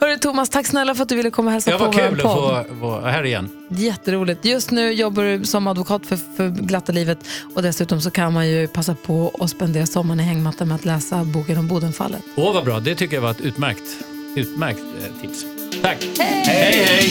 Hörru 0.00 0.16
Thomas, 0.18 0.50
tack 0.50 0.66
snälla 0.66 0.94
för 0.94 1.02
att 1.02 1.08
du 1.08 1.16
ville 1.16 1.30
komma 1.30 1.46
och 1.48 1.52
hälsa 1.52 1.70
Ja, 1.70 1.78
på 1.78 1.84
vad 1.84 1.94
vår 1.94 2.00
kul 2.08 2.16
att 2.20 2.22
podd. 2.22 2.66
få 2.68 2.74
vara 2.74 3.10
här 3.10 3.24
igen. 3.26 3.48
Jätteroligt. 3.70 4.44
Just 4.44 4.70
nu 4.70 4.92
jobbar 4.92 5.22
du 5.22 5.44
som 5.44 5.66
advokat 5.66 6.06
för, 6.06 6.16
för 6.36 6.48
glatta 6.48 6.92
livet 6.92 7.18
och 7.54 7.62
dessutom 7.62 8.00
så 8.00 8.10
kan 8.10 8.32
man 8.32 8.48
ju 8.48 8.66
passa 8.68 8.94
på 9.06 9.36
att 9.40 9.50
spendera 9.50 9.86
sommaren 9.86 10.20
i 10.20 10.22
hängmattan 10.22 10.68
med 10.68 10.74
att 10.74 10.84
läsa 10.84 11.24
boken 11.24 11.58
om 11.58 11.68
Bodenfallet. 11.68 12.22
Åh, 12.36 12.54
vad 12.54 12.64
bra. 12.64 12.80
Det 12.80 12.94
tycker 12.94 13.14
jag 13.16 13.22
var 13.22 13.30
ett 13.30 13.40
utmärkt, 13.40 13.82
utmärkt 14.34 14.80
eh, 15.00 15.20
tips. 15.20 15.46
Tack. 15.82 15.98
Hej, 16.18 16.42
hej! 16.44 16.84
hej. 16.84 17.10